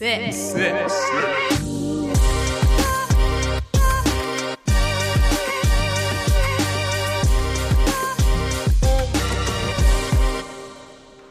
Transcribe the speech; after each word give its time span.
Six. 0.00 0.54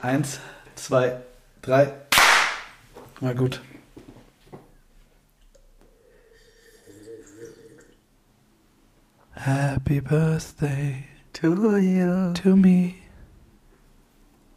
Eins, 0.03 0.39
zwei, 0.75 1.17
drei. 1.63 1.93
Na 3.21 3.33
gut. 3.33 3.59
Happy 9.31 9.99
Birthday 9.99 11.07
To 11.33 11.79
you. 11.79 12.33
to 12.35 12.55
me. 12.55 12.97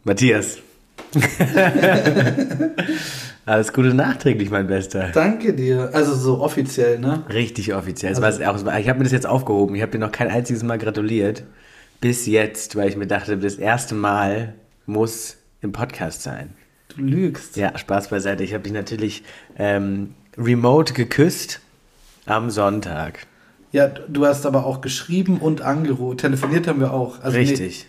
Matthias. 0.05 0.59
Alles 3.45 3.73
Gute 3.73 3.93
nachträglich, 3.93 4.49
mein 4.49 4.67
Bester. 4.67 5.09
Danke 5.13 5.53
dir. 5.53 5.89
Also 5.93 6.15
so 6.15 6.39
offiziell, 6.39 6.99
ne? 6.99 7.23
Richtig 7.29 7.73
offiziell. 7.73 8.15
War's 8.21 8.39
auch, 8.39 8.55
ich 8.77 8.89
habe 8.89 8.99
mir 8.99 9.03
das 9.03 9.11
jetzt 9.11 9.27
aufgehoben. 9.27 9.75
Ich 9.75 9.81
habe 9.81 9.91
dir 9.91 9.99
noch 9.99 10.13
kein 10.13 10.29
einziges 10.29 10.63
Mal 10.63 10.77
gratuliert. 10.77 11.43
Bis 11.99 12.25
jetzt, 12.25 12.75
weil 12.77 12.89
ich 12.89 12.95
mir 12.95 13.07
dachte, 13.07 13.37
das 13.37 13.55
erste 13.55 13.95
Mal 13.95 14.53
muss 14.85 15.37
im 15.61 15.73
Podcast 15.73 16.23
sein. 16.23 16.51
Du 16.95 17.01
lügst. 17.01 17.57
Ja, 17.57 17.77
Spaß 17.77 18.09
beiseite. 18.09 18.43
Ich 18.43 18.53
habe 18.53 18.63
dich 18.63 18.73
natürlich 18.73 19.23
ähm, 19.57 20.13
remote 20.37 20.93
geküsst 20.93 21.59
am 22.25 22.49
Sonntag. 22.49 23.27
Ja, 23.73 23.87
du 23.87 24.25
hast 24.25 24.45
aber 24.45 24.65
auch 24.65 24.81
geschrieben 24.81 25.39
und 25.39 25.61
angerufen. 25.61 26.17
Telefoniert 26.17 26.67
haben 26.67 26.79
wir 26.79 26.93
auch. 26.93 27.21
Also 27.21 27.37
Richtig. 27.37 27.87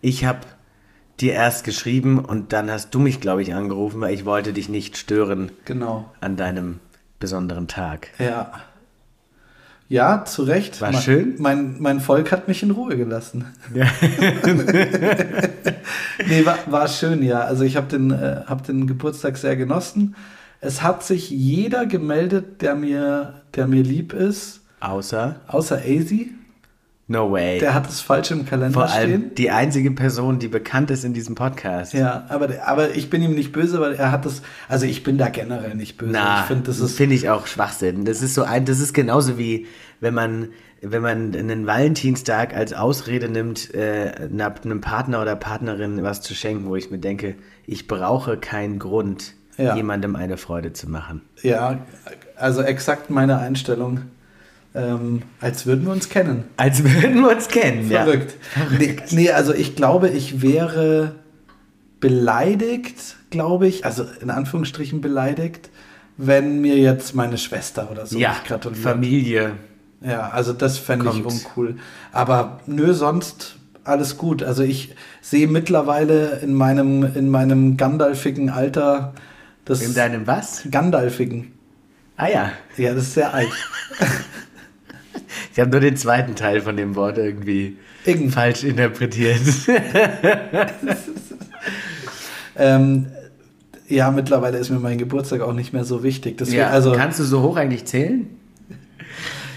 Ich 0.00 0.24
habe 0.24 0.40
dir 1.20 1.32
erst 1.32 1.64
geschrieben 1.64 2.18
und 2.18 2.52
dann 2.52 2.70
hast 2.70 2.94
du 2.94 2.98
mich, 2.98 3.20
glaube 3.20 3.42
ich, 3.42 3.54
angerufen, 3.54 4.00
weil 4.00 4.14
ich 4.14 4.24
wollte 4.24 4.52
dich 4.52 4.68
nicht 4.68 4.96
stören 4.96 5.50
genau. 5.64 6.12
an 6.20 6.36
deinem 6.36 6.80
besonderen 7.18 7.68
Tag. 7.68 8.08
Ja. 8.18 8.52
Ja, 9.88 10.24
zu 10.24 10.42
Recht. 10.42 10.80
War 10.82 10.92
mein, 10.92 11.00
schön? 11.00 11.36
Mein, 11.38 11.76
mein 11.80 12.00
Volk 12.00 12.30
hat 12.30 12.46
mich 12.46 12.62
in 12.62 12.70
Ruhe 12.72 12.96
gelassen. 12.96 13.46
nee, 13.74 13.84
war, 16.44 16.58
war 16.66 16.88
schön, 16.88 17.22
ja. 17.22 17.40
Also 17.40 17.64
ich 17.64 17.76
habe 17.76 17.86
den, 17.88 18.10
äh, 18.10 18.42
hab 18.46 18.66
den 18.66 18.86
Geburtstag 18.86 19.38
sehr 19.38 19.56
genossen. 19.56 20.14
Es 20.60 20.82
hat 20.82 21.04
sich 21.04 21.30
jeder 21.30 21.86
gemeldet, 21.86 22.60
der 22.60 22.74
mir, 22.74 23.40
der 23.54 23.66
mir 23.66 23.82
lieb 23.82 24.12
ist, 24.12 24.60
Außer, 24.80 25.36
außer 25.48 25.78
Azy. 25.78 26.34
No 27.08 27.30
way. 27.32 27.58
Der 27.58 27.74
hat 27.74 27.88
es 27.88 28.00
falsch 28.00 28.30
im 28.30 28.46
Kalender 28.46 28.72
Vor 28.74 28.88
allem 28.90 29.10
stehen. 29.22 29.34
die 29.34 29.50
einzige 29.50 29.90
Person, 29.90 30.38
die 30.38 30.48
bekannt 30.48 30.90
ist 30.90 31.04
in 31.04 31.14
diesem 31.14 31.34
Podcast. 31.34 31.92
Ja, 31.94 32.26
aber, 32.28 32.48
aber 32.64 32.94
ich 32.94 33.10
bin 33.10 33.22
ihm 33.22 33.34
nicht 33.34 33.52
böse, 33.52 33.80
weil 33.80 33.94
er 33.94 34.12
hat 34.12 34.24
es. 34.26 34.42
Also 34.68 34.86
ich 34.86 35.02
bin 35.02 35.18
da 35.18 35.28
generell 35.28 35.74
nicht 35.74 35.96
böse. 35.96 36.12
Na, 36.12 36.40
ich 36.42 36.46
finde, 36.46 36.64
das 36.64 36.78
ist. 36.80 36.96
finde 36.96 37.14
ich 37.16 37.28
auch 37.30 37.46
Schwachsinn. 37.46 38.04
Das 38.04 38.22
ist 38.22 38.34
so 38.34 38.44
ein, 38.44 38.64
das 38.64 38.78
ist 38.80 38.92
genauso 38.94 39.38
wie 39.38 39.66
wenn 40.00 40.14
man, 40.14 40.48
wenn 40.80 41.02
man 41.02 41.34
einen 41.34 41.66
Valentinstag 41.66 42.54
als 42.54 42.72
Ausrede 42.72 43.28
nimmt, 43.28 43.74
äh, 43.74 44.28
einem 44.30 44.80
Partner 44.80 45.20
oder 45.22 45.34
Partnerin 45.34 46.02
was 46.04 46.22
zu 46.22 46.34
schenken, 46.34 46.66
wo 46.68 46.76
ich 46.76 46.90
mir 46.90 46.98
denke, 46.98 47.34
ich 47.66 47.88
brauche 47.88 48.36
keinen 48.36 48.78
Grund, 48.78 49.34
Ja. 49.56 49.74
jemandem 49.74 50.14
eine 50.14 50.36
Freude 50.36 50.72
zu 50.72 50.88
machen. 50.88 51.22
Ja, 51.42 51.78
also 52.36 52.62
exakt 52.62 53.10
meine 53.10 53.38
Einstellung. 53.38 54.02
Ähm, 54.74 55.22
als 55.40 55.66
würden 55.66 55.86
wir 55.86 55.92
uns 55.92 56.08
kennen. 56.08 56.44
Als 56.56 56.84
würden 56.84 57.22
wir 57.22 57.30
uns 57.30 57.48
kennen. 57.48 57.88
Verrückt. 57.88 58.34
Nee, 58.78 58.96
nee, 59.10 59.30
also 59.30 59.54
ich 59.54 59.76
glaube, 59.76 60.08
ich 60.08 60.42
wäre 60.42 61.14
beleidigt, 62.00 63.16
glaube 63.30 63.66
ich, 63.66 63.84
also 63.84 64.04
in 64.20 64.30
Anführungsstrichen 64.30 65.00
beleidigt, 65.00 65.70
wenn 66.16 66.60
mir 66.60 66.76
jetzt 66.76 67.14
meine 67.14 67.38
Schwester 67.38 67.90
oder 67.90 68.06
so 68.06 68.18
Ja, 68.18 68.30
nicht 68.30 68.44
gratuliert. 68.46 68.82
Familie. 68.82 69.52
Ja, 70.00 70.28
also 70.30 70.52
das 70.52 70.78
fände 70.78 71.10
ich 71.12 71.24
uncool. 71.24 71.76
Aber 72.12 72.60
nö, 72.66 72.92
sonst 72.94 73.56
alles 73.84 74.16
gut. 74.16 74.42
Also 74.42 74.62
ich 74.62 74.94
sehe 75.20 75.48
mittlerweile 75.48 76.38
in 76.42 76.54
meinem, 76.54 77.02
in 77.16 77.30
meinem 77.30 77.76
Gandalfigen 77.76 78.50
Alter 78.50 79.14
das 79.64 79.82
In 79.82 79.94
deinem 79.94 80.26
was? 80.26 80.62
Gandalfigen. 80.70 81.52
Ah 82.16 82.28
ja. 82.28 82.52
Ja, 82.76 82.94
das 82.94 83.04
ist 83.04 83.14
sehr 83.14 83.34
alt. 83.34 83.48
Ich 85.58 85.60
habe 85.60 85.72
nur 85.72 85.80
den 85.80 85.96
zweiten 85.96 86.36
Teil 86.36 86.60
von 86.60 86.76
dem 86.76 86.94
Wort 86.94 87.18
irgendwie 87.18 87.78
Irgend. 88.04 88.32
falsch 88.32 88.62
interpretiert. 88.62 89.40
Ähm, 92.60 93.06
ja, 93.88 94.10
mittlerweile 94.10 94.58
ist 94.58 94.68
mir 94.70 94.78
mein 94.80 94.98
Geburtstag 94.98 95.40
auch 95.42 95.52
nicht 95.52 95.72
mehr 95.72 95.84
so 95.84 96.02
wichtig. 96.02 96.38
Deswegen, 96.38 96.58
ja, 96.58 96.70
also, 96.70 96.90
kannst 96.92 97.20
du 97.20 97.24
so 97.24 97.42
hoch 97.42 97.56
eigentlich 97.56 97.84
zählen? 97.86 98.26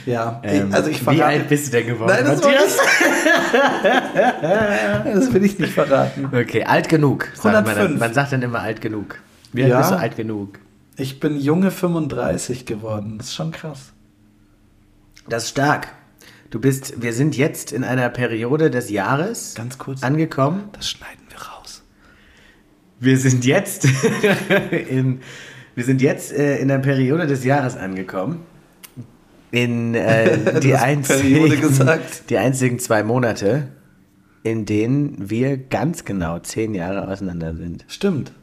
ja, 0.06 0.40
Ähm, 0.44 0.72
also 0.72 0.90
ich 0.92 1.00
wie 1.02 1.04
verrate. 1.06 1.26
alt 1.26 1.50
bist 1.50 1.68
du 1.68 1.72
denn 1.78 1.88
geworden, 1.88 2.12
Nein, 2.16 2.26
das, 2.26 2.42
Matthias? 2.44 2.78
das 5.04 5.34
will 5.34 5.44
ich 5.46 5.58
nicht 5.58 5.74
verraten. 5.74 6.26
Okay, 6.32 6.64
alt 6.64 6.90
genug. 6.90 7.28
Sagt 7.34 7.44
man, 7.46 7.54
dann. 7.66 7.68
105. 7.76 8.00
man 8.00 8.14
sagt 8.14 8.32
dann 8.34 8.42
immer 8.44 8.60
alt 8.60 8.82
genug. 8.82 9.18
Wie 9.54 9.64
alt 9.64 9.72
Ja. 9.72 9.78
bist 9.80 9.92
du 9.92 9.96
alt 9.98 10.16
genug? 10.16 10.60
Ich 10.98 11.20
bin 11.20 11.40
junge 11.40 11.72
35 11.72 12.66
geworden. 12.68 13.16
Das 13.18 13.28
ist 13.28 13.36
schon 13.36 13.52
krass. 13.52 13.94
Das 15.28 15.44
ist 15.44 15.50
stark. 15.50 15.88
Du 16.50 16.60
bist, 16.60 17.02
wir 17.02 17.14
sind 17.14 17.38
jetzt 17.38 17.72
in 17.72 17.84
einer 17.84 18.10
Periode 18.10 18.70
des 18.70 18.90
Jahres 18.90 19.56
Ganz 19.56 19.78
kurz. 19.78 20.04
angekommen. 20.04 20.66
Das 20.74 20.90
schneiden 20.90 21.24
wir 21.30 21.40
raus. 21.42 21.84
Wir 23.00 23.18
sind 23.18 23.46
jetzt 23.46 23.88
in, 24.90 25.22
wir 25.76 25.86
sind 25.86 26.02
jetzt 26.02 26.34
äh, 26.34 26.58
in 26.58 26.68
der 26.68 26.80
Periode 26.80 27.26
des 27.26 27.46
Jahres 27.46 27.78
angekommen. 27.78 28.42
In 29.52 29.96
äh, 29.96 30.60
die, 30.62 30.76
einzigen, 30.76 31.50
die 32.30 32.38
einzigen 32.38 32.80
zwei 32.80 33.04
Monate, 33.04 33.70
in 34.44 34.66
denen 34.66 35.30
wir 35.30 35.58
ganz 35.58 36.04
genau 36.04 36.40
zehn 36.40 36.74
Jahre 36.74 37.08
auseinander 37.08 37.56
sind. 37.56 37.86
Stimmt. 37.88 38.34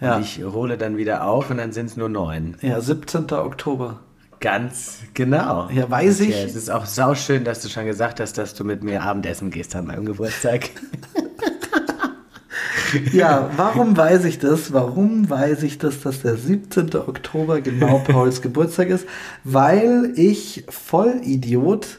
Ja. 0.00 0.16
Und 0.16 0.22
ich 0.22 0.44
hole 0.44 0.78
dann 0.78 0.96
wieder 0.96 1.24
auf 1.26 1.50
und 1.50 1.56
dann 1.56 1.72
sind 1.72 1.86
es 1.86 1.96
nur 1.96 2.08
neun. 2.08 2.56
ja, 2.62 2.80
17. 2.80 3.32
Oktober. 3.32 4.00
Ganz 4.44 4.98
genau. 5.14 5.70
Ja, 5.72 5.88
weiß 5.88 6.20
ich. 6.20 6.36
Ja, 6.36 6.44
es 6.44 6.54
ist 6.54 6.70
auch 6.70 6.84
sauschön, 6.84 7.44
dass 7.44 7.62
du 7.62 7.70
schon 7.70 7.86
gesagt 7.86 8.20
hast, 8.20 8.36
dass 8.36 8.52
du 8.52 8.62
mit 8.62 8.84
mir 8.84 9.02
Abendessen 9.02 9.50
gehst 9.50 9.74
an 9.74 9.86
meinem 9.86 10.04
Geburtstag. 10.04 10.68
Ja, 13.12 13.50
warum 13.56 13.96
weiß 13.96 14.24
ich 14.24 14.38
das? 14.38 14.72
Warum 14.72 15.28
weiß 15.28 15.64
ich 15.64 15.78
das, 15.78 16.02
dass 16.02 16.22
der 16.22 16.36
17. 16.36 16.94
Oktober 16.94 17.60
genau 17.60 17.98
Pauls 17.98 18.40
Geburtstag 18.40 18.88
ist? 18.88 19.08
Weil 19.42 20.12
ich 20.14 20.64
Vollidiot 20.68 21.98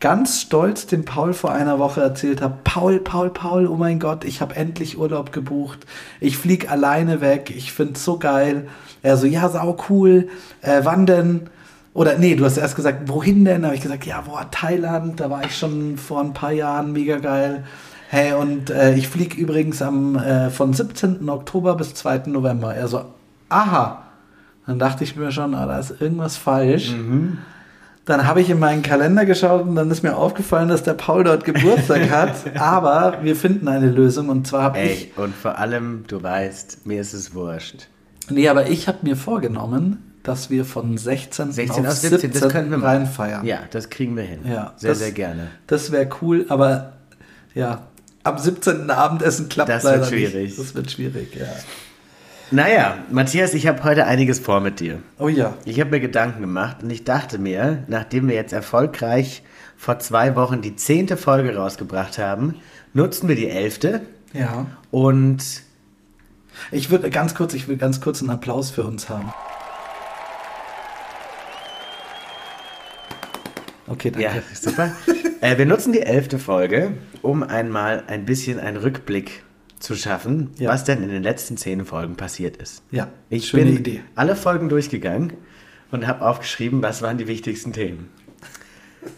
ganz 0.00 0.40
stolz 0.40 0.86
dem 0.86 1.04
Paul 1.04 1.34
vor 1.34 1.52
einer 1.52 1.78
Woche 1.78 2.00
erzählt 2.00 2.40
habe, 2.40 2.56
Paul, 2.64 3.00
Paul, 3.00 3.28
Paul, 3.28 3.66
oh 3.66 3.76
mein 3.76 4.00
Gott, 4.00 4.24
ich 4.24 4.40
habe 4.40 4.56
endlich 4.56 4.96
Urlaub 4.96 5.32
gebucht. 5.32 5.80
Ich 6.18 6.38
flieg 6.38 6.70
alleine 6.70 7.20
weg. 7.20 7.52
Ich 7.54 7.74
find's 7.74 8.02
so 8.02 8.18
geil. 8.18 8.68
Er 9.02 9.18
so, 9.18 9.26
ja, 9.26 9.50
sau 9.50 9.76
cool. 9.90 10.28
Äh, 10.62 10.80
wann 10.84 11.04
denn? 11.04 11.50
Oder 11.94 12.16
nee, 12.18 12.34
du 12.34 12.44
hast 12.44 12.56
erst 12.56 12.76
gesagt, 12.76 13.08
wohin 13.08 13.44
denn? 13.44 13.62
Da 13.62 13.68
habe 13.68 13.76
ich 13.76 13.82
gesagt, 13.82 14.06
ja, 14.06 14.22
boah, 14.22 14.46
Thailand, 14.50 15.20
da 15.20 15.28
war 15.28 15.44
ich 15.44 15.56
schon 15.56 15.98
vor 15.98 16.20
ein 16.20 16.32
paar 16.32 16.52
Jahren, 16.52 16.92
mega 16.92 17.18
geil. 17.18 17.64
Hey, 18.08 18.32
und 18.34 18.70
äh, 18.70 18.94
ich 18.94 19.08
fliege 19.08 19.36
übrigens 19.40 19.82
am 19.82 20.16
äh, 20.16 20.50
von 20.50 20.72
17. 20.72 21.28
Oktober 21.28 21.76
bis 21.76 21.94
2. 21.94 22.24
November. 22.26 22.74
Er 22.74 22.88
so, 22.88 23.04
aha. 23.48 24.02
Dann 24.66 24.78
dachte 24.78 25.02
ich 25.04 25.16
mir 25.16 25.32
schon, 25.32 25.54
ah, 25.54 25.66
da 25.66 25.78
ist 25.78 26.00
irgendwas 26.00 26.36
falsch. 26.36 26.94
Dann 28.04 28.26
habe 28.26 28.40
ich 28.40 28.50
in 28.50 28.58
meinen 28.58 28.82
Kalender 28.82 29.24
geschaut 29.24 29.62
und 29.62 29.74
dann 29.76 29.90
ist 29.90 30.02
mir 30.02 30.16
aufgefallen, 30.16 30.68
dass 30.68 30.82
der 30.82 30.94
Paul 30.94 31.24
dort 31.24 31.44
Geburtstag 31.44 32.10
hat. 32.10 32.34
Aber 32.58 33.18
wir 33.22 33.36
finden 33.36 33.68
eine 33.68 33.90
Lösung 33.90 34.28
und 34.28 34.46
zwar 34.46 34.62
habe 34.62 34.80
ich. 34.80 35.16
Und 35.16 35.34
vor 35.34 35.58
allem, 35.58 36.04
du 36.06 36.22
weißt, 36.22 36.86
mir 36.86 37.00
ist 37.00 37.12
es 37.12 37.34
wurscht. 37.34 37.88
Nee, 38.28 38.48
aber 38.48 38.68
ich 38.68 38.88
habe 38.88 38.98
mir 39.02 39.16
vorgenommen, 39.16 40.11
dass 40.22 40.50
wir 40.50 40.64
von 40.64 40.96
16. 40.98 41.52
16 41.52 41.84
auf 41.84 41.92
auf 41.92 41.96
17, 41.98 42.32
das 42.32 42.48
können 42.48 42.70
wir 42.70 42.78
machen. 42.78 42.88
reinfeiern. 42.98 43.44
Ja, 43.44 43.60
das 43.70 43.90
kriegen 43.90 44.16
wir 44.16 44.22
hin. 44.22 44.40
Ja, 44.44 44.72
sehr, 44.76 44.90
das- 44.90 44.98
sehr 44.98 45.12
gerne. 45.12 45.48
Das 45.66 45.90
wäre 45.92 46.08
cool, 46.20 46.46
aber 46.48 46.92
ja, 47.54 47.86
am 48.24 48.38
17. 48.38 48.90
Abendessen 48.90 49.48
klappt 49.48 49.68
Das 49.70 49.82
leider 49.82 49.98
wird 50.00 50.08
schwierig. 50.10 50.34
nicht. 50.34 50.58
Das 50.58 50.74
wird 50.74 50.90
schwierig, 50.90 51.34
ja. 51.34 51.46
Naja, 52.50 52.98
Matthias, 53.10 53.54
ich 53.54 53.66
habe 53.66 53.82
heute 53.82 54.04
einiges 54.06 54.38
vor 54.38 54.60
mit 54.60 54.78
dir. 54.78 54.98
Oh 55.18 55.28
ja. 55.28 55.54
Ich 55.64 55.80
habe 55.80 55.90
mir 55.90 56.00
Gedanken 56.00 56.42
gemacht 56.42 56.82
und 56.82 56.90
ich 56.90 57.02
dachte 57.04 57.38
mir, 57.38 57.84
nachdem 57.88 58.28
wir 58.28 58.34
jetzt 58.34 58.52
erfolgreich 58.52 59.42
vor 59.76 59.98
zwei 60.00 60.36
Wochen 60.36 60.60
die 60.60 60.76
zehnte 60.76 61.16
Folge 61.16 61.56
rausgebracht 61.56 62.18
haben, 62.18 62.56
nutzen 62.92 63.26
wir 63.28 63.36
die 63.36 63.48
elfte 63.48 64.02
Ja. 64.34 64.66
und 64.90 65.42
Ich 66.70 66.90
würde 66.90 67.08
ganz 67.08 67.34
kurz, 67.34 67.54
ich 67.54 67.66
will 67.68 67.78
ganz 67.78 68.02
kurz 68.02 68.20
einen 68.20 68.28
Applaus 68.30 68.70
für 68.70 68.84
uns 68.84 69.08
haben. 69.08 69.32
Okay, 73.92 74.10
danke. 74.10 74.22
Ja, 74.26 74.42
super. 74.54 74.92
äh, 75.40 75.58
wir 75.58 75.66
nutzen 75.66 75.92
die 75.92 76.00
elfte 76.02 76.38
Folge, 76.38 76.92
um 77.20 77.42
einmal 77.42 78.04
ein 78.06 78.24
bisschen 78.24 78.58
einen 78.58 78.76
Rückblick 78.78 79.42
zu 79.78 79.94
schaffen, 79.96 80.50
Ja. 80.58 80.70
was 80.70 80.84
denn 80.84 81.02
in 81.02 81.08
den 81.10 81.22
letzten 81.22 81.56
zehn 81.56 81.84
Folgen 81.84 82.14
passiert 82.16 82.56
ist. 82.56 82.82
Ja, 82.90 83.08
Ich 83.30 83.48
schöne 83.48 83.64
bin 83.66 83.76
Idee. 83.78 84.00
alle 84.14 84.36
Folgen 84.36 84.68
durchgegangen 84.68 85.32
und 85.90 86.06
habe 86.06 86.24
aufgeschrieben, 86.24 86.82
was 86.82 87.02
waren 87.02 87.18
die 87.18 87.26
wichtigsten 87.28 87.72
Themen. 87.72 88.08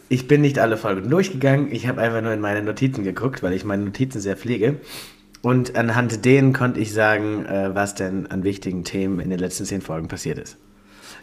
Ich 0.08 0.26
bin 0.26 0.40
nicht 0.40 0.58
alle 0.58 0.76
Folgen 0.78 1.10
durchgegangen, 1.10 1.70
ich 1.70 1.86
habe 1.86 2.00
einfach 2.00 2.22
nur 2.22 2.32
in 2.32 2.40
meine 2.40 2.62
Notizen 2.62 3.04
geguckt, 3.04 3.42
weil 3.42 3.52
ich 3.52 3.64
meine 3.64 3.84
Notizen 3.84 4.20
sehr 4.20 4.36
pflege. 4.36 4.76
Und 5.42 5.76
anhand 5.76 6.24
denen 6.24 6.54
konnte 6.54 6.80
ich 6.80 6.92
sagen, 6.94 7.44
äh, 7.44 7.74
was 7.74 7.94
denn 7.94 8.26
an 8.28 8.42
wichtigen 8.44 8.82
Themen 8.84 9.20
in 9.20 9.28
den 9.28 9.38
letzten 9.38 9.66
zehn 9.66 9.82
Folgen 9.82 10.08
passiert 10.08 10.38
ist. 10.38 10.56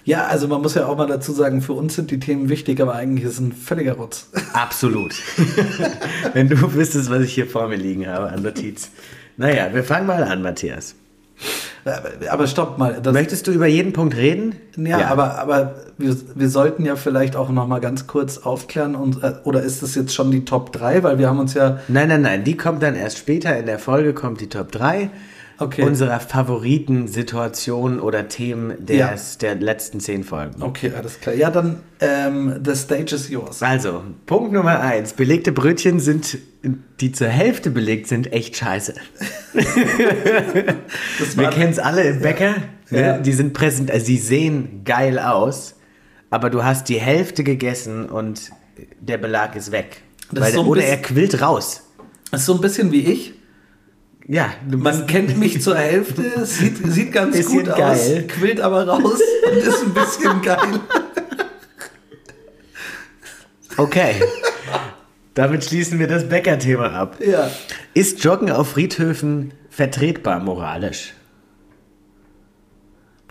Ja, 0.04 0.26
also 0.26 0.48
man 0.48 0.62
muss 0.62 0.76
ja 0.76 0.88
auch 0.88 0.98
mal 0.98 1.08
dazu 1.08 1.32
sagen, 1.32 1.62
für 1.62 1.74
uns 1.74 1.96
sind 1.96 2.12
die 2.12 2.20
Themen 2.20 2.50
wichtig, 2.50 2.82
aber 2.82 2.96
eigentlich 2.96 3.26
ist 3.26 3.34
es 3.34 3.40
ein 3.40 3.52
völliger 3.52 3.94
Rotz. 3.94 4.30
Absolut. 4.54 5.14
Wenn 6.34 6.50
du 6.50 6.74
wüsstest, 6.74 7.10
was 7.12 7.22
ich 7.22 7.34
hier 7.34 7.48
vor 7.48 7.68
mir 7.68 7.76
liegen 7.76 8.08
habe 8.08 8.30
an 8.30 8.42
Notiz. 8.42 8.90
Naja, 9.38 9.74
wir 9.74 9.84
fangen 9.84 10.08
mal 10.08 10.24
an, 10.24 10.42
Matthias. 10.42 10.96
Aber 12.30 12.48
stopp 12.48 12.78
mal. 12.78 13.02
Möchtest 13.12 13.48
du 13.48 13.52
über 13.52 13.66
jeden 13.66 13.94
Punkt 13.94 14.16
reden? 14.16 14.56
ja, 14.78 15.08
aber, 15.08 15.40
aber 15.40 15.76
wir, 15.98 16.16
wir 16.36 16.50
sollten 16.50 16.86
ja 16.86 16.96
vielleicht 16.96 17.36
auch 17.36 17.50
noch 17.50 17.68
mal 17.68 17.80
ganz 17.80 18.06
kurz 18.06 18.38
aufklären. 18.38 18.96
Und, 18.96 19.24
äh, 19.24 19.34
oder 19.44 19.64
ist 19.64 19.82
das 19.82 19.96
jetzt 19.96 20.14
schon 20.14 20.30
die 20.30 20.46
Top 20.46 20.72
3? 20.74 21.02
Weil 21.04 21.18
wir 21.18 21.28
haben 21.28 21.40
uns 21.40 21.56
ja... 21.56 21.80
Nein, 21.88 22.10
nein, 22.10 22.22
nein, 22.22 22.44
die 22.44 22.56
kommt 22.56 22.84
dann 22.84 22.96
erst 22.96 23.18
später. 23.18 23.58
In 23.58 23.66
der 23.66 23.80
Folge 23.80 24.14
kommt 24.14 24.42
die 24.42 24.50
Top 24.50 24.72
3 24.72 25.10
Okay. 25.62 25.84
unserer 25.84 26.20
Favoritensituationen 26.20 28.00
oder 28.00 28.28
Themen 28.28 28.86
des, 28.86 29.38
der 29.38 29.56
letzten 29.56 30.00
zehn 30.00 30.24
Folgen. 30.24 30.62
Okay, 30.62 30.92
alles 30.98 31.20
klar. 31.20 31.36
Ja, 31.36 31.52
dann 31.52 31.82
ähm, 32.00 32.62
the 32.66 32.76
stage 32.76 33.16
is 33.16 33.30
yours. 33.30 33.62
Also, 33.62 34.04
Punkt 34.26 34.52
Nummer 34.54 34.80
1. 34.80 35.14
Belegte 35.14 35.52
Brötchen 35.52 36.00
sind, 36.00 36.40
die 37.00 37.12
zur 37.12 37.28
Hälfte 37.28 37.70
belegt 37.70 38.08
sind, 38.08 38.34
echt 38.34 38.58
scheiße. 38.58 38.96
Wir 41.36 41.50
kennen 41.50 41.72
es 41.72 41.80
alle 41.80 42.04
im 42.04 42.22
Bäcker. 42.22 42.56
Ja. 42.90 43.18
Ne? 43.18 43.22
Die 43.22 43.34
sind 43.34 43.54
präsent, 43.54 43.92
also 43.92 44.06
sie 44.06 44.18
sehen 44.18 44.82
geil 44.84 45.20
aus, 45.20 45.76
aber 46.30 46.50
du 46.50 46.64
hast 46.64 46.90
die 46.90 47.00
Hälfte 47.00 47.44
gegessen 47.44 48.08
und 48.10 48.52
der 49.00 49.18
Belag 49.18 49.56
ist 49.56 49.72
weg. 49.72 50.02
Weil 50.32 50.50
ist 50.50 50.56
so 50.56 50.66
oder 50.66 50.84
er 50.84 50.98
quillt 50.98 51.42
raus. 51.42 51.84
Das 52.32 52.42
ist 52.42 52.46
so 52.48 52.56
ein 52.56 52.62
bisschen 52.62 52.92
wie 52.92 53.02
ich. 53.02 53.34
Ja, 54.32 54.54
Man 54.66 55.08
kennt 55.08 55.38
mich 55.38 55.62
zur 55.62 55.76
Hälfte, 55.76 56.46
sieht, 56.46 56.78
sieht 56.90 57.12
ganz 57.12 57.46
gut 57.48 57.66
geil. 57.66 57.82
aus, 57.82 58.10
quillt 58.30 58.62
aber 58.62 58.88
raus 58.88 59.20
und 59.46 59.58
ist 59.58 59.84
ein 59.84 59.94
bisschen 59.94 60.42
geil. 60.42 60.80
Okay. 63.76 64.16
Damit 65.34 65.66
schließen 65.66 66.00
wir 66.00 66.08
das 66.08 66.30
Bäckerthema 66.30 66.88
ab. 66.88 67.18
Ja. 67.20 67.52
Ist 67.94 68.24
Joggen 68.24 68.50
auf 68.52 68.70
Friedhöfen 68.72 69.52
vertretbar 69.70 70.40
moralisch? 70.40 71.14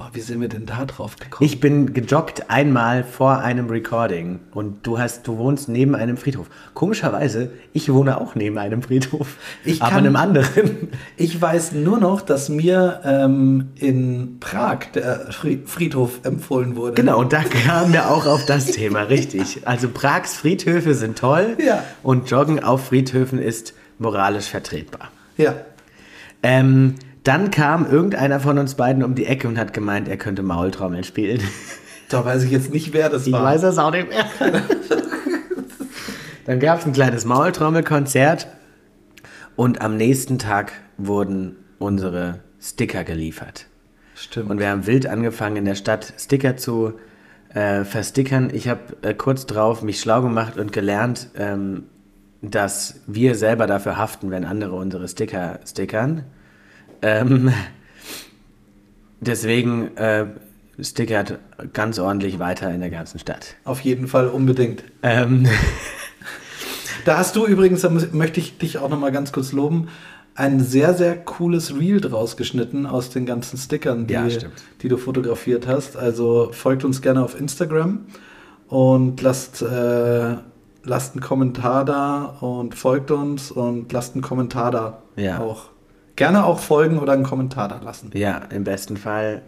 Boah, 0.00 0.08
wie 0.14 0.20
sind 0.20 0.40
wir 0.40 0.48
denn 0.48 0.64
da 0.64 0.86
drauf 0.86 1.16
gekommen? 1.16 1.44
Ich 1.46 1.60
bin 1.60 1.92
gejoggt 1.92 2.48
einmal 2.48 3.04
vor 3.04 3.40
einem 3.40 3.68
Recording 3.68 4.40
und 4.54 4.86
du 4.86 4.98
hast, 4.98 5.28
du 5.28 5.36
wohnst 5.36 5.68
neben 5.68 5.94
einem 5.94 6.16
Friedhof. 6.16 6.46
Komischerweise, 6.72 7.50
ich 7.74 7.92
wohne 7.92 8.18
auch 8.18 8.34
neben 8.34 8.56
einem 8.56 8.80
Friedhof, 8.82 9.36
Ich 9.62 9.82
aber 9.82 9.90
kann- 9.90 9.98
einem 10.06 10.16
anderen. 10.16 10.88
Ich 11.18 11.38
weiß 11.40 11.72
nur 11.72 11.98
noch, 11.98 12.22
dass 12.22 12.48
mir 12.48 13.02
ähm, 13.04 13.68
in 13.74 14.38
Prag 14.40 14.86
der 14.94 15.30
Fri- 15.32 15.66
Friedhof 15.66 16.20
empfohlen 16.24 16.76
wurde. 16.76 16.94
Genau, 16.94 17.18
und 17.20 17.34
da 17.34 17.42
kamen 17.42 17.92
wir 17.92 18.10
auch 18.10 18.24
auf 18.26 18.46
das 18.46 18.66
Thema, 18.72 19.02
richtig. 19.02 19.66
Also 19.68 19.90
Prags 19.90 20.34
Friedhöfe 20.34 20.94
sind 20.94 21.18
toll 21.18 21.58
Ja. 21.62 21.84
und 22.02 22.30
Joggen 22.30 22.64
auf 22.64 22.86
Friedhöfen 22.86 23.38
ist 23.38 23.74
moralisch 23.98 24.46
vertretbar. 24.46 25.10
Ja. 25.36 25.56
Ähm, 26.42 26.94
dann 27.24 27.50
kam 27.50 27.86
irgendeiner 27.90 28.40
von 28.40 28.58
uns 28.58 28.74
beiden 28.74 29.02
um 29.02 29.14
die 29.14 29.26
Ecke 29.26 29.46
und 29.48 29.58
hat 29.58 29.72
gemeint, 29.74 30.08
er 30.08 30.16
könnte 30.16 30.42
Maultrommeln 30.42 31.04
spielen. 31.04 31.40
Da 32.08 32.24
weiß 32.24 32.44
ich 32.44 32.50
jetzt 32.50 32.72
nicht, 32.72 32.92
wer 32.92 33.08
das 33.08 33.26
Ich 33.26 33.32
war. 33.32 33.44
weiß 33.44 33.62
es 33.62 33.78
auch 33.78 33.92
nicht 33.92 34.08
mehr. 34.08 34.24
Dann 36.46 36.58
gab 36.58 36.80
es 36.80 36.86
ein 36.86 36.92
kleines 36.92 37.24
Maultrommelkonzert 37.24 38.48
und 39.54 39.80
am 39.82 39.96
nächsten 39.96 40.38
Tag 40.38 40.72
wurden 40.96 41.56
unsere 41.78 42.40
Sticker 42.60 43.04
geliefert. 43.04 43.66
Stimmt. 44.16 44.50
Und 44.50 44.58
wir 44.58 44.68
haben 44.70 44.86
wild 44.86 45.06
angefangen 45.06 45.56
in 45.56 45.64
der 45.64 45.76
Stadt 45.76 46.12
Sticker 46.18 46.56
zu 46.56 46.94
äh, 47.54 47.84
verstickern. 47.84 48.50
Ich 48.52 48.68
habe 48.68 48.80
äh, 49.02 49.14
kurz 49.14 49.46
drauf 49.46 49.82
mich 49.82 50.00
schlau 50.00 50.22
gemacht 50.22 50.56
und 50.58 50.72
gelernt, 50.72 51.28
ähm, 51.36 51.84
dass 52.42 53.00
wir 53.06 53.34
selber 53.34 53.66
dafür 53.66 53.98
haften, 53.98 54.30
wenn 54.30 54.44
andere 54.44 54.74
unsere 54.74 55.06
Sticker 55.08 55.60
stickern. 55.66 56.24
Ähm, 57.02 57.52
deswegen 59.20 59.96
äh, 59.96 60.26
stickert 60.80 61.38
ganz 61.72 61.98
ordentlich 61.98 62.38
weiter 62.38 62.70
in 62.72 62.80
der 62.80 62.90
ganzen 62.90 63.18
Stadt. 63.18 63.54
Auf 63.64 63.80
jeden 63.80 64.08
Fall 64.08 64.28
unbedingt. 64.28 64.84
Ähm, 65.02 65.46
Da 67.04 67.16
hast 67.16 67.34
du 67.36 67.46
übrigens, 67.46 67.80
da 67.80 67.88
möchte 67.88 68.40
ich 68.40 68.58
dich 68.58 68.78
auch 68.78 68.90
noch 68.90 68.98
mal 68.98 69.10
ganz 69.12 69.32
kurz 69.32 69.52
loben, 69.52 69.88
ein 70.34 70.60
sehr, 70.60 70.94
sehr 70.94 71.16
cooles 71.16 71.74
Reel 71.78 72.00
draus 72.00 72.36
geschnitten 72.36 72.86
aus 72.86 73.10
den 73.10 73.26
ganzen 73.26 73.56
Stickern, 73.56 74.06
die, 74.06 74.14
Ja, 74.14 74.26
die 74.82 74.88
du 74.88 74.96
fotografiert 74.96 75.66
hast. 75.66 75.96
Also 75.96 76.50
folgt 76.52 76.84
uns 76.84 77.02
gerne 77.02 77.22
auf 77.22 77.38
Instagram 77.38 78.00
und 78.68 79.20
lasst, 79.22 79.62
äh, 79.62 80.34
lasst 80.84 81.14
einen 81.14 81.22
Kommentar 81.22 81.84
da 81.84 82.36
und 82.40 82.74
folgt 82.74 83.10
uns 83.10 83.50
und 83.50 83.92
lasst 83.92 84.14
einen 84.14 84.22
Kommentar 84.22 84.70
da 84.70 85.02
Ja. 85.16 85.40
auch. 85.40 85.70
Gerne 86.20 86.44
auch 86.44 86.58
folgen 86.60 86.98
oder 86.98 87.14
einen 87.14 87.24
Kommentar 87.24 87.66
da 87.68 87.80
lassen. 87.82 88.10
ja, 88.14 88.42
im 88.50 88.64
besten 88.64 88.96
Fall 88.96 89.42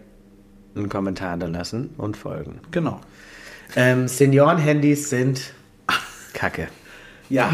einen 0.75 0.89
Kommentar 0.89 1.37
da 1.37 1.45
lassen 1.45 1.91
und 1.97 2.17
folgen. 2.17 2.59
Genau. 2.71 2.99
Ähm, 3.75 4.07
Senioren-Handys 4.07 5.09
sind 5.09 5.53
Kacke. 6.33 6.67
Ja, 7.29 7.49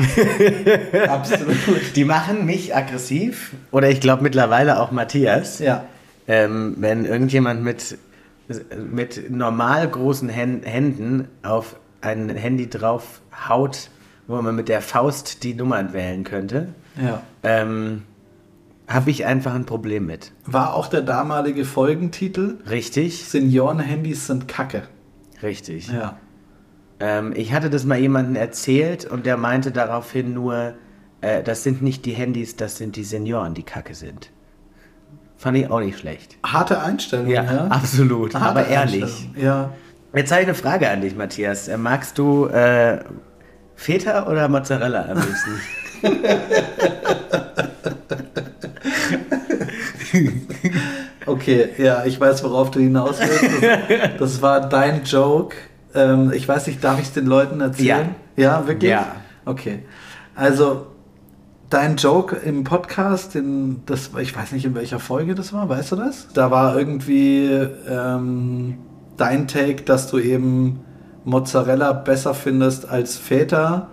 absolut. 1.07 1.95
Die 1.95 2.04
machen 2.04 2.45
mich 2.45 2.75
aggressiv 2.75 3.54
oder 3.71 3.89
ich 3.89 4.01
glaube 4.01 4.24
mittlerweile 4.24 4.80
auch 4.80 4.92
Matthias. 4.92 5.60
Ja. 5.60 5.86
Ähm, 6.27 6.75
wenn 6.80 7.06
irgendjemand 7.06 7.63
mit, 7.63 7.98
mit 8.92 9.30
normal 9.31 9.88
großen 9.88 10.27
Hän- 10.27 10.63
Händen 10.63 11.27
auf 11.44 11.75
ein 12.01 12.30
Handy 12.30 12.69
drauf 12.69 13.21
haut, 13.48 13.89
wo 14.27 14.42
man 14.42 14.56
mit 14.56 14.68
der 14.69 14.81
Faust 14.81 15.44
die 15.44 15.54
Nummern 15.54 15.94
wählen 15.94 16.24
könnte, 16.24 16.69
Ja. 17.01 17.21
ähm, 17.44 18.04
habe 18.89 19.12
ich 19.12 19.25
einfach 19.25 19.53
ein 19.53 19.65
Problem 19.65 20.07
mit. 20.07 20.31
War 20.45 20.74
auch 20.74 20.88
der 20.88 21.01
damalige 21.01 21.63
Folgentitel 21.63 22.57
Richtig? 22.68 23.25
Senioren-Handys 23.25 24.25
sind 24.25 24.47
Kacke. 24.47 24.83
Richtig. 25.44 25.90
Ja. 25.90 26.18
Ähm, 26.99 27.31
ich 27.35 27.54
hatte 27.54 27.69
das 27.69 27.85
mal 27.85 27.99
jemandem 27.99 28.35
erzählt 28.35 29.06
und 29.06 29.28
der 29.28 29.37
meinte 29.37 29.71
daraufhin 29.71 30.33
nur, 30.33 30.73
äh, 31.21 31.44
das 31.44 31.64
sind 31.64 31.83
nicht 31.83 32.06
die 32.06 32.14
Handys, 32.14 32.56
das 32.56 32.78
sind 32.78 32.95
die 32.95 33.04
Senioren, 33.04 33.54
die 33.54 33.64
kacke 33.64 33.94
sind. 33.94 34.31
Fand 35.37 35.57
ich 35.57 35.69
auch 35.69 35.80
nicht 35.80 35.99
schlecht. 35.99 36.37
Harte 36.44 36.81
Einstellung, 36.81 37.28
ja. 37.28 37.44
absolut. 37.69 38.33
Harte 38.33 38.47
aber 38.47 38.68
ehrlich. 38.68 39.30
Ja. 39.35 39.71
Jetzt 40.14 40.31
habe 40.31 40.42
ich 40.42 40.47
eine 40.47 40.56
Frage 40.56 40.90
an 40.90 41.02
dich, 41.02 41.16
Matthias. 41.16 41.68
Äh, 41.68 41.78
Magst 41.78 42.18
du 42.18 42.47
äh, 42.47 43.04
Feta 43.75 44.28
oder 44.28 44.49
Mozzarella 44.49 45.06
am 45.06 45.19
liebsten? 45.19 45.61
Okay, 51.25 51.69
ja, 51.78 52.06
ich 52.06 52.19
weiß, 52.19 52.44
worauf 52.44 52.71
du 52.71 52.80
hinaus 52.80 53.19
willst. 53.19 53.63
Das, 53.63 54.09
das 54.19 54.42
war 54.42 54.68
dein 54.68 55.04
Joke. 55.04 55.56
Ähm, 55.94 56.31
ich 56.33 56.47
weiß 56.47 56.68
nicht, 56.68 56.83
darf 56.83 56.99
ich 56.99 57.07
es 57.07 57.13
den 57.13 57.25
Leuten 57.25 57.61
erzählen? 57.61 58.16
Ja. 58.35 58.68
wirklich? 58.68 58.92
Ja. 58.92 59.16
Okay. 59.45 59.83
Also, 60.33 60.87
dein 61.69 61.97
Joke 61.97 62.35
im 62.35 62.63
Podcast, 62.63 63.35
in, 63.35 63.81
das, 63.85 64.11
ich 64.19 64.35
weiß 64.35 64.54
nicht, 64.54 64.66
in 64.66 64.75
welcher 64.75 64.99
Folge 64.99 65.35
das 65.35 65.54
war, 65.54 65.69
weißt 65.69 65.92
du 65.92 65.95
das? 65.97 66.28
Da 66.33 66.49
war 66.51 66.78
irgendwie 66.78 67.47
ähm, 67.87 68.78
dein 69.18 69.47
Take, 69.47 69.83
dass 69.83 70.09
du 70.09 70.18
eben 70.18 70.80
Mozzarella 71.25 71.94
besser 71.94 72.33
findest 72.33 72.89
als 72.89 73.18
Feta. 73.18 73.89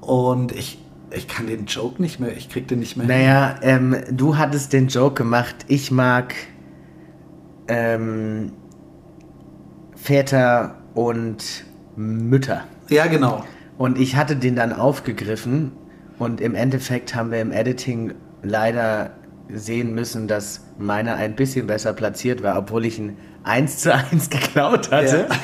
Und 0.00 0.52
ich, 0.52 0.78
ich 1.16 1.28
kann 1.28 1.46
den 1.46 1.66
Joke 1.66 2.00
nicht 2.00 2.20
mehr, 2.20 2.36
ich 2.36 2.48
krieg 2.48 2.68
den 2.68 2.80
nicht 2.80 2.96
mehr 2.96 3.06
hin. 3.06 3.16
naja, 3.16 3.56
ähm, 3.62 3.96
du 4.10 4.36
hattest 4.36 4.72
den 4.72 4.88
Joke 4.88 5.14
gemacht, 5.14 5.54
ich 5.68 5.90
mag 5.90 6.34
ähm, 7.68 8.52
Väter 9.96 10.76
und 10.94 11.64
Mütter. 11.96 12.64
Ja, 12.88 13.06
genau. 13.06 13.44
Und 13.78 13.98
ich 13.98 14.16
hatte 14.16 14.36
den 14.36 14.56
dann 14.56 14.72
aufgegriffen 14.72 15.72
und 16.18 16.40
im 16.40 16.54
Endeffekt 16.54 17.14
haben 17.14 17.30
wir 17.30 17.40
im 17.40 17.52
Editing 17.52 18.14
leider 18.42 19.10
sehen 19.52 19.94
müssen, 19.94 20.26
dass 20.28 20.62
meiner 20.78 21.14
ein 21.16 21.36
bisschen 21.36 21.66
besser 21.66 21.92
platziert 21.92 22.42
war, 22.42 22.56
obwohl 22.58 22.86
ich 22.86 22.98
ihn 22.98 23.16
eins 23.42 23.78
zu 23.78 23.94
eins 23.94 24.30
geklaut 24.30 24.90
hatte. 24.90 25.26
Ja, 25.30 25.36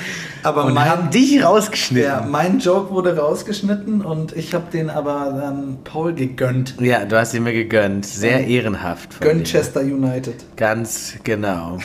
aber 0.42 0.64
und 0.64 0.75
mein- 0.75 0.88
haben 0.88 1.11
dich 1.11 1.45
rausgeschnitten. 1.45 2.09
Ja, 2.09 2.26
mein 2.28 2.59
Joke 2.61 2.90
wurde 2.90 3.16
rausgeschnitten 3.16 4.00
und 4.02 4.35
ich 4.37 4.54
habe 4.54 4.71
den 4.73 4.88
aber 4.88 5.38
dann 5.38 5.78
Paul 5.85 6.14
gegönnt. 6.14 6.76
Ja, 6.80 7.04
du 7.04 7.19
hast 7.19 7.35
ihn 7.35 7.42
mir 7.42 7.52
gegönnt. 7.52 8.07
Sehr 8.07 8.47
ehrenhaft. 8.47 9.12
von 9.14 9.26
Gönnt 9.26 9.47
dir. 9.47 9.59
Chester 9.59 9.80
United. 9.83 10.35
Ganz 10.57 11.14
genau. 11.23 11.78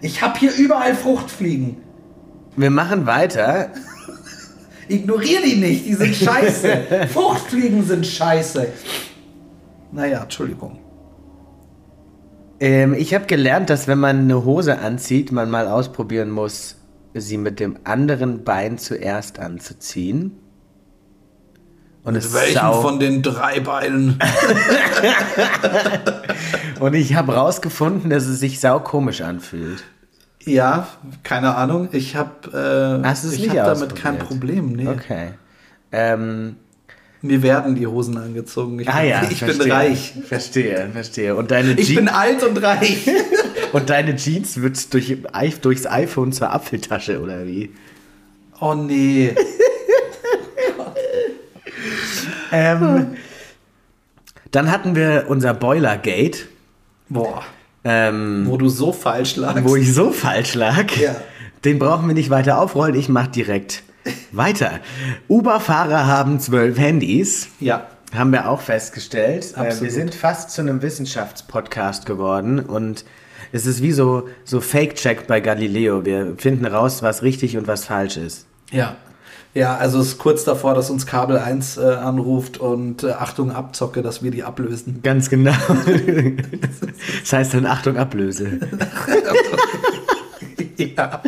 Ich 0.00 0.22
habe 0.22 0.38
hier 0.38 0.54
überall 0.54 0.94
Fruchtfliegen. 0.94 1.78
Wir 2.56 2.70
machen 2.70 3.06
weiter. 3.06 3.70
Ignorier 4.88 5.40
die 5.44 5.56
nicht, 5.56 5.84
die 5.86 5.94
sind 5.94 6.14
scheiße. 6.14 6.68
Fruchtfliegen 7.12 7.84
sind 7.84 8.06
scheiße. 8.06 8.68
Naja, 9.90 10.22
Entschuldigung. 10.22 10.78
Ähm, 12.60 12.94
ich 12.94 13.14
habe 13.14 13.26
gelernt, 13.26 13.70
dass 13.70 13.88
wenn 13.88 13.98
man 13.98 14.20
eine 14.20 14.44
Hose 14.44 14.78
anzieht, 14.78 15.32
man 15.32 15.50
mal 15.50 15.68
ausprobieren 15.68 16.30
muss, 16.30 16.76
sie 17.14 17.38
mit 17.38 17.60
dem 17.60 17.78
anderen 17.84 18.44
Bein 18.44 18.78
zuerst 18.78 19.38
anzuziehen. 19.38 20.32
Und 22.02 22.14
es 22.14 22.32
sau 22.32 22.96
den 22.98 23.22
drei 23.22 23.58
Beinen? 23.58 24.20
Und 26.80 26.94
ich 26.94 27.16
habe 27.16 27.34
rausgefunden, 27.34 28.10
dass 28.10 28.26
es 28.26 28.38
sich 28.38 28.60
sau 28.60 28.78
komisch 28.78 29.22
anfühlt. 29.22 29.82
Ja, 30.44 30.86
keine 31.24 31.56
Ahnung. 31.56 31.88
Ich 31.90 32.14
habe 32.14 33.00
äh, 33.02 33.04
Hast 33.04 33.24
du 33.24 33.28
es 33.28 33.34
ich 33.34 33.40
nicht 33.40 33.58
hab 33.58 33.66
damit 33.66 33.96
kein? 33.96 34.20
Problem. 34.20 34.72
Nee. 34.72 34.86
Okay. 34.86 35.30
Ähm, 35.90 36.56
Mir 37.22 37.42
werden 37.42 37.74
die 37.74 37.86
Hosen 37.86 38.16
angezogen. 38.18 38.78
Ich, 38.80 38.88
ah 38.88 39.00
bin, 39.00 39.08
ja, 39.08 39.22
ich 39.30 39.40
bin 39.40 39.48
verstehe. 39.48 39.72
reich. 39.72 40.12
Verstehe, 40.26 40.90
verstehe. 40.92 41.34
Und 41.36 41.50
deine, 41.50 41.72
Ich 41.72 41.88
Je 41.88 41.96
bin 41.96 42.08
alt 42.08 42.42
und 42.42 42.56
reich. 42.62 43.08
und 43.72 43.88
deine 43.90 44.16
Jeans 44.16 44.60
wird 44.60 44.92
durch, 44.94 45.16
durchs 45.62 45.86
iPhone 45.86 46.32
zur 46.32 46.52
Apfeltasche, 46.52 47.20
oder 47.20 47.46
wie? 47.46 47.70
Oh 48.60 48.74
nee. 48.74 49.34
Ähm, 52.52 53.16
dann 54.50 54.70
hatten 54.70 54.94
wir 54.94 55.24
unser 55.28 55.52
Boilergate, 55.52 56.38
Boah. 57.08 57.42
ähm, 57.84 58.44
Wo 58.46 58.56
du 58.56 58.68
so 58.68 58.92
falsch 58.92 59.36
lagst. 59.36 59.64
wo 59.64 59.76
ich 59.76 59.92
so 59.92 60.12
falsch 60.12 60.54
lag. 60.54 60.90
Ja. 60.96 61.16
Den 61.64 61.78
brauchen 61.78 62.06
wir 62.06 62.14
nicht 62.14 62.30
weiter 62.30 62.60
aufrollen, 62.60 62.94
ich 62.94 63.08
mach 63.08 63.26
direkt 63.26 63.82
weiter. 64.32 64.80
Uber-Fahrer 65.28 66.06
haben 66.06 66.40
zwölf 66.40 66.78
Handys. 66.78 67.48
ja. 67.60 67.86
Haben 68.14 68.30
wir 68.30 68.48
auch 68.48 68.60
festgestellt. 68.60 69.52
Äh, 69.56 69.60
Absolut. 69.60 69.82
Wir 69.82 69.90
sind 69.90 70.14
fast 70.14 70.50
zu 70.50 70.62
einem 70.62 70.80
Wissenschaftspodcast 70.80 72.06
geworden 72.06 72.60
und 72.60 73.04
es 73.52 73.66
ist 73.66 73.82
wie 73.82 73.92
so, 73.92 74.28
so 74.44 74.60
Fake-Check 74.60 75.26
bei 75.26 75.40
Galileo. 75.40 76.04
Wir 76.04 76.34
finden 76.38 76.66
raus, 76.66 77.02
was 77.02 77.22
richtig 77.22 77.56
und 77.58 77.66
was 77.66 77.84
falsch 77.84 78.16
ist. 78.16 78.46
Ja. 78.70 78.96
Ja, 79.54 79.76
also 79.76 80.00
es 80.00 80.08
ist 80.08 80.18
kurz 80.18 80.44
davor, 80.44 80.74
dass 80.74 80.90
uns 80.90 81.06
Kabel 81.06 81.38
1 81.38 81.78
äh, 81.78 81.80
anruft 81.80 82.58
und 82.58 83.04
äh, 83.04 83.12
Achtung 83.12 83.50
Abzocke, 83.50 84.02
dass 84.02 84.22
wir 84.22 84.30
die 84.30 84.44
ablösen. 84.44 85.00
Ganz 85.02 85.30
genau. 85.30 85.54
das 87.22 87.32
heißt 87.32 87.54
dann 87.54 87.64
Achtung, 87.64 87.96
Ablöse. 87.96 88.60
ja. 90.76 91.22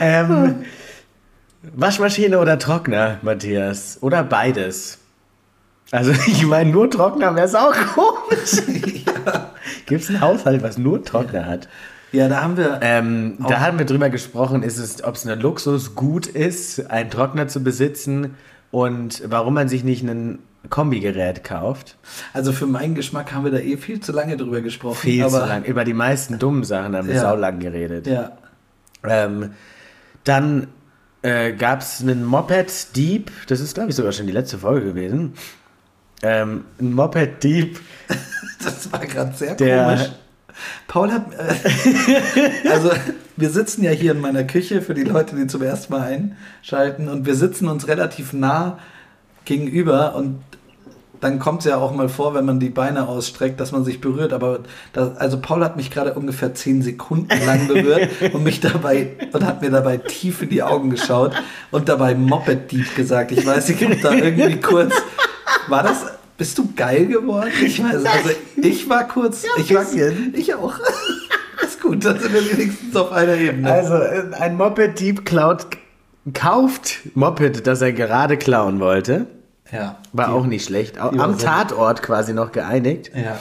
Ähm, 0.00 0.64
Waschmaschine 1.62 2.38
oder 2.38 2.58
Trockner, 2.58 3.18
Matthias? 3.22 3.98
Oder 4.00 4.24
beides? 4.24 4.98
Also 5.90 6.12
ich 6.26 6.44
meine, 6.46 6.70
nur 6.70 6.90
Trockner 6.90 7.34
wäre 7.34 7.46
es 7.46 7.54
auch 7.54 7.74
komisch. 7.94 8.62
Gibt 9.86 10.02
es 10.02 10.08
einen 10.08 10.20
Haushalt, 10.20 10.62
was 10.62 10.78
nur 10.78 11.04
Trockner 11.04 11.46
hat? 11.46 11.68
Ja, 12.12 12.28
da 12.28 12.42
haben 12.42 12.56
wir. 12.56 12.80
Ähm, 12.82 13.36
da 13.48 13.60
haben 13.60 13.78
wir 13.78 13.86
drüber 13.86 14.10
gesprochen, 14.10 14.62
ist 14.62 14.78
es, 14.78 15.04
ob 15.04 15.14
es 15.14 15.26
ein 15.26 15.38
Luxusgut 15.38 16.26
ist, 16.26 16.90
einen 16.90 17.10
Trockner 17.10 17.46
zu 17.46 17.62
besitzen 17.62 18.34
und 18.72 19.22
warum 19.26 19.54
man 19.54 19.68
sich 19.68 19.84
nicht 19.84 20.02
ein 20.02 20.40
Kombigerät 20.68 21.44
kauft. 21.44 21.96
Also 22.34 22.52
für 22.52 22.66
meinen 22.66 22.94
Geschmack 22.94 23.32
haben 23.32 23.44
wir 23.44 23.50
da 23.52 23.58
eh 23.58 23.76
viel 23.76 24.00
zu 24.00 24.12
lange 24.12 24.36
drüber 24.36 24.60
gesprochen. 24.60 24.96
Viel 24.96 25.26
zu 25.26 25.38
lang. 25.38 25.64
Über 25.64 25.84
die 25.84 25.94
meisten 25.94 26.38
dummen 26.38 26.64
Sachen 26.64 26.96
haben 26.96 27.08
wir 27.08 27.14
Ja. 27.14 27.22
saulang 27.22 27.60
geredet. 27.60 28.06
Ja. 28.06 28.32
Ähm, 29.04 29.52
dann 30.24 30.66
äh, 31.22 31.52
gab 31.52 31.80
es 31.80 32.00
einen 32.00 32.24
Moped-Dieb, 32.24 33.30
das 33.48 33.60
ist 33.60 33.74
glaube 33.74 33.90
ich 33.90 33.96
sogar 33.96 34.12
schon 34.12 34.26
die 34.26 34.32
letzte 34.32 34.58
Folge 34.58 34.86
gewesen. 34.86 35.34
Ähm, 36.22 36.64
ein 36.80 36.92
Moped-Dieb, 36.92 37.80
Das 38.64 38.92
war 38.92 39.00
gerade 39.00 39.34
sehr 39.34 39.54
Der- 39.54 39.84
komisch. 39.84 40.10
Paul 40.88 41.10
hat. 41.10 41.26
Äh, 41.32 42.68
also, 42.70 42.90
wir 43.36 43.48
sitzen 43.48 43.82
ja 43.82 43.92
hier 43.92 44.12
in 44.12 44.20
meiner 44.20 44.44
Küche 44.44 44.82
für 44.82 44.92
die 44.92 45.04
Leute, 45.04 45.34
die 45.34 45.46
zum 45.46 45.62
ersten 45.62 45.92
Mal 45.94 46.32
einschalten. 46.60 47.08
Und 47.08 47.24
wir 47.24 47.34
sitzen 47.34 47.66
uns 47.68 47.88
relativ 47.88 48.34
nah 48.34 48.78
gegenüber. 49.46 50.14
Und 50.16 50.42
dann 51.20 51.38
kommt 51.38 51.60
es 51.60 51.66
ja 51.66 51.76
auch 51.76 51.94
mal 51.94 52.08
vor, 52.08 52.34
wenn 52.34 52.46
man 52.46 52.60
die 52.60 52.70
Beine 52.70 53.06
ausstreckt, 53.06 53.60
dass 53.60 53.72
man 53.72 53.84
sich 53.84 54.00
berührt. 54.00 54.32
Aber 54.32 54.60
das, 54.92 55.16
also, 55.18 55.38
Paul 55.38 55.62
hat 55.62 55.76
mich 55.76 55.90
gerade 55.90 56.14
ungefähr 56.14 56.54
zehn 56.54 56.82
Sekunden 56.82 57.28
lang 57.46 57.68
berührt 57.68 58.08
und 58.32 58.42
mich 58.42 58.60
dabei 58.60 59.10
und 59.32 59.44
hat 59.44 59.60
mir 59.60 59.70
dabei 59.70 59.98
tief 59.98 60.42
in 60.42 60.48
die 60.48 60.62
Augen 60.62 60.90
geschaut 60.90 61.32
und 61.70 61.88
dabei 61.88 62.14
Moped-Dieb 62.14 62.96
gesagt. 62.96 63.32
Ich 63.32 63.44
weiß, 63.44 63.68
ich 63.68 63.84
habe 63.84 63.96
da 63.96 64.12
irgendwie 64.12 64.60
kurz. 64.60 64.94
War 65.68 65.82
das. 65.82 66.06
Bist 66.38 66.56
du 66.56 66.72
geil 66.74 67.06
geworden? 67.06 67.50
Ich 67.62 67.82
weiß, 67.82 68.02
also 68.02 68.30
ich 68.56 68.88
war 68.88 69.06
kurz. 69.06 69.44
ich, 69.58 69.74
war, 69.74 69.84
ich 70.32 70.54
auch. 70.54 70.72
ist 71.62 71.82
gut, 71.82 72.02
dann 72.02 72.18
sind 72.18 72.32
wir 72.32 72.50
wenigstens 72.50 72.96
auf 72.96 73.12
einer 73.12 73.36
Ebene. 73.36 73.70
also 73.70 73.94
ein 74.38 74.56
Moped-Dieb 74.56 75.26
klaut, 75.26 75.66
kauft 76.32 77.00
Moped, 77.14 77.66
das 77.66 77.82
er 77.82 77.92
gerade 77.92 78.38
klauen 78.38 78.80
wollte. 78.80 79.26
Ja. 79.72 79.96
War 80.12 80.32
auch 80.32 80.46
nicht 80.46 80.64
schlecht. 80.64 80.98
Am 80.98 81.38
Tatort 81.38 82.02
quasi 82.02 82.32
noch 82.32 82.52
geeinigt. 82.52 83.10
Ja. 83.14 83.40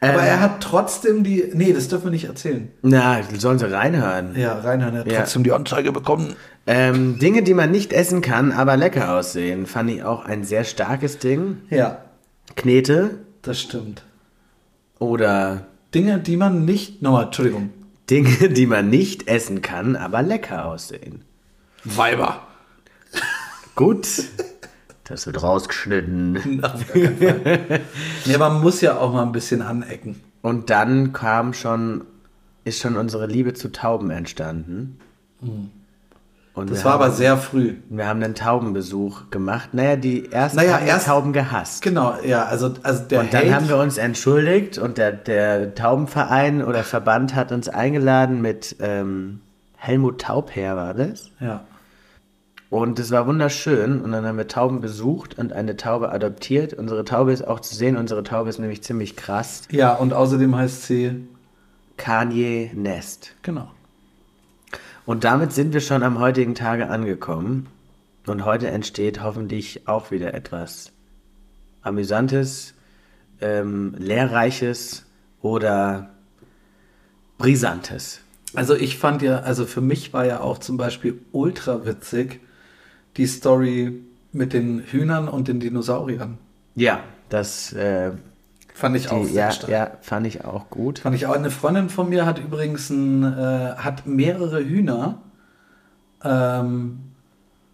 Aber 0.00 0.12
Ähm, 0.12 0.18
er 0.28 0.40
hat 0.40 0.60
trotzdem 0.62 1.24
die. 1.24 1.50
Nee, 1.54 1.72
das 1.72 1.88
dürfen 1.88 2.04
wir 2.04 2.10
nicht 2.12 2.26
erzählen. 2.26 2.70
Na, 2.82 3.18
sollen 3.36 3.58
sie 3.58 3.70
reinhören. 3.72 4.36
Ja, 4.36 4.58
Reinhard 4.60 4.94
hat 4.94 5.10
Ja. 5.10 5.18
trotzdem 5.20 5.42
die 5.42 5.50
Anzeige 5.52 5.90
bekommen. 5.90 6.36
Ähm, 6.68 7.18
Dinge, 7.18 7.42
die 7.42 7.54
man 7.54 7.70
nicht 7.72 7.92
essen 7.92 8.20
kann, 8.20 8.52
aber 8.52 8.76
lecker 8.76 9.14
aussehen, 9.16 9.66
fand 9.66 9.90
ich 9.90 10.04
auch 10.04 10.24
ein 10.24 10.44
sehr 10.44 10.62
starkes 10.64 11.18
Ding. 11.18 11.62
Ja, 11.70 11.98
Knete 12.54 13.18
das 13.42 13.60
stimmt. 13.60 14.02
oder 15.00 15.66
Dinge, 15.94 16.18
die 16.20 16.36
man 16.36 16.64
nicht. 16.64 17.02
Nochmal, 17.02 17.24
Entschuldigung. 17.24 17.70
Dinge, 18.10 18.50
die 18.50 18.66
man 18.66 18.88
nicht 18.90 19.26
essen 19.28 19.62
kann, 19.62 19.96
aber 19.96 20.22
lecker 20.22 20.66
aussehen. 20.66 21.24
Weiber. 21.84 22.42
Gut. 23.74 24.06
Das 25.08 25.26
wird 25.26 25.42
rausgeschnitten. 25.42 26.62
Aber 28.34 28.50
man 28.50 28.60
muss 28.60 28.80
ja 28.80 28.98
auch 28.98 29.12
mal 29.12 29.22
ein 29.22 29.32
bisschen 29.32 29.62
anecken. 29.62 30.20
Und 30.42 30.70
dann 30.70 31.12
kam 31.12 31.52
schon, 31.54 32.02
ist 32.64 32.80
schon 32.80 32.96
unsere 32.96 33.26
Liebe 33.26 33.54
zu 33.54 33.72
Tauben 33.72 34.10
entstanden. 34.10 34.98
Und 36.54 36.70
Das 36.70 36.84
war 36.84 36.94
haben, 36.94 37.02
aber 37.02 37.10
sehr 37.12 37.36
früh. 37.36 37.76
Wir 37.88 38.06
haben 38.08 38.22
einen 38.22 38.34
Taubenbesuch 38.34 39.30
gemacht. 39.30 39.70
Naja, 39.74 39.96
die 39.96 40.30
ersten 40.32 40.56
Naja, 40.58 40.74
haben 40.80 40.86
erst- 40.86 41.06
Tauben 41.06 41.32
gehasst. 41.32 41.82
Genau, 41.82 42.14
ja, 42.24 42.44
also, 42.44 42.74
also 42.82 43.04
der 43.04 43.20
Und 43.20 43.32
dann 43.32 43.42
Hate, 43.44 43.54
haben 43.54 43.68
wir 43.68 43.76
uns 43.78 43.96
entschuldigt 43.96 44.76
und 44.78 44.98
der, 44.98 45.12
der 45.12 45.74
Taubenverein 45.74 46.64
oder 46.64 46.82
Verband 46.82 47.34
hat 47.36 47.52
uns 47.52 47.68
eingeladen 47.68 48.42
mit 48.42 48.76
ähm, 48.80 49.40
Helmut 49.76 50.20
Taubherr 50.20 50.74
war 50.76 50.94
das. 50.94 51.30
Ja. 51.40 51.62
Und 52.70 52.98
es 52.98 53.10
war 53.10 53.26
wunderschön 53.26 54.02
und 54.02 54.12
dann 54.12 54.26
haben 54.26 54.36
wir 54.36 54.46
Tauben 54.46 54.80
besucht 54.80 55.38
und 55.38 55.54
eine 55.54 55.76
Taube 55.76 56.12
adoptiert. 56.12 56.74
Unsere 56.74 57.04
Taube 57.04 57.32
ist 57.32 57.46
auch 57.46 57.60
zu 57.60 57.74
sehen, 57.74 57.96
unsere 57.96 58.22
Taube 58.22 58.50
ist 58.50 58.58
nämlich 58.58 58.82
ziemlich 58.82 59.16
krass. 59.16 59.62
ja, 59.70 59.94
und 59.94 60.12
außerdem 60.12 60.54
heißt 60.54 60.82
sie. 60.84 61.26
Kanye 61.96 62.70
Nest. 62.74 63.34
Genau. 63.42 63.70
Und 65.04 65.24
damit 65.24 65.52
sind 65.52 65.72
wir 65.72 65.80
schon 65.80 66.02
am 66.02 66.20
heutigen 66.20 66.54
Tage 66.54 66.90
angekommen. 66.90 67.66
Und 68.26 68.44
heute 68.44 68.68
entsteht 68.68 69.22
hoffentlich 69.22 69.88
auch 69.88 70.10
wieder 70.10 70.34
etwas 70.34 70.92
Amüsantes, 71.80 72.74
ähm, 73.40 73.94
Lehrreiches 73.98 75.06
oder 75.40 76.10
Brisantes. 77.38 78.20
Also 78.54 78.74
ich 78.74 78.98
fand 78.98 79.22
ja, 79.22 79.38
also 79.38 79.64
für 79.64 79.80
mich 79.80 80.12
war 80.12 80.26
ja 80.26 80.40
auch 80.40 80.58
zum 80.58 80.76
Beispiel 80.76 81.18
ultra 81.32 81.86
witzig 81.86 82.40
die 83.18 83.26
Story 83.26 84.00
mit 84.32 84.52
den 84.52 84.80
Hühnern 84.80 85.28
und 85.28 85.48
den 85.48 85.60
Dinosauriern. 85.60 86.38
Ja, 86.74 87.00
das 87.28 87.72
äh, 87.72 88.12
Fand 88.78 88.94
ich 88.94 89.10
auch 89.10 89.22
die, 89.22 89.32
sehr 89.32 89.46
ja, 89.46 89.50
stark. 89.50 89.70
ja, 89.70 89.90
fand 90.02 90.26
ich 90.28 90.44
auch 90.44 90.70
gut. 90.70 91.00
Fand 91.00 91.16
ich 91.16 91.26
auch. 91.26 91.34
Eine 91.34 91.50
Freundin 91.50 91.88
von 91.88 92.08
mir 92.08 92.24
hat 92.24 92.38
übrigens 92.38 92.90
ein, 92.90 93.24
äh, 93.24 93.74
hat 93.76 94.06
mehrere 94.06 94.64
Hühner. 94.64 95.20
Ähm, 96.22 97.00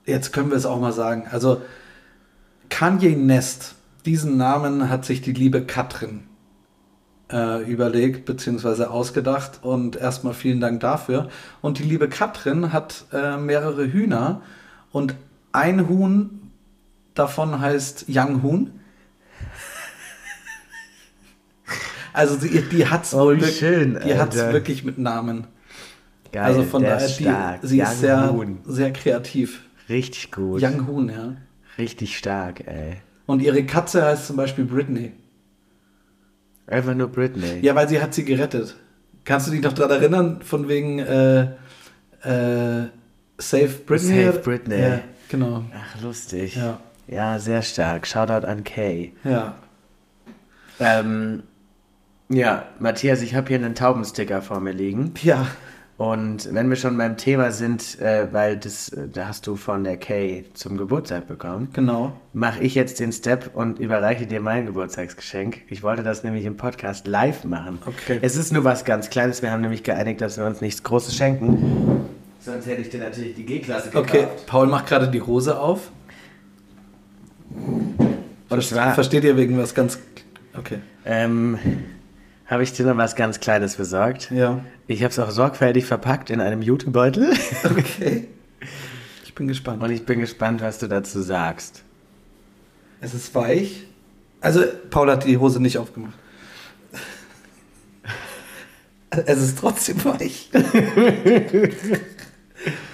jetzt 0.06 0.32
können 0.32 0.48
wir 0.48 0.56
es 0.56 0.64
auch 0.64 0.80
mal 0.80 0.92
sagen. 0.92 1.26
Also 1.30 1.60
Kanye 2.70 3.16
Nest. 3.16 3.74
Diesen 4.06 4.38
Namen 4.38 4.88
hat 4.88 5.04
sich 5.04 5.20
die 5.20 5.34
liebe 5.34 5.62
Katrin 5.66 6.24
äh, 7.30 7.70
überlegt 7.70 8.24
bzw. 8.24 8.84
ausgedacht 8.84 9.60
und 9.62 9.96
erstmal 9.96 10.32
vielen 10.32 10.60
Dank 10.60 10.80
dafür. 10.80 11.28
Und 11.60 11.78
die 11.78 11.84
liebe 11.84 12.08
Katrin 12.08 12.72
hat 12.72 13.04
äh, 13.12 13.36
mehrere 13.36 13.92
Hühner 13.92 14.40
und 14.90 15.14
ein 15.54 15.88
Huhn 15.88 16.50
davon 17.14 17.60
heißt 17.60 18.06
Young 18.08 18.42
Huhn. 18.42 18.70
Also 22.12 22.36
sie, 22.36 22.62
die 22.62 22.86
hat's 22.86 23.12
Oh, 23.14 23.28
wirklich, 23.28 23.58
schön, 23.58 23.98
die 24.06 24.16
hat's 24.16 24.38
Alter. 24.38 24.52
wirklich 24.52 24.84
mit 24.84 24.98
Namen. 24.98 25.46
Geil, 26.32 26.44
also 26.44 26.62
von 26.62 26.82
der 26.82 26.94
daher, 26.94 27.06
ist 27.06 27.18
die, 27.18 27.24
stark. 27.24 27.60
sie 27.62 27.80
Young 27.80 27.86
ist 27.92 28.00
sehr, 28.00 28.34
sehr 28.66 28.92
kreativ. 28.92 29.62
Richtig 29.88 30.30
gut. 30.30 30.62
Young 30.62 30.86
Huhn, 30.86 31.08
ja. 31.08 31.34
Richtig 31.76 32.16
stark, 32.16 32.66
ey. 32.66 32.98
Und 33.26 33.42
ihre 33.42 33.64
Katze 33.64 34.04
heißt 34.04 34.26
zum 34.26 34.36
Beispiel 34.36 34.64
Britney. 34.64 35.12
Einfach 36.66 36.94
nur 36.94 37.08
Britney. 37.08 37.60
Ja, 37.62 37.74
weil 37.74 37.88
sie 37.88 38.00
hat 38.00 38.14
sie 38.14 38.24
gerettet. 38.24 38.76
Kannst 39.24 39.48
du 39.48 39.50
dich 39.50 39.62
noch 39.62 39.72
daran 39.72 39.90
erinnern, 40.00 40.42
von 40.42 40.68
wegen 40.68 40.98
äh, 41.00 41.42
äh, 42.22 42.88
Save 43.38 43.68
Britney? 43.86 44.24
Save 44.24 44.38
Britney. 44.38 44.80
Ja, 44.80 45.00
genau. 45.28 45.64
Ach, 45.74 46.00
lustig. 46.02 46.56
Ja. 46.56 46.78
Ja, 47.06 47.38
sehr 47.38 47.62
stark. 47.62 48.06
Shoutout 48.06 48.46
an 48.46 48.64
Kay. 48.64 49.12
Ja. 49.24 49.54
Ähm, 50.80 51.42
ja, 52.30 52.64
Matthias, 52.78 53.20
ich 53.22 53.34
habe 53.34 53.48
hier 53.48 53.58
einen 53.58 53.74
Taubensticker 53.74 54.40
vor 54.42 54.60
mir 54.60 54.72
liegen. 54.72 55.12
Ja. 55.22 55.46
Und 55.96 56.52
wenn 56.52 56.68
wir 56.70 56.76
schon 56.76 56.98
beim 56.98 57.16
Thema 57.16 57.52
sind, 57.52 58.00
äh, 58.00 58.26
weil 58.32 58.56
das, 58.56 58.88
äh, 58.88 59.06
da 59.06 59.28
hast 59.28 59.46
du 59.46 59.54
von 59.54 59.84
der 59.84 59.96
Kay 59.96 60.44
zum 60.54 60.76
Geburtstag 60.76 61.28
bekommen, 61.28 61.68
Genau. 61.72 62.18
mache 62.32 62.64
ich 62.64 62.74
jetzt 62.74 62.98
den 62.98 63.12
Step 63.12 63.50
und 63.54 63.78
überreiche 63.78 64.26
dir 64.26 64.40
mein 64.40 64.66
Geburtstagsgeschenk. 64.66 65.60
Ich 65.68 65.84
wollte 65.84 66.02
das 66.02 66.24
nämlich 66.24 66.46
im 66.46 66.56
Podcast 66.56 67.06
live 67.06 67.44
machen. 67.44 67.78
Okay. 67.86 68.18
Es 68.22 68.34
ist 68.34 68.52
nur 68.52 68.64
was 68.64 68.84
ganz 68.84 69.08
Kleines. 69.08 69.40
Wir 69.42 69.52
haben 69.52 69.60
nämlich 69.60 69.84
geeinigt, 69.84 70.20
dass 70.20 70.36
wir 70.36 70.46
uns 70.46 70.60
nichts 70.60 70.82
Großes 70.82 71.14
schenken. 71.14 72.06
Sonst 72.44 72.66
hätte 72.66 72.82
ich 72.82 72.90
dir 72.90 73.00
natürlich 73.00 73.34
die 73.34 73.46
G-Klasse 73.46 73.88
gekauft. 73.88 74.10
Okay, 74.10 74.26
Paul 74.46 74.66
macht 74.66 74.86
gerade 74.86 75.08
die 75.08 75.22
Hose 75.22 75.58
auf. 75.58 75.90
Zwar 78.60 78.94
Versteht 78.94 79.24
ihr 79.24 79.38
wegen 79.38 79.56
was 79.56 79.74
ganz. 79.74 79.98
Okay. 80.56 80.80
ähm, 81.06 81.58
habe 82.46 82.62
ich 82.62 82.72
dir 82.74 82.84
noch 82.84 82.98
was 82.98 83.16
ganz 83.16 83.40
Kleines 83.40 83.76
besorgt. 83.76 84.30
Ja. 84.30 84.62
Ich 84.86 85.02
habe 85.02 85.10
es 85.10 85.18
auch 85.18 85.30
sorgfältig 85.30 85.86
verpackt 85.86 86.28
in 86.28 86.40
einem 86.40 86.60
Jutebeutel. 86.62 87.32
Okay. 87.64 88.28
Ich 89.24 89.36
bin 89.36 89.48
gespannt. 89.48 89.82
Und 89.82 89.90
ich 89.90 90.06
bin 90.06 90.20
gespannt, 90.20 90.60
was 90.60 90.78
du 90.78 90.86
dazu 90.86 91.20
sagst. 91.20 91.82
Es 93.00 93.14
ist 93.14 93.34
weich. 93.34 93.82
Also, 94.40 94.62
Paul 94.90 95.10
hat 95.10 95.24
die 95.24 95.38
Hose 95.38 95.60
nicht 95.60 95.76
aufgemacht. 95.76 96.14
Es 99.26 99.42
ist 99.42 99.58
trotzdem 99.58 100.04
weich. 100.04 100.50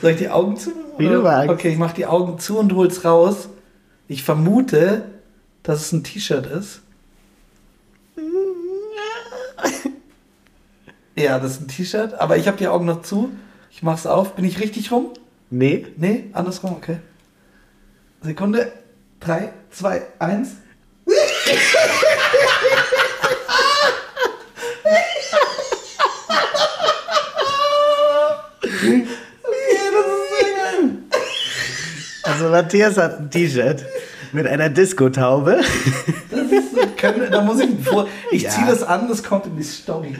Soll 0.01 0.13
ich 0.13 0.19
die 0.19 0.29
Augen 0.31 0.57
zu? 0.57 0.73
Wie 0.99 1.07
du 1.09 1.21
magst. 1.23 1.51
Okay, 1.51 1.71
ich 1.71 1.79
mach 1.79 1.93
die 1.93 2.07
Augen 2.07 2.39
zu 2.39 2.59
und 2.59 2.75
hol's 2.75 3.05
raus. 3.05 3.49
Ich 4.09 4.25
vermute, 4.25 5.05
dass 5.63 5.83
es 5.83 5.93
ein 5.93 6.05
T-Shirt 6.05 6.47
ist. 6.47 6.81
Ja, 11.17 11.39
das 11.39 11.53
ist 11.53 11.61
ein 11.61 11.69
T-Shirt, 11.69 12.15
aber 12.15 12.39
ich 12.39 12.47
habe 12.47 12.57
die 12.57 12.69
Augen 12.69 12.87
noch 12.87 13.03
zu. 13.03 13.31
Ich 13.71 13.83
mach's 13.83 14.07
auf. 14.07 14.37
Bin 14.37 14.45
ich 14.47 14.59
richtig 14.59 14.91
rum? 14.91 15.11
Nee? 15.51 15.87
Nee, 15.99 16.31
andersrum, 16.33 16.73
okay. 16.73 16.97
Sekunde. 18.23 18.73
Drei, 19.19 19.53
zwei, 19.71 20.07
eins. 20.19 20.53
okay, 21.07 21.15
das 29.93 30.07
ist 30.07 30.31
sehr 30.39 30.57
geil. 30.57 30.99
Also 32.41 32.53
Matthias 32.53 32.97
hat 32.97 33.19
ein 33.21 33.31
T-Shirt 33.31 33.85
mit 34.33 34.47
einer 34.47 34.71
Disco-Taube. 34.71 35.61
Das 36.31 37.31
da 37.31 37.43
muss 37.43 37.61
ich 37.61 37.69
vor. 37.87 38.09
Ich 38.31 38.43
Ja. 38.45 38.51
ziehe 38.51 38.67
das 38.67 38.83
an, 38.83 39.09
das 39.09 39.23
kommt 39.23 39.45
in 39.45 39.59
die 39.59 39.63
Story. 39.63 40.17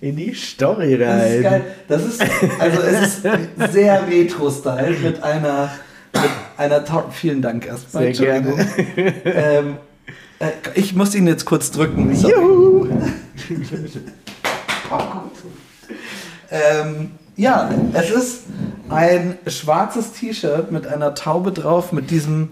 In 0.00 0.14
die 0.14 0.32
Story 0.34 0.96
Das 0.96 1.08
rein. 1.08 1.32
ist 1.32 1.42
geil. 1.42 1.64
Das 1.88 2.04
ist, 2.04 2.22
also 2.60 2.80
es 2.82 3.02
ist 3.24 3.72
sehr 3.72 4.06
Retro-Style 4.06 4.96
mit 5.02 5.20
einer, 5.24 5.72
mit 6.12 6.30
einer 6.58 6.84
Taube. 6.84 7.10
Vielen 7.10 7.42
Dank 7.42 7.66
erstmal. 7.66 8.14
Sehr 8.14 8.40
gerne. 8.40 8.66
Ähm, 9.24 9.76
äh, 10.38 10.46
ich 10.76 10.94
muss 10.94 11.12
ihn 11.16 11.26
jetzt 11.26 11.44
kurz 11.44 11.72
drücken. 11.72 12.14
Sorry. 12.14 12.34
Juhu. 12.34 12.88
Ähm, 16.50 17.10
ja, 17.36 17.70
es 17.94 18.10
ist 18.10 18.42
ein 18.90 19.38
schwarzes 19.46 20.12
T-Shirt 20.12 20.70
mit 20.70 20.86
einer 20.86 21.14
Taube 21.14 21.52
drauf, 21.52 21.92
mit 21.92 22.10
diesem, 22.10 22.50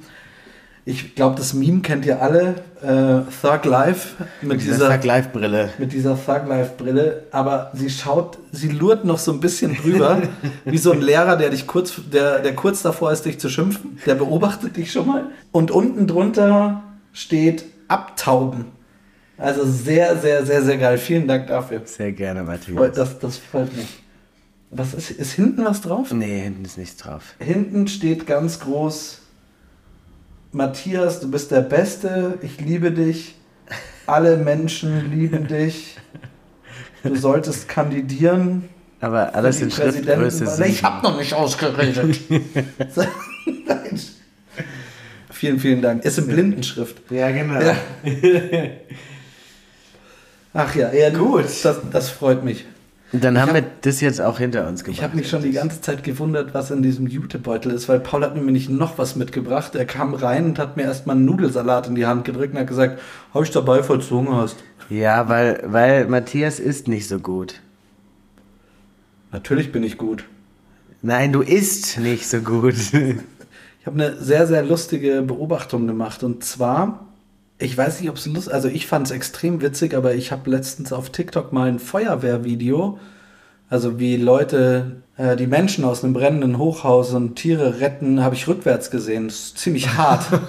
ich 0.84 1.14
glaube, 1.14 1.36
das 1.36 1.54
Meme 1.54 1.80
kennt 1.80 2.04
ihr 2.06 2.22
alle, 2.22 2.56
äh, 2.82 3.22
Thug 3.42 3.64
Life, 3.64 4.22
mit, 4.42 4.60
Dieser 4.60 4.74
dieser, 4.74 4.86
Vergleifbrille. 4.86 5.70
mit 5.78 5.92
dieser 5.92 6.14
Thug 6.14 6.46
Life 6.48 6.72
Brille, 6.76 7.24
aber 7.30 7.70
sie 7.74 7.90
schaut, 7.90 8.38
sie 8.52 8.68
lurt 8.68 9.04
noch 9.04 9.18
so 9.18 9.32
ein 9.32 9.40
bisschen 9.40 9.76
drüber, 9.76 10.22
wie 10.64 10.78
so 10.78 10.92
ein 10.92 11.00
Lehrer, 11.00 11.36
der 11.36 11.50
dich 11.50 11.66
kurz, 11.66 11.94
der, 12.12 12.40
der 12.40 12.54
kurz 12.54 12.82
davor 12.82 13.12
ist, 13.12 13.24
dich 13.24 13.40
zu 13.40 13.48
schimpfen, 13.48 13.98
der 14.06 14.14
beobachtet 14.14 14.76
dich 14.76 14.92
schon 14.92 15.06
mal. 15.06 15.24
Und 15.52 15.70
unten 15.70 16.06
drunter 16.06 16.82
steht 17.12 17.64
Abtauben. 17.88 18.66
Also 19.38 19.64
sehr, 19.64 20.16
sehr, 20.16 20.46
sehr, 20.46 20.62
sehr 20.62 20.78
geil. 20.78 20.96
Vielen 20.96 21.28
Dank 21.28 21.46
dafür. 21.48 21.82
Sehr 21.84 22.12
gerne, 22.12 22.42
Matthias. 22.42 22.92
Das, 22.94 23.18
das 23.18 23.36
freut 23.36 23.74
mich. 23.76 23.86
Was 24.70 24.94
ist, 24.94 25.10
ist 25.10 25.32
hinten 25.32 25.64
was 25.64 25.80
drauf? 25.80 26.12
Nee, 26.12 26.40
hinten 26.42 26.64
ist 26.64 26.76
nichts 26.78 26.96
drauf. 26.96 27.34
Hinten 27.38 27.88
steht 27.88 28.26
ganz 28.26 28.60
groß: 28.60 29.20
Matthias, 30.52 31.20
du 31.20 31.30
bist 31.30 31.50
der 31.50 31.60
Beste, 31.60 32.38
ich 32.42 32.60
liebe 32.60 32.90
dich, 32.90 33.36
alle 34.06 34.36
Menschen 34.36 35.10
lieben 35.10 35.46
dich, 35.46 35.96
du 37.02 37.14
solltest 37.16 37.68
kandidieren. 37.68 38.68
Aber 39.00 39.34
alles 39.34 39.60
in 39.60 39.70
Schriftgröße 39.70 40.44
Präsidentenwahl. 40.46 40.68
Ich 40.68 40.76
7. 40.76 40.86
hab 40.86 41.02
noch 41.02 41.18
nicht 41.18 41.34
ausgeredet. 41.34 42.18
Vielen, 45.36 45.60
vielen 45.60 45.82
Dank. 45.82 46.02
Ist 46.02 46.16
in 46.16 46.28
Blindenschrift. 46.28 47.10
Ja, 47.10 47.30
genau. 47.30 47.60
Ja. 47.60 47.76
Ach 50.54 50.74
ja, 50.74 50.90
ja 50.94 51.10
gut. 51.10 51.44
Das, 51.62 51.76
das 51.92 52.08
freut 52.08 52.42
mich. 52.42 52.64
Dann 53.12 53.38
haben 53.38 53.48
hab- 53.48 53.54
wir 53.54 53.64
das 53.82 54.00
jetzt 54.00 54.20
auch 54.20 54.38
hinter 54.38 54.66
uns 54.66 54.82
gebracht. 54.82 54.98
Ich 54.98 55.02
habe 55.04 55.16
mich 55.16 55.28
schon 55.30 55.42
die 55.42 55.52
ganze 55.52 55.80
Zeit 55.80 56.02
gewundert, 56.02 56.54
was 56.54 56.70
in 56.70 56.82
diesem 56.82 57.06
Jutebeutel 57.06 57.70
ist, 57.72 57.88
weil 57.88 58.00
Paul 58.00 58.22
hat 58.22 58.34
mir 58.34 58.42
nämlich 58.42 58.68
noch 58.68 58.98
was 58.98 59.14
mitgebracht. 59.16 59.74
Er 59.76 59.84
kam 59.84 60.12
rein 60.14 60.44
und 60.46 60.58
hat 60.58 60.76
mir 60.76 60.82
erstmal 60.82 61.16
einen 61.16 61.24
Nudelsalat 61.24 61.86
in 61.86 61.94
die 61.94 62.04
Hand 62.06 62.24
gedrückt 62.24 62.54
und 62.54 62.60
hat 62.60 62.66
gesagt, 62.66 63.00
hab 63.32 63.42
ich 63.42 63.50
dabei, 63.52 63.82
falls 63.82 64.08
du 64.08 64.16
Hunger 64.16 64.36
hast. 64.38 64.56
Ja, 64.90 65.28
weil, 65.28 65.62
weil 65.66 66.06
Matthias 66.08 66.58
isst 66.60 66.88
nicht 66.88 67.06
so 67.08 67.18
gut. 67.20 67.60
Natürlich 69.32 69.72
bin 69.72 69.82
ich 69.82 69.98
gut. 69.98 70.24
Nein, 71.02 71.32
du 71.32 71.42
isst 71.42 71.98
nicht 71.98 72.28
so 72.28 72.40
gut. 72.40 72.74
Ich 72.74 73.86
habe 73.86 74.02
eine 74.02 74.16
sehr, 74.16 74.46
sehr 74.48 74.64
lustige 74.64 75.22
Beobachtung 75.22 75.86
gemacht. 75.86 76.24
Und 76.24 76.42
zwar, 76.42 77.05
ich 77.58 77.76
weiß 77.76 78.00
nicht, 78.00 78.10
ob 78.10 78.16
es 78.16 78.26
lustig 78.26 78.52
also 78.52 78.68
ich 78.68 78.86
fand 78.86 79.06
es 79.06 79.12
extrem 79.12 79.60
witzig, 79.60 79.94
aber 79.94 80.14
ich 80.14 80.32
habe 80.32 80.50
letztens 80.50 80.92
auf 80.92 81.10
TikTok 81.10 81.52
mal 81.52 81.68
ein 81.68 81.78
Feuerwehrvideo, 81.78 82.98
also 83.68 83.98
wie 83.98 84.16
Leute 84.16 85.02
äh, 85.16 85.36
die 85.36 85.46
Menschen 85.46 85.84
aus 85.84 86.04
einem 86.04 86.12
brennenden 86.12 86.58
Hochhaus 86.58 87.12
und 87.14 87.36
Tiere 87.36 87.80
retten, 87.80 88.22
habe 88.22 88.34
ich 88.34 88.46
rückwärts 88.46 88.90
gesehen. 88.90 89.28
Das 89.28 89.36
ist 89.36 89.58
ziemlich 89.58 89.88
hart. 89.88 90.26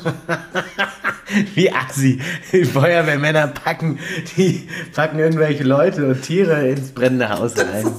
Wie 1.55 1.71
assi. 1.71 2.21
Die 2.53 2.63
Feuerwehrmänner 2.63 3.47
packen, 3.47 3.99
die 4.37 4.67
packen 4.93 5.19
irgendwelche 5.19 5.63
Leute 5.63 6.07
und 6.07 6.21
Tiere 6.21 6.69
ins 6.69 6.91
brennende 6.91 7.29
Haus 7.29 7.57
rein. 7.57 7.91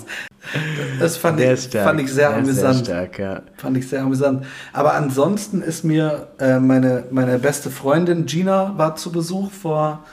Das 0.98 1.16
fand, 1.16 1.38
Der 1.38 1.54
ich, 1.54 1.64
stark. 1.64 1.84
fand 1.84 2.00
ich 2.00 2.12
sehr 2.12 2.30
Der 2.30 2.38
amüsant. 2.38 2.86
Sehr 2.86 2.94
stark, 2.94 3.18
ja. 3.18 3.42
Fand 3.56 3.76
ich 3.76 3.88
sehr 3.88 4.02
amüsant. 4.02 4.46
Aber 4.72 4.94
ansonsten 4.94 5.62
ist 5.62 5.84
mir 5.84 6.28
äh, 6.38 6.58
meine, 6.58 7.04
meine 7.10 7.38
beste 7.38 7.70
Freundin 7.70 8.26
Gina 8.26 8.74
war 8.76 8.96
zu 8.96 9.12
Besuch 9.12 9.50
vor, 9.50 10.04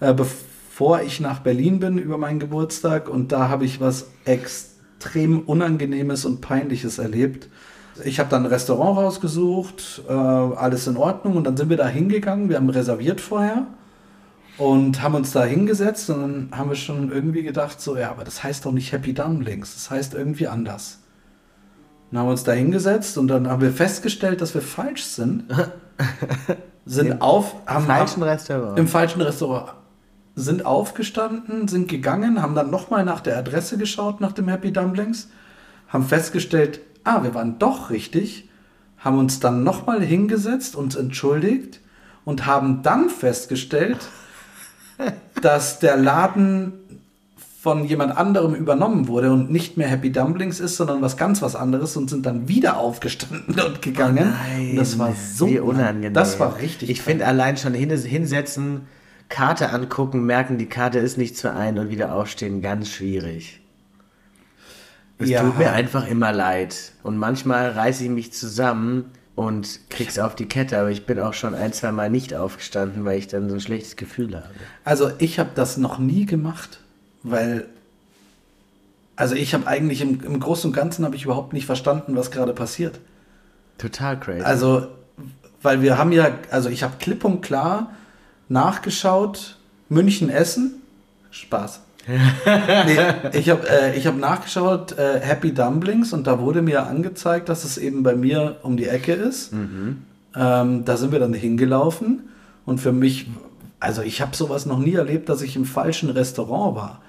äh, 0.00 0.12
bevor 0.12 1.02
ich 1.02 1.20
nach 1.20 1.40
Berlin 1.40 1.80
bin 1.80 1.98
über 1.98 2.18
meinen 2.18 2.38
Geburtstag 2.40 3.08
und 3.08 3.32
da 3.32 3.48
habe 3.48 3.64
ich 3.64 3.80
was 3.80 4.06
extrem 4.24 5.40
Unangenehmes 5.40 6.24
und 6.24 6.40
Peinliches 6.40 6.98
erlebt. 6.98 7.48
Ich 8.04 8.18
habe 8.18 8.30
dann 8.30 8.44
ein 8.44 8.50
Restaurant 8.50 8.98
rausgesucht, 8.98 10.02
äh, 10.08 10.12
alles 10.12 10.86
in 10.86 10.96
Ordnung 10.96 11.36
und 11.36 11.44
dann 11.44 11.56
sind 11.56 11.68
wir 11.68 11.76
da 11.76 11.86
hingegangen. 11.88 12.48
Wir 12.48 12.56
haben 12.56 12.70
reserviert 12.70 13.20
vorher 13.20 13.66
und 14.58 15.02
haben 15.02 15.14
uns 15.14 15.32
da 15.32 15.44
hingesetzt 15.44 16.10
und 16.10 16.20
dann 16.20 16.48
haben 16.58 16.70
wir 16.70 16.76
schon 16.76 17.10
irgendwie 17.10 17.42
gedacht, 17.42 17.80
so, 17.80 17.96
ja, 17.96 18.10
aber 18.10 18.24
das 18.24 18.42
heißt 18.42 18.64
doch 18.64 18.72
nicht 18.72 18.92
Happy 18.92 19.14
Dumplings, 19.14 19.74
das 19.74 19.90
heißt 19.90 20.14
irgendwie 20.14 20.48
anders. 20.48 20.98
Dann 22.10 22.20
haben 22.20 22.26
wir 22.26 22.32
uns 22.32 22.44
da 22.44 22.52
hingesetzt 22.52 23.16
und 23.16 23.28
dann 23.28 23.48
haben 23.48 23.62
wir 23.62 23.72
festgestellt, 23.72 24.40
dass 24.42 24.54
wir 24.54 24.60
falsch 24.60 25.04
sind. 25.04 25.44
sind 26.84 27.06
Im 27.06 27.22
auf, 27.22 27.54
haben, 27.66 27.86
falschen 27.86 28.22
Restaurant. 28.22 28.78
im 28.78 28.88
falschen 28.88 29.22
Restaurant, 29.22 29.72
sind 30.34 30.66
aufgestanden, 30.66 31.68
sind 31.68 31.88
gegangen, 31.88 32.42
haben 32.42 32.54
dann 32.54 32.70
nochmal 32.70 33.04
nach 33.04 33.20
der 33.20 33.38
Adresse 33.38 33.78
geschaut, 33.78 34.20
nach 34.20 34.32
dem 34.32 34.48
Happy 34.48 34.72
Dumplings, 34.72 35.28
haben 35.88 36.04
festgestellt, 36.04 36.80
ah, 37.04 37.22
wir 37.22 37.34
waren 37.34 37.58
doch 37.58 37.90
richtig, 37.90 38.48
haben 38.98 39.18
uns 39.18 39.40
dann 39.40 39.64
nochmal 39.64 40.02
hingesetzt, 40.02 40.76
uns 40.76 40.96
entschuldigt 40.96 41.80
und 42.24 42.46
haben 42.46 42.82
dann 42.82 43.08
festgestellt, 43.10 43.98
dass 45.40 45.78
der 45.78 45.96
Laden 45.96 46.72
von 47.60 47.84
jemand 47.84 48.16
anderem 48.16 48.54
übernommen 48.54 49.06
wurde 49.06 49.32
und 49.32 49.50
nicht 49.50 49.76
mehr 49.76 49.86
Happy 49.86 50.10
Dumplings 50.10 50.58
ist, 50.58 50.76
sondern 50.76 51.00
was 51.00 51.16
ganz 51.16 51.42
was 51.42 51.54
anderes 51.54 51.96
und 51.96 52.10
sind 52.10 52.26
dann 52.26 52.48
wieder 52.48 52.76
aufgestanden 52.76 53.58
und 53.60 53.80
gegangen. 53.82 54.32
und 54.70 54.76
das 54.76 54.98
war 54.98 55.14
so 55.14 55.46
unangenehm. 55.46 56.12
Das 56.12 56.40
war 56.40 56.58
richtig. 56.58 56.90
Ich 56.90 57.02
finde 57.02 57.24
allein 57.26 57.56
schon 57.56 57.72
hin, 57.74 57.90
hinsetzen, 57.90 58.82
Karte 59.28 59.70
angucken, 59.70 60.26
merken, 60.26 60.58
die 60.58 60.66
Karte 60.66 60.98
ist 60.98 61.18
nicht 61.18 61.36
zu 61.36 61.52
ein 61.54 61.78
und 61.78 61.88
wieder 61.88 62.14
aufstehen, 62.14 62.62
ganz 62.62 62.88
schwierig. 62.88 63.60
Es 65.18 65.28
Ja. 65.30 65.42
tut 65.42 65.56
mir 65.56 65.70
einfach 65.72 66.08
immer 66.08 66.32
leid. 66.32 66.92
Und 67.04 67.16
manchmal 67.16 67.70
reiße 67.70 68.02
ich 68.02 68.10
mich 68.10 68.32
zusammen 68.32 69.04
und 69.34 69.80
krieg's 69.88 70.18
auf 70.18 70.34
die 70.34 70.46
Kette, 70.46 70.78
aber 70.78 70.90
ich 70.90 71.06
bin 71.06 71.18
auch 71.18 71.34
schon 71.34 71.54
ein, 71.54 71.72
zwei 71.72 71.92
Mal 71.92 72.10
nicht 72.10 72.34
aufgestanden, 72.34 73.04
weil 73.04 73.18
ich 73.18 73.28
dann 73.28 73.48
so 73.48 73.54
ein 73.54 73.60
schlechtes 73.60 73.96
Gefühl 73.96 74.36
habe. 74.36 74.48
Also 74.84 75.10
ich 75.18 75.38
habe 75.38 75.50
das 75.54 75.76
noch 75.76 75.98
nie 75.98 76.26
gemacht, 76.26 76.80
weil 77.22 77.66
also 79.16 79.34
ich 79.34 79.54
habe 79.54 79.66
eigentlich 79.66 80.00
im, 80.00 80.20
im 80.22 80.40
Großen 80.40 80.70
und 80.70 80.76
Ganzen 80.76 81.04
habe 81.04 81.16
ich 81.16 81.24
überhaupt 81.24 81.52
nicht 81.52 81.66
verstanden, 81.66 82.16
was 82.16 82.30
gerade 82.30 82.52
passiert. 82.52 82.98
Total 83.78 84.18
crazy. 84.18 84.42
Also 84.42 84.88
weil 85.62 85.80
wir 85.80 85.96
haben 85.96 86.12
ja, 86.12 86.38
also 86.50 86.68
ich 86.68 86.82
habe 86.82 86.94
klipp 86.98 87.24
und 87.24 87.40
klar 87.40 87.92
nachgeschaut, 88.48 89.56
München 89.88 90.28
Essen, 90.28 90.82
Spaß. 91.30 91.80
Nee, 92.06 92.98
ich 93.38 93.48
habe 93.50 93.68
äh, 93.68 93.96
ich 93.96 94.06
hab 94.06 94.16
nachgeschaut, 94.16 94.98
äh, 94.98 95.20
Happy 95.20 95.54
Dumplings 95.54 96.12
und 96.12 96.26
da 96.26 96.40
wurde 96.40 96.62
mir 96.62 96.86
angezeigt, 96.86 97.48
dass 97.48 97.64
es 97.64 97.78
eben 97.78 98.02
bei 98.02 98.14
mir 98.14 98.56
um 98.62 98.76
die 98.76 98.86
Ecke 98.86 99.12
ist. 99.12 99.52
Ähm, 100.34 100.84
da 100.84 100.96
sind 100.96 101.12
wir 101.12 101.18
dann 101.18 101.34
hingelaufen 101.34 102.28
und 102.64 102.80
für 102.80 102.92
mich, 102.92 103.28
also 103.80 104.02
ich 104.02 104.20
habe 104.20 104.34
sowas 104.34 104.66
noch 104.66 104.78
nie 104.78 104.94
erlebt, 104.94 105.28
dass 105.28 105.42
ich 105.42 105.56
im 105.56 105.64
falschen 105.64 106.10
Restaurant 106.10 106.76
war. 106.76 107.02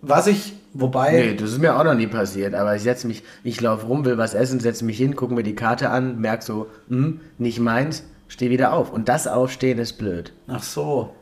Was 0.00 0.28
ich, 0.28 0.52
wobei, 0.74 1.12
Nee, 1.12 1.34
das 1.34 1.50
ist 1.52 1.58
mir 1.58 1.76
auch 1.76 1.82
noch 1.82 1.94
nie 1.94 2.06
passiert, 2.06 2.54
aber 2.54 2.76
ich 2.76 2.82
setze 2.82 3.08
mich, 3.08 3.24
ich 3.42 3.60
laufe 3.60 3.86
rum, 3.86 4.04
will 4.04 4.16
was 4.18 4.34
essen, 4.34 4.60
setze 4.60 4.84
mich 4.84 4.96
hin, 4.96 5.16
gucke 5.16 5.34
mir 5.34 5.42
die 5.42 5.56
Karte 5.56 5.90
an, 5.90 6.20
merk 6.20 6.44
so, 6.44 6.68
hm, 6.88 7.20
nicht 7.38 7.58
meins, 7.58 8.04
stehe 8.28 8.50
wieder 8.50 8.72
auf. 8.72 8.92
Und 8.92 9.08
das 9.08 9.26
Aufstehen 9.26 9.78
ist 9.78 9.94
blöd. 9.94 10.32
ach 10.46 10.62
so. 10.62 11.14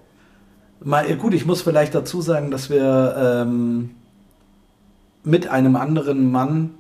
Mal, 0.80 1.16
gut, 1.16 1.34
ich 1.34 1.46
muss 1.46 1.62
vielleicht 1.62 1.94
dazu 1.94 2.20
sagen, 2.20 2.50
dass 2.50 2.70
wir 2.70 3.44
ähm, 3.46 3.90
mit 5.24 5.48
einem 5.48 5.76
anderen 5.76 6.30
Mann 6.30 6.70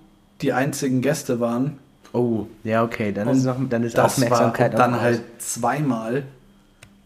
die 0.42 0.52
einzigen 0.52 1.00
Gäste 1.00 1.40
waren. 1.40 1.78
Oh, 2.12 2.46
ja, 2.64 2.82
okay, 2.82 3.12
dann 3.12 3.28
Und 3.28 3.36
ist, 3.36 3.44
noch, 3.44 3.56
dann 3.68 3.82
ist 3.82 3.98
das 3.98 4.12
Aufmerksamkeit 4.12 4.72
war 4.72 4.78
dann 4.78 4.94
auch 4.94 5.00
halt 5.00 5.22
zweimal. 5.38 6.24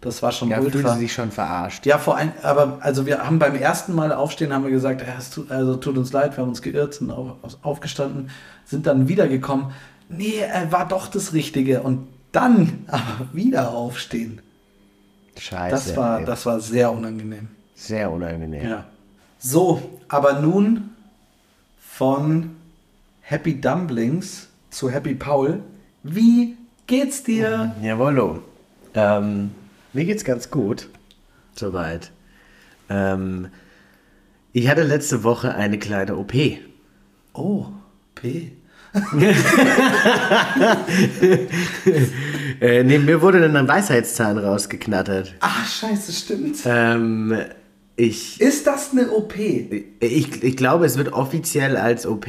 Das 0.00 0.22
war 0.22 0.32
schon 0.32 0.48
Ja, 0.48 0.60
ultra. 0.60 0.94
sie 0.94 1.00
sich 1.00 1.12
schon 1.12 1.30
verarscht. 1.30 1.84
Ja, 1.84 1.98
vor 1.98 2.16
allem, 2.16 2.32
aber 2.42 2.78
also 2.80 3.06
wir 3.06 3.24
haben 3.24 3.38
beim 3.38 3.54
ersten 3.54 3.94
Mal 3.94 4.12
aufstehen, 4.12 4.52
haben 4.52 4.64
wir 4.64 4.70
gesagt, 4.70 5.02
ja, 5.02 5.14
es 5.18 5.30
tut, 5.30 5.50
also 5.50 5.76
tut 5.76 5.98
uns 5.98 6.12
leid, 6.12 6.36
wir 6.36 6.42
haben 6.42 6.48
uns 6.48 6.62
geirrt, 6.62 6.94
sind 6.94 7.10
auf, 7.10 7.36
aufgestanden, 7.62 8.30
sind 8.64 8.86
dann 8.86 9.08
wiedergekommen. 9.08 9.66
Nee, 10.08 10.38
er 10.40 10.72
war 10.72 10.88
doch 10.88 11.06
das 11.08 11.32
Richtige. 11.34 11.82
Und 11.82 12.08
dann 12.32 12.84
aber 12.86 13.28
wieder 13.32 13.72
aufstehen. 13.72 14.40
Scheiße. 15.38 15.70
Das 15.70 15.96
war, 15.96 16.20
ey. 16.20 16.24
das 16.24 16.46
war 16.46 16.60
sehr 16.60 16.92
unangenehm. 16.92 17.48
Sehr 17.74 18.10
unangenehm. 18.10 18.68
Ja. 18.68 18.84
So, 19.38 19.98
aber 20.08 20.40
nun 20.40 20.90
von 21.80 22.56
Happy 23.22 23.60
Dumplings 23.60 24.48
zu 24.70 24.90
Happy 24.90 25.14
Paul. 25.14 25.60
Wie 26.02 26.56
geht's 26.86 27.22
dir? 27.22 27.74
Jawollo. 27.82 28.42
Ähm, 28.94 29.52
mir 29.92 30.04
geht's 30.04 30.24
ganz 30.24 30.50
gut. 30.50 30.88
Soweit. 31.54 32.10
Ähm, 32.88 33.48
ich 34.52 34.68
hatte 34.68 34.82
letzte 34.82 35.22
Woche 35.22 35.54
eine 35.54 35.78
kleine 35.78 36.16
OP. 36.16 36.32
Oh, 37.32 37.66
P. 38.14 38.52
Äh, 42.60 42.82
nee, 42.84 42.98
mir 42.98 43.22
wurde 43.22 43.40
dann 43.40 43.56
ein 43.56 43.68
Weisheitszahn 43.68 44.36
rausgeknattert. 44.36 45.34
Ach, 45.40 45.66
scheiße, 45.66 46.12
stimmt. 46.12 46.58
Ähm, 46.66 47.34
ich, 47.96 48.38
Ist 48.40 48.66
das 48.66 48.90
eine 48.92 49.10
OP? 49.12 49.34
ich, 49.38 50.42
ich 50.44 50.56
glaube, 50.56 50.84
es 50.84 50.98
wird 50.98 51.12
offiziell 51.14 51.76
als 51.78 52.06
OP 52.06 52.26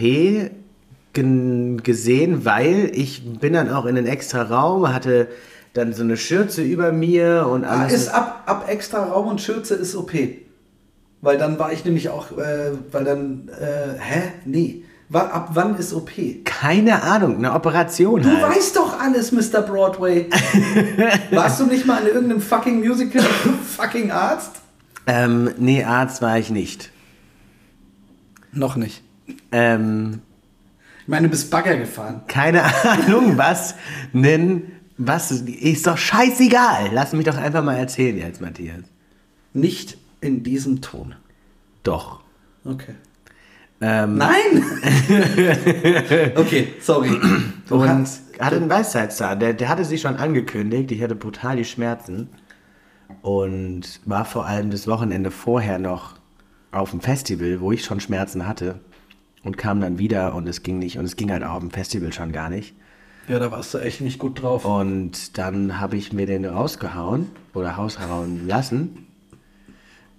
gesehen, 1.13 2.45
weil 2.45 2.91
ich 2.93 3.23
bin 3.39 3.53
dann 3.53 3.69
auch 3.69 3.85
in 3.85 3.97
einen 3.97 4.07
extra 4.07 4.43
Raum, 4.43 4.93
hatte 4.93 5.27
dann 5.73 5.91
so 5.93 6.03
eine 6.03 6.15
Schürze 6.15 6.61
über 6.61 6.93
mir 6.93 7.47
und 7.51 7.65
Ah, 7.65 7.81
alles. 7.81 7.93
ist 7.93 8.07
ab, 8.09 8.43
ab 8.45 8.65
extra 8.69 9.03
Raum 9.05 9.27
und 9.27 9.41
Schürze 9.41 9.75
ist 9.75 9.95
OP. 9.95 10.13
Weil 11.21 11.37
dann 11.37 11.59
war 11.59 11.73
ich 11.73 11.83
nämlich 11.83 12.07
auch, 12.09 12.31
äh, 12.37 12.71
weil 12.91 13.03
dann, 13.03 13.49
äh, 13.49 13.99
hä? 13.99 14.21
Nee. 14.45 14.83
Ab 15.13 15.49
wann 15.53 15.75
ist 15.77 15.93
OP? 15.93 16.11
keine 16.45 17.03
Ahnung, 17.03 17.37
eine 17.37 17.53
Operation 17.53 18.21
Du 18.21 18.29
halt. 18.29 18.41
weißt 18.55 18.75
doch 18.77 18.99
alles, 18.99 19.31
Mr. 19.31 19.61
Broadway. 19.61 20.29
Warst 21.31 21.59
du 21.59 21.65
nicht 21.65 21.85
mal 21.85 22.01
in 22.01 22.07
irgendeinem 22.13 22.41
fucking 22.41 22.79
Musical 22.79 23.21
fucking 23.23 24.11
Arzt? 24.11 24.51
Ähm, 25.07 25.51
nee, 25.57 25.83
Arzt 25.83 26.21
war 26.21 26.37
ich 26.37 26.49
nicht. 26.49 26.91
Noch 28.53 28.75
nicht. 28.75 29.01
Ähm, 29.51 30.21
Ich 31.01 31.07
meine, 31.07 31.27
du 31.27 31.31
bist 31.31 31.49
Bagger 31.49 31.77
gefahren. 31.77 32.21
keine 32.27 32.63
Ahnung, 32.85 33.37
was 33.37 33.75
nennen, 34.13 34.71
was, 34.97 35.31
ist 35.31 35.87
doch 35.87 35.97
scheißegal. 35.97 36.89
Lass 36.93 37.13
mich 37.13 37.25
doch 37.25 37.37
einfach 37.37 37.63
mal 37.63 37.77
erzählen 37.77 38.17
jetzt, 38.17 38.39
Matthias. 38.41 38.83
Nicht 39.53 39.97
in 40.21 40.43
diesem 40.43 40.81
Ton. 40.81 41.15
Doch. 41.83 42.21
Okay. 42.63 42.93
Ähm, 43.81 44.17
Nein! 44.17 44.63
okay, 46.35 46.73
sorry. 46.79 47.19
Du 47.67 47.81
und 47.81 47.89
hast, 47.89 48.21
hatte 48.39 48.57
einen 48.57 48.69
Weisheitszahn. 48.69 49.39
Der, 49.39 49.53
der 49.53 49.69
hatte 49.69 49.85
sich 49.85 50.01
schon 50.01 50.17
angekündigt. 50.17 50.91
Ich 50.91 51.01
hatte 51.01 51.15
brutal 51.15 51.55
die 51.55 51.65
Schmerzen. 51.65 52.29
Und 53.23 53.99
war 54.05 54.25
vor 54.25 54.45
allem 54.45 54.69
das 54.69 54.87
Wochenende 54.87 55.31
vorher 55.31 55.79
noch 55.79 56.15
auf 56.71 56.91
dem 56.91 57.01
Festival, 57.01 57.59
wo 57.59 57.71
ich 57.71 57.83
schon 57.83 57.99
Schmerzen 57.99 58.47
hatte. 58.47 58.79
Und 59.43 59.57
kam 59.57 59.81
dann 59.81 59.97
wieder 59.97 60.35
und 60.35 60.47
es 60.47 60.61
ging 60.61 60.77
nicht. 60.77 60.99
Und 60.99 61.05
es 61.05 61.15
ging 61.15 61.31
halt 61.31 61.43
auch 61.43 61.53
auf 61.53 61.59
dem 61.59 61.71
Festival 61.71 62.13
schon 62.13 62.31
gar 62.31 62.49
nicht. 62.49 62.75
ja, 63.27 63.39
da 63.39 63.51
warst 63.51 63.73
du 63.73 63.79
echt 63.79 64.01
nicht 64.01 64.19
gut 64.19 64.41
drauf. 64.43 64.63
Und 64.63 65.39
dann 65.39 65.79
habe 65.79 65.97
ich 65.97 66.13
mir 66.13 66.27
den 66.27 66.45
rausgehauen 66.45 67.29
oder 67.55 67.71
raushauen 67.71 68.47
lassen. 68.47 69.07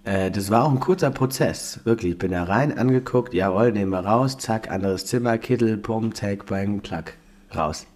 Äh, 0.05 0.31
das 0.31 0.51
war 0.51 0.65
auch 0.65 0.71
ein 0.71 0.81
kurzer 0.81 1.11
Prozess, 1.11 1.81
wirklich. 1.85 2.13
Ich 2.13 2.19
bin 2.19 2.33
da 2.33 2.45
rein, 2.45 2.77
angeguckt, 2.77 3.35
jawohl, 3.35 3.73
nehmen 3.73 3.91
wir 3.91 4.01
raus, 4.01 4.39
zack, 4.39 4.71
anderes 4.71 5.07
Zimmer, 5.07 5.39
Kittel, 5.39 5.77
Pum, 5.77 6.13
Tag, 6.13 6.47
Bang, 6.47 6.83
Klack, 6.83 7.15
raus. 7.55 7.87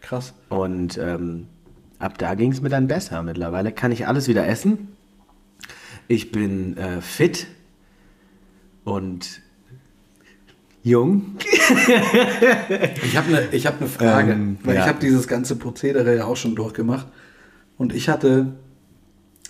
Krass. 0.00 0.34
Und 0.50 0.98
ähm, 0.98 1.48
ab 1.98 2.18
da 2.18 2.34
ging 2.34 2.52
es 2.52 2.60
mir 2.60 2.68
dann 2.68 2.86
besser. 2.86 3.22
Mittlerweile 3.22 3.72
kann 3.72 3.90
ich 3.90 4.06
alles 4.06 4.28
wieder 4.28 4.46
essen. 4.46 4.88
Ich 6.08 6.30
bin 6.30 6.76
äh, 6.76 7.00
fit 7.00 7.46
und 8.84 9.40
jung. 10.82 11.36
Ich 13.02 13.16
habe 13.16 13.28
eine 13.28 13.64
hab 13.64 13.80
ne 13.80 13.86
Frage, 13.86 14.32
Ähm, 14.32 14.58
weil 14.62 14.74
ja. 14.74 14.82
ich 14.82 14.88
habe 14.88 15.00
dieses 15.00 15.26
ganze 15.26 15.56
Prozedere 15.56 16.14
ja 16.14 16.26
auch 16.26 16.36
schon 16.36 16.54
durchgemacht. 16.54 17.06
Und 17.78 17.94
ich 17.94 18.10
hatte, 18.10 18.52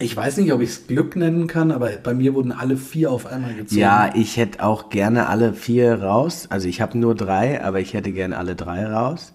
ich 0.01 0.17
weiß 0.17 0.39
nicht, 0.39 0.53
ob 0.53 0.61
ich 0.61 0.71
es 0.71 0.87
Glück 0.87 1.15
nennen 1.17 1.47
kann, 1.47 1.71
aber 1.71 1.91
bei 2.03 2.15
mir 2.15 2.35
wurden 2.35 2.53
alle 2.53 2.77
vier 2.77 3.11
auf 3.13 3.27
einmal 3.27 3.55
gezogen. 3.55 3.81
Ja, 3.81 4.11
ich 4.15 4.37
hätte 4.37 4.63
auch 4.65 4.91
gerne 4.91 5.29
alle 5.29 5.53
vier 5.55 6.03
raus. 6.03 6.47
Also 6.51 6.69
ich 6.69 6.81
habe 6.81 6.99
nur 6.99 7.15
drei, 7.15 7.63
aber 7.63 7.81
ich 7.81 7.95
hätte 7.95 8.11
gerne 8.13 8.37
alle 8.37 8.57
drei 8.57 8.87
raus. 8.87 9.33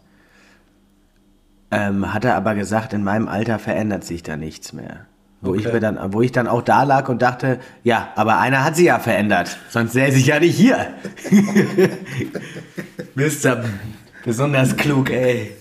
Ähm, 1.71 2.13
hat 2.13 2.25
er 2.25 2.35
aber 2.35 2.55
gesagt, 2.55 2.93
in 2.93 3.03
meinem 3.03 3.27
Alter 3.27 3.59
verändert 3.59 4.03
sich 4.03 4.23
da 4.23 4.35
nichts 4.37 4.73
mehr. 4.73 5.05
Wo, 5.41 5.55
ich 5.55 5.65
Okay. 5.65 5.75
mir 5.75 5.79
dann, 5.79 6.13
wo 6.13 6.21
ich 6.21 6.33
dann 6.33 6.47
auch 6.47 6.61
da 6.61 6.83
lag 6.83 7.07
und 7.07 7.21
dachte, 7.21 7.59
ja, 7.83 8.09
aber 8.15 8.39
einer 8.39 8.65
hat 8.65 8.75
sie 8.75 8.85
ja 8.85 8.99
verändert. 8.99 9.57
Sonst 9.69 9.93
säße 9.93 10.17
ich 10.17 10.27
ja 10.27 10.39
nicht 10.39 10.57
hier. 10.57 10.87
Bist 13.15 13.45
du 13.45 13.63
besonders 14.25 14.75
klug, 14.75 15.09
ey. 15.11 15.51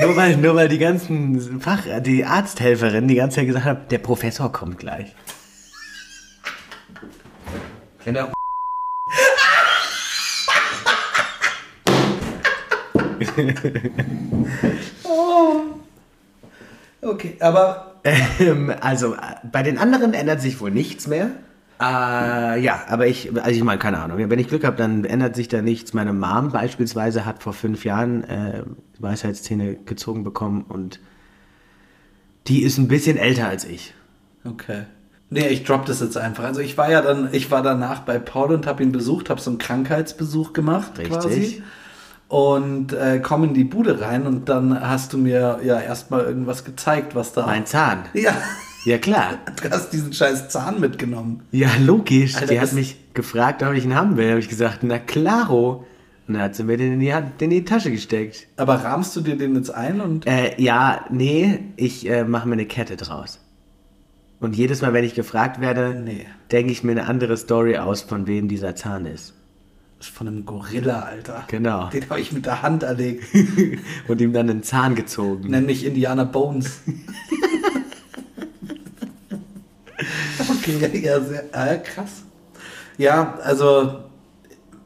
Nur 0.00 0.16
weil, 0.16 0.36
nur 0.36 0.54
weil 0.54 0.68
die 0.68 0.78
ganzen 0.78 1.60
Fach, 1.60 1.82
die 2.00 2.24
Arzthelferinnen 2.24 3.08
die 3.08 3.14
ganze 3.16 3.36
Zeit 3.36 3.46
gesagt 3.46 3.64
haben, 3.64 3.80
der 3.90 3.98
Professor 3.98 4.52
kommt 4.52 4.78
gleich. 4.78 5.14
Wenn 8.04 8.14
der 8.14 8.32
Okay, 17.00 17.36
aber 17.40 17.94
Ähm, 18.04 18.72
also, 18.80 19.14
äh, 19.14 19.18
bei 19.50 19.62
den 19.62 19.78
anderen 19.78 20.12
ändert 20.12 20.40
sich 20.42 20.60
wohl 20.60 20.70
nichts 20.70 21.06
mehr. 21.06 21.30
Äh, 21.80 22.60
ja, 22.60 22.84
aber 22.88 23.06
ich, 23.06 23.30
also 23.36 23.50
ich 23.50 23.64
meine, 23.64 23.78
keine 23.78 23.98
Ahnung. 23.98 24.18
Wenn 24.30 24.38
ich 24.38 24.48
Glück 24.48 24.64
habe, 24.64 24.76
dann 24.76 25.04
ändert 25.04 25.34
sich 25.34 25.48
da 25.48 25.60
nichts. 25.60 25.92
Meine 25.92 26.12
Mom 26.12 26.50
beispielsweise 26.50 27.24
hat 27.24 27.42
vor 27.42 27.52
fünf 27.52 27.84
Jahren 27.84 28.24
äh, 28.24 28.62
Weisheitszähne 28.98 29.74
gezogen 29.74 30.24
bekommen 30.24 30.62
und 30.68 31.00
die 32.46 32.62
ist 32.62 32.78
ein 32.78 32.88
bisschen 32.88 33.16
älter 33.16 33.48
als 33.48 33.64
ich. 33.64 33.94
Okay. 34.44 34.84
Nee, 35.30 35.48
ich 35.48 35.64
drop 35.64 35.86
das 35.86 36.00
jetzt 36.00 36.16
einfach. 36.16 36.44
Also 36.44 36.60
ich 36.60 36.78
war 36.78 36.90
ja 36.90 37.02
dann, 37.02 37.28
ich 37.32 37.50
war 37.50 37.62
danach 37.62 38.00
bei 38.00 38.18
Paul 38.18 38.52
und 38.52 38.66
habe 38.66 38.82
ihn 38.82 38.92
besucht, 38.92 39.30
habe 39.30 39.40
so 39.40 39.50
einen 39.50 39.58
Krankheitsbesuch 39.58 40.52
gemacht 40.52 40.98
Richtig. 40.98 41.12
quasi. 41.12 41.62
Und 42.28 42.92
äh, 42.92 43.20
komm 43.22 43.44
in 43.44 43.54
die 43.54 43.64
Bude 43.64 44.00
rein 44.00 44.26
und 44.26 44.48
dann 44.48 44.80
hast 44.80 45.12
du 45.12 45.18
mir 45.18 45.60
ja 45.64 45.80
erstmal 45.80 46.20
irgendwas 46.20 46.64
gezeigt, 46.64 47.14
was 47.14 47.32
da. 47.32 47.46
Mein 47.46 47.66
Zahn. 47.66 48.04
Ja, 48.12 48.36
Ja, 48.84 48.98
klar. 48.98 49.38
du 49.62 49.70
hast 49.70 49.90
diesen 49.90 50.12
scheiß 50.12 50.48
Zahn 50.50 50.80
mitgenommen. 50.80 51.42
Ja, 51.52 51.70
logisch. 51.84 52.34
Alter, 52.36 52.46
die 52.48 52.60
hat 52.60 52.72
mich 52.72 52.96
gefragt, 53.14 53.62
ob 53.62 53.72
ich 53.74 53.84
ihn 53.84 53.94
haben 53.94 54.16
will. 54.16 54.24
Da 54.24 54.30
habe 54.32 54.40
ich 54.40 54.48
gesagt, 54.48 54.80
na 54.82 54.98
klaro. 54.98 55.86
Und 56.26 56.34
dann 56.34 56.42
hat 56.42 56.54
sie 56.54 56.64
mir 56.64 56.76
den 56.76 56.94
in 56.94 57.00
die, 57.00 57.12
Hand, 57.14 57.40
in 57.42 57.50
die 57.50 57.64
Tasche 57.64 57.90
gesteckt. 57.90 58.46
Aber 58.56 58.76
rahmst 58.76 59.14
du 59.16 59.20
dir 59.20 59.36
den 59.36 59.54
jetzt 59.56 59.70
ein 59.70 60.00
und. 60.00 60.26
Äh, 60.26 60.60
ja, 60.60 61.04
nee, 61.10 61.60
ich 61.76 62.08
äh, 62.08 62.24
mache 62.24 62.46
mir 62.48 62.54
eine 62.54 62.66
Kette 62.66 62.96
draus. 62.96 63.40
Und 64.40 64.56
jedes 64.56 64.82
Mal, 64.82 64.92
wenn 64.92 65.04
ich 65.04 65.14
gefragt 65.14 65.60
werde, 65.60 65.94
Nee. 66.04 66.26
denke 66.52 66.72
ich 66.72 66.82
mir 66.84 66.92
eine 66.92 67.06
andere 67.06 67.36
Story 67.36 67.76
aus, 67.78 68.02
von 68.02 68.26
wem 68.26 68.48
dieser 68.48 68.74
Zahn 68.76 69.06
ist. 69.06 69.34
Das 69.98 70.08
ist 70.08 70.16
von 70.16 70.28
einem 70.28 70.44
Gorilla, 70.44 71.00
Alter. 71.00 71.44
Genau. 71.48 71.88
Den 71.88 72.08
habe 72.10 72.20
ich 72.20 72.32
mit 72.32 72.44
der 72.44 72.60
Hand 72.62 72.82
erlegt. 72.82 73.24
Und 74.08 74.20
ihm 74.20 74.32
dann 74.34 74.50
einen 74.50 74.62
Zahn 74.62 74.94
gezogen. 74.94 75.48
Nenn 75.50 75.64
mich 75.66 75.84
Indiana 75.86 76.24
Bones. 76.24 76.80
okay, 80.76 81.00
ja, 81.04 81.20
sehr 81.20 81.44
äh, 81.52 81.78
krass. 81.78 82.22
Ja, 82.98 83.38
also, 83.42 84.00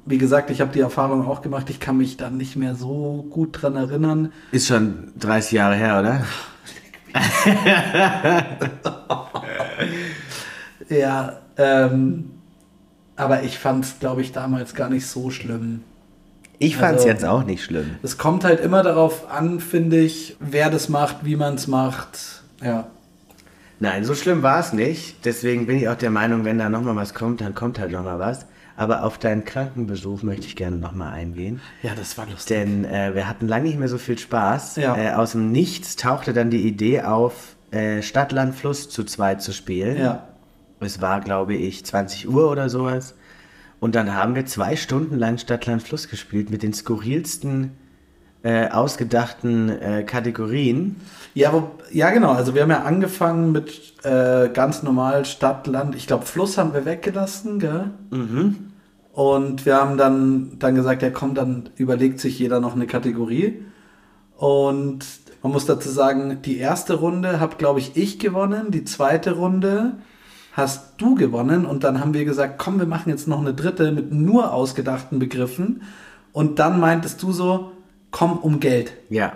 wie 0.06 0.18
gesagt, 0.18 0.50
ich 0.50 0.60
habe 0.60 0.72
die 0.72 0.80
Erfahrung 0.80 1.26
auch 1.26 1.42
gemacht. 1.42 1.68
Ich 1.70 1.78
kann 1.80 1.96
mich 1.98 2.16
dann 2.16 2.36
nicht 2.36 2.56
mehr 2.56 2.74
so 2.74 3.26
gut 3.30 3.60
dran 3.62 3.76
erinnern. 3.76 4.32
Ist 4.52 4.66
schon 4.68 5.12
30 5.18 5.52
Jahre 5.52 5.74
her, 5.76 6.00
oder? 6.00 6.24
Ja, 10.88 11.40
ähm, 11.58 12.30
aber 13.16 13.42
ich 13.42 13.58
fand 13.58 13.84
es, 13.84 13.98
glaube 14.00 14.22
ich, 14.22 14.32
damals 14.32 14.74
gar 14.74 14.88
nicht 14.88 15.06
so 15.06 15.30
schlimm. 15.30 15.82
Ich 16.58 16.76
fand's 16.76 17.02
Also- 17.02 17.08
jetzt 17.08 17.24
auch 17.24 17.44
nicht 17.44 17.62
schlimm. 17.64 17.96
Es 18.02 18.16
kommt 18.18 18.44
halt 18.44 18.60
immer 18.60 18.82
darauf 18.82 19.30
an, 19.30 19.60
finde 19.60 19.98
ich, 19.98 20.36
wer 20.40 20.70
das 20.70 20.88
macht, 20.88 21.24
wie 21.24 21.36
man 21.36 21.54
es 21.56 21.66
macht. 21.66 22.42
Ja. 22.62 22.86
Nein, 23.80 24.04
so 24.04 24.14
schlimm 24.14 24.42
war 24.42 24.58
es 24.58 24.72
nicht. 24.72 25.24
Deswegen 25.24 25.66
bin 25.66 25.76
ich 25.76 25.88
auch 25.88 25.96
der 25.96 26.10
Meinung, 26.10 26.44
wenn 26.44 26.58
da 26.58 26.68
nochmal 26.68 26.96
was 26.96 27.14
kommt, 27.14 27.40
dann 27.40 27.54
kommt 27.54 27.78
halt 27.78 27.92
nochmal 27.92 28.18
was. 28.18 28.46
Aber 28.76 29.02
auf 29.02 29.18
deinen 29.18 29.44
Krankenbesuch 29.44 30.22
möchte 30.22 30.46
ich 30.46 30.54
gerne 30.54 30.76
nochmal 30.76 31.12
eingehen. 31.12 31.60
Ja, 31.82 31.94
das 31.96 32.16
war 32.16 32.26
lustig. 32.26 32.56
Denn 32.56 32.84
äh, 32.84 33.14
wir 33.14 33.28
hatten 33.28 33.48
lange 33.48 33.64
nicht 33.64 33.78
mehr 33.78 33.88
so 33.88 33.98
viel 33.98 34.18
Spaß. 34.18 34.76
Ja. 34.76 34.96
Äh, 34.96 35.12
aus 35.14 35.32
dem 35.32 35.50
Nichts 35.50 35.96
tauchte 35.96 36.32
dann 36.32 36.50
die 36.50 36.66
Idee 36.66 37.02
auf, 37.02 37.56
äh, 37.72 38.02
Stadt, 38.02 38.32
Land, 38.32 38.54
Fluss 38.54 38.88
zu 38.88 39.04
zweit 39.04 39.42
zu 39.42 39.52
spielen. 39.52 39.98
Ja. 39.98 40.28
Es 40.80 41.00
war, 41.00 41.20
glaube 41.20 41.54
ich, 41.54 41.84
20 41.84 42.28
Uhr 42.28 42.50
oder 42.50 42.68
sowas. 42.68 43.14
Und 43.80 43.94
dann 43.94 44.14
haben 44.14 44.34
wir 44.34 44.46
zwei 44.46 44.76
Stunden 44.76 45.16
lang 45.16 45.38
Stadt, 45.38 45.66
Land, 45.66 45.82
Fluss 45.82 46.08
gespielt 46.08 46.50
mit 46.50 46.62
den 46.62 46.72
skurrilsten, 46.72 47.72
äh, 48.42 48.68
ausgedachten 48.68 49.68
äh, 49.68 50.04
Kategorien. 50.04 50.96
Ja, 51.34 51.52
wo, 51.52 51.70
ja, 51.92 52.10
genau. 52.10 52.32
Also 52.32 52.54
wir 52.54 52.62
haben 52.62 52.70
ja 52.70 52.82
angefangen 52.82 53.52
mit 53.52 53.94
äh, 54.04 54.48
ganz 54.48 54.82
normal 54.82 55.24
Stadt, 55.24 55.66
Land. 55.66 55.94
Ich 55.94 56.06
glaube, 56.06 56.26
Fluss 56.26 56.58
haben 56.58 56.72
wir 56.72 56.84
weggelassen, 56.84 57.58
gell? 57.58 57.90
Und 59.12 59.66
wir 59.66 59.76
haben 59.76 59.96
dann, 59.96 60.58
dann 60.58 60.76
gesagt, 60.76 61.02
ja 61.02 61.10
komm, 61.10 61.34
dann 61.34 61.70
überlegt 61.76 62.20
sich 62.20 62.38
jeder 62.38 62.60
noch 62.60 62.76
eine 62.76 62.86
Kategorie. 62.86 63.64
Und 64.36 65.04
man 65.42 65.52
muss 65.52 65.66
dazu 65.66 65.88
sagen, 65.88 66.38
die 66.42 66.58
erste 66.58 66.94
Runde 66.94 67.40
habe, 67.40 67.56
glaube 67.56 67.80
ich, 67.80 67.96
ich 67.96 68.20
gewonnen. 68.20 68.70
Die 68.70 68.84
zweite 68.84 69.32
Runde 69.32 69.94
hast 70.52 70.94
du 70.98 71.16
gewonnen. 71.16 71.66
Und 71.66 71.84
dann 71.84 72.00
haben 72.00 72.14
wir 72.14 72.24
gesagt, 72.24 72.58
komm, 72.58 72.78
wir 72.78 72.86
machen 72.86 73.10
jetzt 73.10 73.26
noch 73.26 73.40
eine 73.40 73.54
dritte 73.54 73.90
mit 73.90 74.12
nur 74.12 74.52
ausgedachten 74.52 75.18
Begriffen. 75.18 75.82
Und 76.32 76.60
dann 76.60 76.78
meintest 76.78 77.22
du 77.22 77.32
so, 77.32 77.72
komm 78.10 78.38
um 78.38 78.60
Geld. 78.60 78.92
Ja, 79.08 79.32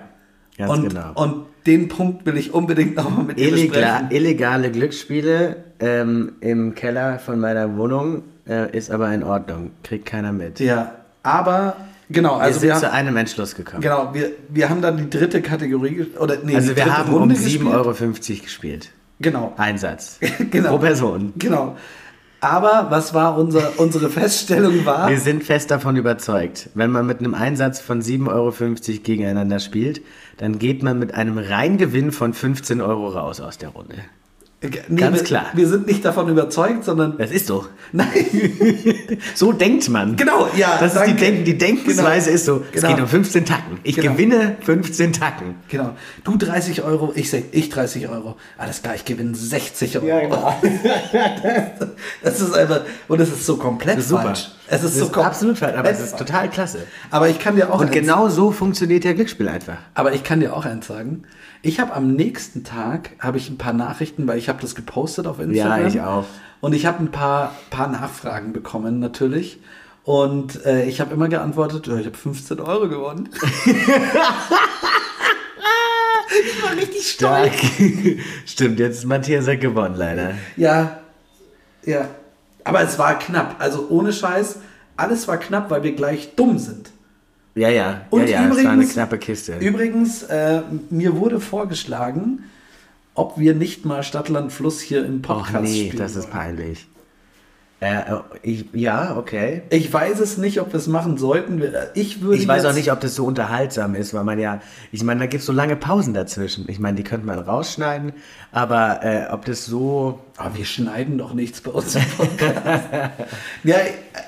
ganz 0.57 0.73
und, 0.73 0.89
genau. 0.89 1.13
und 1.15 1.47
den 1.67 1.89
Punkt 1.89 2.27
will 2.27 2.37
ich 2.37 2.53
unbedingt 2.53 2.97
nochmal 2.97 3.25
mit 3.25 3.39
dir 3.39 3.49
Illegal, 3.49 4.01
besprechen. 4.01 4.11
illegale 4.11 4.71
Glücksspiele 4.71 5.65
ähm, 5.81 6.33
im 6.41 6.75
Keller 6.75 7.19
von 7.19 7.39
meiner 7.39 7.77
Wohnung 7.77 8.23
äh, 8.49 8.77
ist 8.77 8.91
aber 8.91 9.13
in 9.13 9.23
Ordnung. 9.23 9.71
Kriegt 9.85 10.07
keiner 10.07 10.33
mit. 10.33 10.59
Ja, 10.61 10.93
aber 11.23 11.77
genau, 12.11 12.37
wir 12.39 12.43
also 12.43 12.61
sind 12.61 12.71
wir, 12.71 12.77
zu 12.77 12.91
einem 12.91 13.17
Entschluss 13.17 13.55
gekommen. 13.55 13.81
genau, 13.81 14.13
wir, 14.13 14.31
wir 14.49 14.69
haben 14.69 14.83
dann 14.83 14.97
die 14.97 15.09
dritte 15.09 15.41
Kategorie, 15.41 16.07
oder 16.19 16.39
nee, 16.43 16.57
Also 16.57 16.75
wir 16.75 16.97
haben 16.97 17.13
Runde 17.13 17.35
um 17.37 17.41
7,50 17.41 17.45
gespielt. 17.45 17.75
Euro 17.75 18.43
gespielt. 18.43 18.91
Genau, 19.21 19.53
Einsatz. 19.57 20.19
Genau. 20.51 20.71
Pro 20.71 20.79
Person. 20.79 21.33
genau. 21.37 21.77
Aber 22.43 22.89
was 22.91 23.15
war 23.15 23.39
unser, 23.39 23.79
unsere 23.79 24.11
Feststellung 24.11 24.85
war, 24.85 25.09
Wir 25.09 25.21
sind 25.21 25.45
fest 25.45 25.71
davon 25.71 25.95
überzeugt, 25.95 26.71
wenn 26.75 26.91
man 26.91 27.07
mit 27.07 27.21
einem 27.21 27.35
Einsatz 27.35 27.79
von 27.81 28.03
7,50 28.03 28.29
Euro 28.29 29.01
gegeneinander 29.05 29.61
spielt, 29.61 30.03
dann 30.39 30.59
geht 30.59 30.83
man 30.83 30.99
mit 30.99 31.15
einem 31.15 31.39
Reingewinn 31.39 32.11
von 32.11 32.35
15 32.35 32.81
Euro 32.81 33.11
raus 33.11 33.41
aus 33.41 33.59
der 33.59 33.69
Runde. 33.69 33.95
Nee, 34.88 35.01
ganz 35.01 35.16
wir, 35.18 35.25
klar. 35.25 35.46
wir 35.55 35.66
sind 35.68 35.87
nicht 35.87 36.05
davon 36.05 36.29
überzeugt, 36.29 36.85
sondern 36.85 37.18
Das 37.18 37.31
ist 37.31 37.46
so. 37.46 37.66
nein, 37.92 38.09
So 39.35 39.53
denkt 39.53 39.88
man. 39.88 40.16
Genau, 40.16 40.48
ja, 40.57 40.77
Das 40.79 40.94
ist 40.94 41.05
die. 41.07 41.14
Denk 41.14 41.44
die 41.44 41.59
Denkensweise 41.59 42.27
Genau. 42.27 42.35
ist 42.37 42.44
so, 42.44 42.62
es 42.72 42.81
Genau. 42.83 42.94
geht 42.94 43.03
um 43.03 43.09
15 43.09 43.44
Tacken. 43.44 43.79
Ich 43.83 43.96
Genau. 43.96 44.12
gewinne 44.12 44.57
15 44.61 45.12
Tacken. 45.12 45.57
genau, 45.68 45.96
du 46.25 46.37
30 46.37 46.83
Euro, 46.83 47.12
ich, 47.14 47.33
ich 47.53 47.68
30 47.70 48.09
Euro, 48.09 48.37
alles 48.59 48.83
klar, 48.83 48.94
ich 48.94 49.05
gewinne 49.05 49.35
60 49.35 49.98
Euro. 49.98 50.07
genau. 50.20 50.57
Das 52.22 52.40
ist 52.40 52.55
einfach, 52.55 52.83
und 53.09 53.20
es 53.20 53.29
ist 53.31 53.44
so 53.46 53.57
komplett 53.57 53.96
Das 53.96 54.05
ist 54.05 54.11
super. 54.11 54.22
falsch. 54.22 54.51
Es 54.73 54.83
ist 54.83 54.95
Das 54.95 55.09
so 55.09 55.13
ist 55.13 55.19
absolut 55.19 55.59
falsch, 55.59 55.77
aber 55.77 55.91
es 55.91 56.01
ist 56.01 56.17
total 56.17 56.49
klasse. 56.49 56.87
Aber 57.11 57.29
ich 57.29 57.39
kann 57.39 57.57
dir 57.57 57.71
auch 57.71 57.81
Und 57.81 57.93
genau 57.93 58.31
so 58.31 58.53
funktioniert 58.53 59.05
der 59.05 59.13
Glücksspiel 59.13 59.47
einfach. 59.47 59.77
Aber 59.93 60.15
ich 60.15 60.25
kann 60.25 60.41
dir 60.41 60.57
auch 60.57 60.65
eins 60.65 60.87
sagen. 60.87 61.25
Ich 61.61 61.79
habe 61.79 61.93
am 61.93 62.15
nächsten 62.15 62.65
Tag 62.65 63.11
habe 63.19 63.37
ich 63.37 63.51
ein 63.51 63.59
paar 63.59 63.75
Nachrichten, 63.75 64.27
weil 64.27 64.39
ich 64.39 64.49
habe 64.49 64.63
das 64.63 64.75
gepostet 64.75 65.27
auf 65.27 65.41
Instagram. 65.41 65.81
Ja, 65.83 65.87
ich 65.87 66.01
auch. 66.01 66.25
Und 66.61 66.73
ich 66.73 66.87
habe 66.87 67.01
ein 67.01 67.11
paar, 67.11 67.55
paar 67.69 67.89
Nachfragen 67.89 68.55
bekommen 68.55 68.99
natürlich. 68.99 69.61
Und 70.05 70.65
äh, 70.65 70.87
ich 70.87 71.03
habe 71.03 71.13
immer 71.13 71.29
geantwortet, 71.29 71.87
ich 71.87 72.07
habe 72.07 72.17
15 72.17 72.59
Euro 72.59 72.89
gewonnen. 72.89 73.29
ich 73.67 73.77
war 76.63 76.73
richtig 76.73 77.11
Stark. 77.11 77.53
Stimmt, 78.47 78.79
jetzt 78.79 79.01
ist 79.01 79.05
Matthias 79.05 79.47
hat 79.47 79.61
gewonnen, 79.61 79.97
leider. 79.97 80.33
Ja, 80.57 80.99
ja. 81.85 82.09
Aber 82.64 82.83
es 82.83 82.98
war 82.98 83.18
knapp. 83.18 83.57
Also 83.59 83.87
ohne 83.88 84.12
Scheiß, 84.12 84.57
alles 84.96 85.29
war 85.29 85.38
knapp, 85.38 85.70
weil 85.70 85.83
wir 85.83 85.92
gleich 85.92 86.35
dumm 86.37 86.59
sind. 86.59 86.90
Ja, 87.55 87.68
ja. 87.68 88.03
Und 88.11 88.29
ja, 88.29 88.40
ja, 88.40 88.46
übrigens, 88.46 88.59
es 88.59 88.64
war 88.64 88.72
eine 88.72 88.87
knappe 88.87 89.18
Kiste. 89.18 89.59
Übrigens, 89.59 90.22
äh, 90.22 90.62
mir 90.90 91.16
wurde 91.16 91.40
vorgeschlagen, 91.40 92.44
ob 93.14 93.38
wir 93.38 93.55
nicht 93.55 93.85
mal 93.85 94.03
Stadtland 94.03 94.53
Fluss 94.53 94.81
hier 94.81 95.05
im 95.05 95.16
Och 95.16 95.22
Podcast 95.22 95.64
nee, 95.64 95.88
spielen 95.88 95.98
das 95.98 96.16
ist 96.16 96.31
peinlich. 96.31 96.87
Äh, 97.83 97.97
äh, 97.97 98.21
ich, 98.42 98.66
ja, 98.75 99.16
okay. 99.16 99.62
Ich 99.71 99.92
weiß 99.92 100.21
es 100.21 100.38
nicht, 100.38 100.61
ob 100.61 100.73
wir 100.73 100.79
es 100.79 100.87
machen 100.87 101.18
sollten. 101.18 101.61
Wir- 101.61 101.90
Ich 101.95 102.21
würde 102.23 102.37
Ich 102.40 102.47
weiß 102.47 102.64
auch 102.64 102.75
nicht, 102.75 102.92
ob 102.92 103.01
das 103.01 103.16
so 103.16 103.25
unterhaltsam 103.25 103.97
ist, 103.97 104.14
weil 104.14 104.23
man 104.23 104.38
ja, 104.38 104.61
ich 104.92 105.03
meine, 105.03 105.18
da 105.18 105.27
gibt 105.27 105.40
es 105.40 105.47
so 105.47 105.53
lange 105.53 105.75
Pausen 105.75 106.14
dazwischen. 106.14 106.64
Ich 106.68 106.79
meine, 106.79 106.97
die 106.97 107.03
könnte 107.03 107.27
man 107.27 107.40
rausschneiden, 107.40 108.12
aber 108.53 109.01
äh, 109.03 109.27
ob 109.33 109.45
das 109.47 109.66
so. 109.66 110.21
Aber 110.37 110.57
wir 110.57 110.64
schneiden 110.64 111.18
doch 111.18 111.35
nichts 111.35 111.61
bei 111.61 111.73
uns 111.73 111.97
im 111.97 112.05
Podcast. 112.16 112.85
ja, 113.64 113.77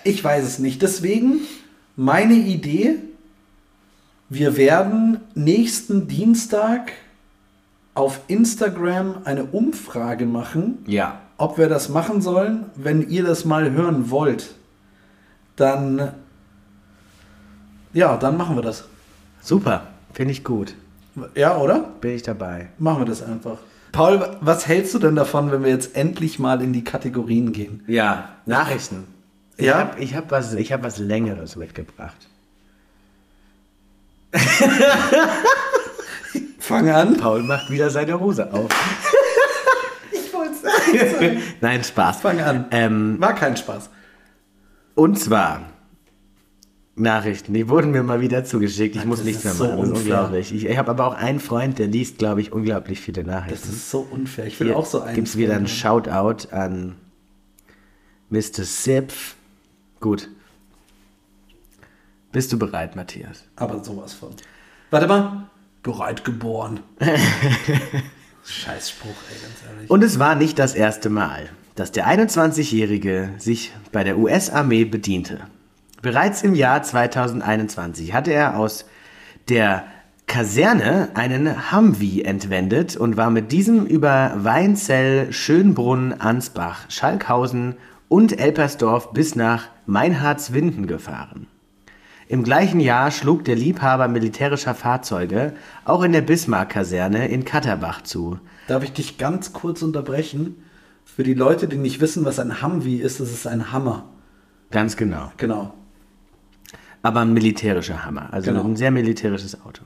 ich 0.03 0.25
weiß 0.25 0.43
es 0.45 0.59
nicht. 0.59 0.83
Deswegen 0.83 1.43
meine 1.95 2.35
Idee: 2.35 2.97
Wir 4.29 4.57
werden 4.57 5.21
nächsten 5.37 6.09
Dienstag 6.09 6.91
auf 7.95 8.19
Instagram 8.27 9.19
eine 9.25 9.45
Umfrage 9.45 10.27
machen. 10.27 10.79
Ja. 10.89 11.21
Ob 11.37 11.59
wir 11.59 11.69
das 11.69 11.89
machen 11.89 12.21
sollen. 12.23 12.67
Wenn 12.77 13.09
ihr 13.09 13.25
das 13.25 13.45
mal 13.45 13.71
hören 13.73 14.11
wollt, 14.11 14.55
dann 15.57 16.13
ja, 17.93 18.17
dann 18.17 18.37
machen 18.37 18.57
wir 18.57 18.63
das. 18.63 18.85
Super, 19.41 19.87
finde 20.13 20.33
ich 20.33 20.43
gut. 20.43 20.75
Ja, 21.37 21.57
oder? 21.59 21.79
Bin 22.01 22.11
ich 22.13 22.23
dabei. 22.23 22.71
Machen 22.79 23.03
wir 23.03 23.07
das 23.07 23.23
einfach. 23.23 23.59
Paul, 23.93 24.37
was 24.41 24.67
hältst 24.67 24.93
du 24.95 24.99
denn 24.99 25.15
davon, 25.15 25.53
wenn 25.53 25.63
wir 25.63 25.71
jetzt 25.71 25.95
endlich 25.95 26.41
mal 26.41 26.61
in 26.61 26.73
die 26.73 26.83
Kategorien 26.83 27.53
gehen? 27.53 27.85
Ja, 27.87 28.31
Nachrichten. 28.47 29.05
Ich 29.57 29.67
Ja? 29.67 29.79
habe 29.79 30.01
ich 30.01 30.17
hab 30.17 30.33
was, 30.33 30.55
ich 30.55 30.73
hab 30.73 30.83
was 30.83 30.99
Längeres 30.99 31.55
mitgebracht. 31.55 32.17
Fang 36.59 36.89
an. 36.89 37.17
Paul 37.19 37.45
macht 37.45 37.71
wieder 37.71 37.91
seine 37.91 38.19
Hose 38.19 38.53
auf. 38.53 38.69
Nein, 41.61 41.85
Spaß. 41.85 42.21
Fang 42.21 42.41
an. 42.41 42.67
Ähm, 42.71 43.17
War 43.21 43.35
kein 43.35 43.57
Spaß. 43.57 43.91
und 44.95 45.19
zwar 45.19 45.63
Nachrichten, 46.97 47.55
die 47.55 47.69
wurden 47.69 47.91
mir 47.91 48.05
mal 48.05 48.21
wieder 48.21 48.45
zugeschickt. 48.45 48.95
Ich 48.95 49.01
Mann, 49.01 49.09
muss 49.09 49.19
das 49.19 49.27
nichts 49.27 49.43
mehr 49.45 49.53
so 49.53 49.65
machen. 49.65 49.81
Das 49.81 49.89
ist 49.91 49.97
unglaublich. 49.99 50.55
Ich, 50.55 50.65
ich 50.67 50.79
habe 50.79 50.91
aber 50.93 51.07
auch 51.09 51.15
einen 51.15 51.41
Freund, 51.41 51.79
der 51.81 51.89
liest, 51.89 52.19
glaube 52.19 52.41
ich, 52.41 52.53
unglaublich 52.53 53.01
viele 53.01 53.25
Das 53.25 53.35
Nachrichten. 53.35 53.69
ist 53.69 53.91
so 53.91 54.07
unfair. 54.11 54.47
Ich 54.47 54.61
will 54.61 54.69
Hier 54.69 54.77
auch 54.77 54.87
so 54.87 55.01
einen. 55.01 55.17
gibt's 55.17 55.37
wieder 55.37 55.57
einen 55.57 55.67
Shoutout 55.67 56.49
an 56.53 56.95
Mr. 58.31 58.63
Sipf. 58.63 59.35
Gut. 60.01 60.29
Bist 62.31 62.53
du 62.53 62.59
bereit, 62.61 62.95
Matthias? 62.95 63.45
Aber 63.57 63.83
sowas 63.83 64.13
von. 64.15 64.31
Warte 64.91 65.07
mal. 65.09 65.49
Bereit 65.83 66.25
geboren. 66.25 66.81
Scheiß 68.45 68.91
Spruch, 68.91 69.15
ey, 69.31 69.41
ganz 69.41 69.55
ehrlich. 69.69 69.91
Und 69.91 70.05
es 70.05 70.19
war 70.19 70.35
nicht 70.35 70.59
das 70.59 70.75
erste 70.75 71.09
Mal, 71.09 71.49
dass 71.75 71.93
der 71.93 72.07
21-Jährige 72.07 73.31
sich 73.39 73.73
bei 73.91 74.05
der 74.05 74.19
US-Armee 74.19 74.85
bediente. 74.85 75.41
Bereits 76.03 76.43
im 76.43 76.55
Jahr 76.55 76.83
2021 76.83 78.13
hatte 78.13 78.33
er 78.33 78.59
aus 78.59 78.85
der 79.49 79.85
Kaserne 80.27 81.11
einen 81.15 81.73
Humvee 81.73 82.23
entwendet 82.23 82.97
und 82.97 83.17
war 83.17 83.31
mit 83.31 83.53
diesem 83.53 83.87
über 83.87 84.33
Weinzell, 84.37 85.33
Schönbrunn, 85.33 86.13
Ansbach, 86.13 86.91
Schalkhausen 86.91 87.77
und 88.09 88.39
Elpersdorf 88.39 89.13
bis 89.13 89.35
nach 89.35 89.69
Meinhardswinden 89.87 90.87
gefahren. 90.87 91.47
Im 92.29 92.43
gleichen 92.43 92.81
Jahr 92.81 93.11
schlug 93.11 93.45
der 93.45 93.57
Liebhaber 93.57 94.09
militärischer 94.09 94.75
Fahrzeuge 94.75 95.55
auch 95.85 96.03
in 96.03 96.13
der 96.13 96.23
Bismarck-Kaserne 96.23 97.29
in 97.29 97.45
Katterbach 97.45 98.03
zu. 98.03 98.39
Darf 98.67 98.83
ich 98.83 98.93
dich 98.93 99.19
ganz 99.19 99.53
kurz 99.53 99.83
unterbrechen? 99.83 100.57
Für 101.05 101.23
die 101.23 101.35
Leute, 101.35 101.69
die 101.69 101.77
nicht 101.77 102.01
wissen, 102.01 102.25
was 102.25 102.39
ein 102.39 102.63
Humvee 102.63 102.97
ist, 102.97 103.21
das 103.21 103.31
ist 103.31 103.47
ein 103.47 103.73
Hammer. 103.73 104.05
Ganz 104.71 104.97
genau. 104.97 105.33
Genau. 105.37 105.75
aber 107.03 107.21
ein 107.21 107.35
militärischer 107.35 108.07
Hammer, 108.07 108.33
also 108.33 108.51
Genau. 108.51 108.65
ein 108.65 108.77
sehr 108.77 108.91
militärisches 108.91 109.61
Auto. 109.61 109.83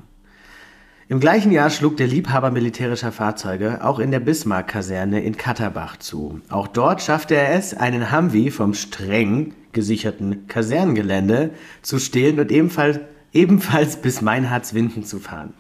Im 1.11 1.21
gleichen 1.21 1.53
Jahr 1.53 1.71
schlug 1.71 1.97
der 1.97 2.07
Liebhaber 2.07 2.51
militärischer 2.51 3.13
Fahrzeuge 3.13 3.83
auch 3.83 3.99
in 3.99 4.11
der 4.11 4.21
Bismarck-Kaserne 4.21 5.23
in 5.23 5.39
Katterbach 5.39 5.97
zu. 5.97 6.43
Auch 6.51 6.67
dort 6.67 7.01
schaffte 7.01 7.35
er 7.35 7.55
es, 7.55 7.73
einen 7.73 8.13
Humvee 8.13 8.51
vom 8.51 8.75
streng 8.75 9.55
gesicherten 9.73 10.47
Kasernengelände 10.49 11.49
zu 11.81 11.99
stehlen 11.99 12.39
und 12.39 12.53
ebenfalls, 12.53 13.01
ebenfalls 13.33 13.97
bis 13.97 14.21
Meinhardswinden 14.21 15.03
zu 15.03 15.19
fahren. 15.19 15.55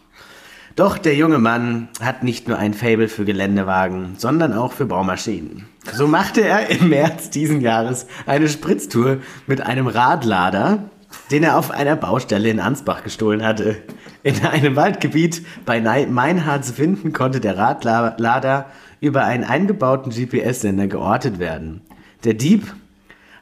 Doch 0.76 0.98
der 0.98 1.14
junge 1.14 1.38
Mann 1.38 1.88
hat 1.98 2.22
nicht 2.22 2.46
nur 2.46 2.58
ein 2.58 2.74
Faible 2.74 3.08
für 3.08 3.24
Geländewagen, 3.24 4.16
sondern 4.18 4.52
auch 4.52 4.72
für 4.72 4.84
Baumaschinen. 4.84 5.64
So 5.94 6.06
machte 6.06 6.42
er 6.42 6.68
im 6.68 6.90
März 6.90 7.30
diesen 7.30 7.62
Jahres 7.62 8.06
eine 8.26 8.50
Spritztour 8.50 9.16
mit 9.46 9.62
einem 9.62 9.86
Radlader, 9.86 10.90
den 11.30 11.42
er 11.42 11.58
auf 11.58 11.70
einer 11.70 11.96
Baustelle 11.96 12.48
in 12.48 12.60
Ansbach 12.60 13.04
gestohlen 13.04 13.44
hatte. 13.44 13.76
In 14.22 14.44
einem 14.44 14.76
Waldgebiet 14.76 15.44
bei 15.64 15.80
Nei- 15.80 16.06
Meinhardswinden 16.06 17.12
konnte 17.12 17.40
der 17.40 17.56
Radlader 17.56 18.66
über 19.00 19.24
einen 19.24 19.44
eingebauten 19.44 20.10
GPS-Sender 20.12 20.86
geortet 20.88 21.38
werden. 21.38 21.82
Der 22.24 22.34
Dieb 22.34 22.74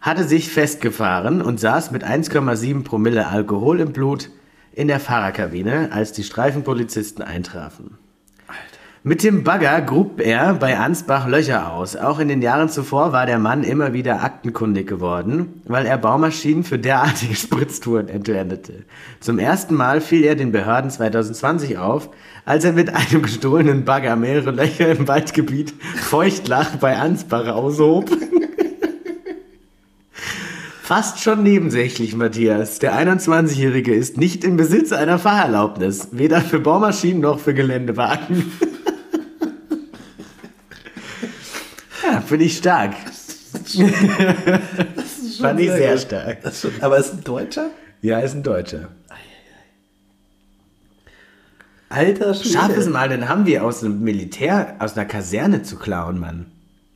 hatte 0.01 0.25
sich 0.25 0.51
festgefahren 0.51 1.43
und 1.43 1.59
saß 1.59 1.91
mit 1.91 2.05
1,7 2.05 2.85
Promille 2.85 3.27
Alkohol 3.27 3.81
im 3.81 3.93
Blut 3.93 4.31
in 4.73 4.89
der 4.89 5.01
Fahrerkabine, 5.01 5.91
als 5.93 6.13
die 6.13 6.23
Streifenpolizisten 6.23 7.25
eintrafen. 7.25 7.99
Mit 9.09 9.23
dem 9.23 9.45
Bagger 9.45 9.83
grub 9.83 10.21
er 10.21 10.55
bei 10.55 10.77
Ansbach 10.77 11.29
Löcher 11.29 11.73
aus. 11.73 11.95
Auch 11.95 12.19
in 12.19 12.27
den 12.27 12.43
Jahren 12.43 12.69
zuvor 12.69 13.13
war 13.13 13.25
der 13.25 13.39
Mann 13.39 13.63
immer 13.63 13.93
wieder 13.93 14.25
aktenkundig 14.25 14.89
geworden, 14.89 15.63
weil 15.65 15.87
er 15.87 15.97
Baumaschinen 15.97 16.65
für 16.65 16.77
derartige 16.77 17.37
Spritztouren 17.37 18.09
entwendete. 18.09 18.83
Zum 19.21 19.39
ersten 19.39 19.77
Mal 19.77 20.01
fiel 20.01 20.25
er 20.25 20.35
den 20.35 20.51
Behörden 20.51 20.91
2020 20.91 21.79
auf, 21.79 22.11
als 22.45 22.65
er 22.65 22.73
mit 22.73 22.93
einem 22.93 23.23
gestohlenen 23.23 23.85
Bagger 23.85 24.17
mehrere 24.17 24.51
Löcher 24.51 24.91
im 24.91 25.07
Waldgebiet 25.07 25.73
Feuchtlach 25.95 26.75
bei 26.75 26.97
Ansbach 26.97 27.47
aushob. 27.47 28.11
Fast 30.83 31.23
schon 31.23 31.45
nebensächlich, 31.45 32.17
Matthias. 32.17 32.81
Der 32.81 32.99
21-Jährige 32.99 33.95
ist 33.95 34.17
nicht 34.17 34.43
im 34.43 34.57
Besitz 34.57 34.91
einer 34.91 35.21
Fahrerlaubnis, 35.21 36.09
weder 36.11 36.41
für 36.41 36.59
Baumaschinen 36.59 37.21
noch 37.21 37.39
für 37.39 37.55
Geländewagen. 37.55 38.51
finde 42.27 42.45
ich 42.45 42.57
stark. 42.57 42.95
Fand 45.41 45.61
ich 45.61 45.71
sehr 45.71 45.99
stark. 45.99 46.43
Das 46.43 46.55
ist 46.55 46.61
schon, 46.63 46.83
aber 46.83 46.99
ist 46.99 47.13
ein 47.13 47.25
Deutscher? 47.25 47.71
Ja, 48.03 48.19
ist 48.21 48.35
ein 48.35 48.43
Deutscher. 48.43 48.89
Alter 51.89 52.35
Schwede. 52.35 52.51
Schaff 52.51 52.77
es 52.77 52.89
mal, 52.89 53.09
dann 53.09 53.29
haben 53.29 53.47
wir 53.47 53.65
aus 53.65 53.83
einem 53.83 54.03
Militär, 54.03 54.77
aus 54.81 54.97
einer 54.97 55.07
Kaserne 55.07 55.63
zu 55.63 55.77
klauen, 55.77 56.19
Mann. 56.19 56.47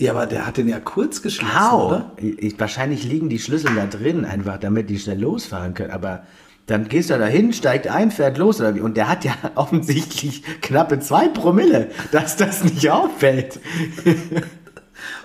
Ja, 0.01 0.12
aber 0.12 0.27
der 0.27 0.47
hat 0.47 0.57
den 0.57 0.69
ja 0.69 0.81
kurz 0.81 1.23
geschlossen, 1.23 1.61
How? 1.61 1.93
oder? 1.93 2.12
Ich, 2.16 2.59
wahrscheinlich 2.59 3.05
liegen 3.05 3.29
die 3.29 3.38
Schlüssel 3.38 3.75
da 3.75 3.87
drin, 3.87 4.25
einfach 4.25 4.59
damit 4.59 4.90
die 4.90 4.99
schnell 4.99 5.21
losfahren 5.21 5.75
können. 5.75 5.90
Aber 5.90 6.25
dann 6.66 6.88
gehst 6.88 7.11
du 7.11 7.19
da 7.19 7.27
hin, 7.27 7.53
steigt 7.53 7.87
ein, 7.88 8.11
fährt 8.11 8.38
los 8.38 8.61
oder 8.61 8.75
wie. 8.75 8.81
Und 8.81 8.97
der 8.97 9.09
hat 9.09 9.25
ja 9.25 9.35
offensichtlich 9.55 10.43
knappe 10.62 11.01
zwei 11.01 11.29
Promille, 11.29 11.88
dass 12.12 12.37
das 12.37 12.64
nicht 12.64 12.88
auffällt. 12.90 13.61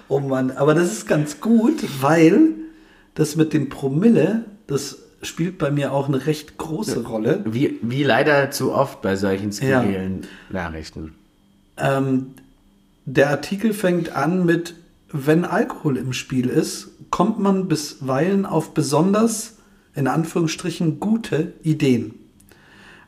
Oh 0.07 0.19
Mann, 0.19 0.51
aber 0.51 0.73
das 0.73 0.91
ist 0.91 1.07
ganz 1.07 1.41
gut, 1.41 1.83
weil 2.01 2.53
das 3.15 3.35
mit 3.35 3.53
dem 3.53 3.69
Promille, 3.69 4.45
das 4.67 4.99
spielt 5.21 5.57
bei 5.57 5.71
mir 5.71 5.91
auch 5.91 6.07
eine 6.07 6.25
recht 6.25 6.57
große 6.57 7.03
Rolle. 7.03 7.43
Wie, 7.45 7.79
wie 7.81 8.03
leider 8.03 8.51
zu 8.51 8.73
oft 8.73 9.01
bei 9.01 9.15
solchen 9.15 9.51
skurrilen 9.51 10.27
Nachrichten. 10.49 11.15
Ähm, 11.77 12.35
der 13.05 13.29
Artikel 13.29 13.73
fängt 13.73 14.15
an 14.15 14.45
mit, 14.45 14.75
wenn 15.11 15.45
Alkohol 15.45 15.97
im 15.97 16.13
Spiel 16.13 16.49
ist, 16.49 16.89
kommt 17.09 17.39
man 17.39 17.67
bisweilen 17.67 18.45
auf 18.45 18.73
besonders, 18.73 19.57
in 19.95 20.07
Anführungsstrichen, 20.07 20.99
gute 20.99 21.53
Ideen. 21.63 22.15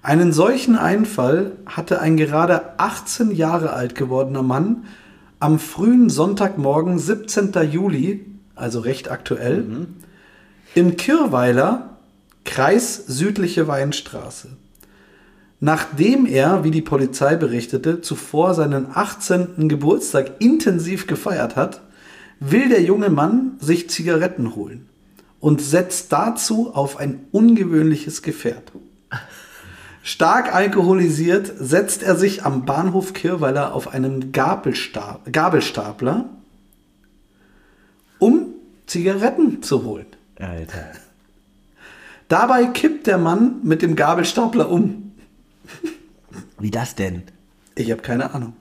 Einen 0.02 0.32
solchen 0.32 0.78
Einfall 0.78 1.52
hatte 1.66 2.00
ein 2.00 2.16
gerade 2.16 2.80
18 2.80 3.32
Jahre 3.32 3.74
alt 3.74 3.96
gewordener 3.96 4.44
Mann 4.44 4.86
am 5.40 5.60
frühen 5.60 6.10
Sonntagmorgen, 6.10 7.00
17. 7.00 7.52
Juli, 7.72 8.26
also 8.56 8.80
recht 8.80 9.10
aktuell, 9.10 9.88
im 10.76 10.98
Kirweiler, 10.98 11.98
Kreis 12.44 13.04
Südliche 13.08 13.68
Weinstraße. 13.68 14.50
Nachdem 15.60 16.26
er, 16.26 16.64
wie 16.64 16.72
die 16.72 16.82
Polizei 16.82 17.36
berichtete, 17.36 18.02
zuvor 18.02 18.54
seinen 18.54 18.88
18. 18.94 19.68
Geburtstag 19.70 20.34
intensiv 20.40 21.08
gefeiert 21.08 21.56
hat, 21.56 21.82
will 22.40 22.70
der 22.70 22.82
junge 22.82 23.10
Mann 23.10 23.58
sich 23.60 23.90
Zigaretten 23.90 24.56
holen 24.56 24.88
und 25.40 25.62
setzt 25.62 26.12
dazu 26.14 26.74
auf 26.74 26.98
ein 26.98 27.26
ungewöhnliches 27.32 28.22
Gefährt. 28.22 28.72
Stark 30.08 30.56
alkoholisiert 30.56 31.52
setzt 31.60 32.02
er 32.02 32.16
sich 32.16 32.46
am 32.46 32.64
Bahnhof 32.64 33.12
Kirweiler 33.12 33.74
auf 33.76 33.90
einen 33.90 34.32
Gabelsta 34.32 35.20
Gabelstapler, 35.30 36.30
um 38.18 38.54
Zigaretten 38.86 39.62
zu 39.62 39.84
holen. 39.84 40.06
Alter. 40.40 40.94
Dabei 42.30 42.68
kippt 42.68 43.06
der 43.08 43.18
Mann 43.18 43.58
mit 43.64 43.82
dem 43.82 43.98
Gabelstapler 43.98 44.72
um. 44.72 45.12
Wie 46.58 46.72
das 46.72 46.96
denn? 46.96 47.24
Ich 47.76 47.92
habe 47.92 48.02
keine 48.02 48.34
Ahnung. 48.34 48.54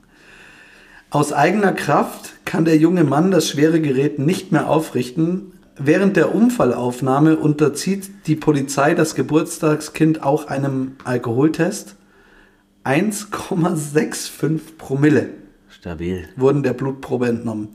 Aus 1.11 1.33
eigener 1.33 1.75
Kraft 1.75 2.45
kann 2.45 2.65
der 2.65 2.77
junge 2.77 3.05
Mann 3.05 3.31
das 3.31 3.49
schwere 3.49 3.81
Gerät 3.81 4.19
nicht 4.19 4.51
mehr 4.51 4.69
aufrichten. 4.69 5.53
Während 5.79 6.17
der 6.17 6.35
Unfallaufnahme 6.35 7.37
unterzieht 7.37 8.27
die 8.27 8.37
Polizei 8.37 8.95
das 8.95 9.15
Geburtstagskind 9.15 10.23
auch 10.23 10.49
einem 10.49 10.97
Alkoholtest. 11.05 11.97
1,65 12.85 14.61
Promille 14.79 15.29
Stabil. 15.69 16.27
wurden 16.37 16.63
der 16.63 16.73
Blutprobe 16.73 17.29
entnommen. 17.29 17.69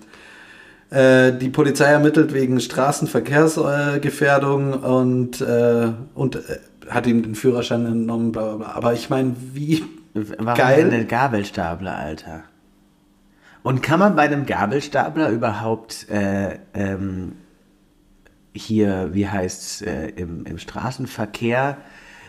Äh, 0.89 1.33
die 1.33 1.49
Polizei 1.49 1.91
ermittelt 1.91 2.33
wegen 2.33 2.59
Straßenverkehrsgefährdung 2.59 4.73
und, 4.73 5.39
äh, 5.41 5.89
und 6.15 6.37
äh, 6.37 6.57
hat 6.89 7.05
ihm 7.07 7.23
den 7.23 7.35
Führerschein 7.35 7.85
entnommen. 7.85 8.31
Bla 8.31 8.55
bla 8.55 8.57
bla. 8.57 8.71
Aber 8.75 8.93
ich 8.93 9.09
meine, 9.09 9.35
wie 9.53 9.83
Warum 10.13 10.57
geil. 10.57 10.89
denn 10.89 11.07
Gabelstapler, 11.07 11.95
Alter? 11.95 12.43
Und 13.63 13.83
kann 13.83 13.99
man 13.99 14.15
bei 14.15 14.23
einem 14.23 14.45
Gabelstapler 14.45 15.29
überhaupt 15.29 16.09
äh, 16.09 16.57
ähm, 16.73 17.33
hier, 18.53 19.09
wie 19.13 19.27
heißt's, 19.27 19.81
äh, 19.81 20.07
im, 20.15 20.45
im 20.45 20.57
Straßenverkehr 20.57 21.77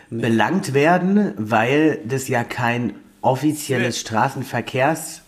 belangt 0.09 0.73
werden, 0.73 1.33
weil 1.37 1.99
das 2.05 2.27
ja 2.27 2.43
kein 2.43 2.93
offizielles 3.21 3.99
Straßenverkehrsteil 3.99 5.21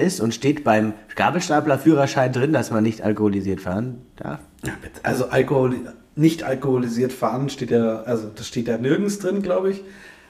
ist 0.00 0.20
und 0.20 0.34
steht 0.34 0.64
beim 0.64 0.94
Gabelstapler-Führerschein 1.14 2.32
drin, 2.32 2.52
dass 2.52 2.70
man 2.70 2.82
nicht 2.82 3.02
alkoholisiert 3.02 3.60
fahren 3.60 4.02
darf. 4.16 4.40
Ja. 4.64 4.72
Also 5.02 5.26
Alkohol, 5.28 5.92
nicht 6.16 6.42
alkoholisiert 6.42 7.12
fahren 7.12 7.48
steht 7.48 7.70
ja, 7.70 8.02
also 8.02 8.30
das 8.34 8.48
steht 8.48 8.68
ja 8.68 8.78
nirgends 8.78 9.18
drin, 9.18 9.42
glaube 9.42 9.70
ich. 9.70 9.82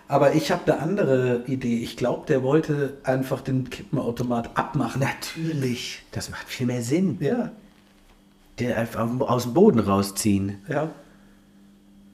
Aber 0.09 0.34
ich 0.34 0.51
habe 0.53 0.70
eine 0.70 0.82
andere 0.82 1.45
Idee. 1.47 1.78
Ich 1.78 1.97
glaube, 1.97 2.26
der 2.26 2.43
wollte 2.43 2.99
einfach 3.03 3.40
den 3.40 3.70
Kippenautomat 3.70 4.59
abmachen. 4.59 5.01
Natürlich. 5.01 6.03
Das 6.11 6.28
macht 6.28 6.49
viel 6.49 6.66
mehr 6.66 6.82
Sinn. 6.82 7.16
Ja, 7.20 7.51
Den 8.62 8.72
einfach 8.74 9.08
aus 9.20 9.42
dem 9.44 9.54
Boden 9.54 9.78
rausziehen. 9.80 10.58
ja. 10.68 10.90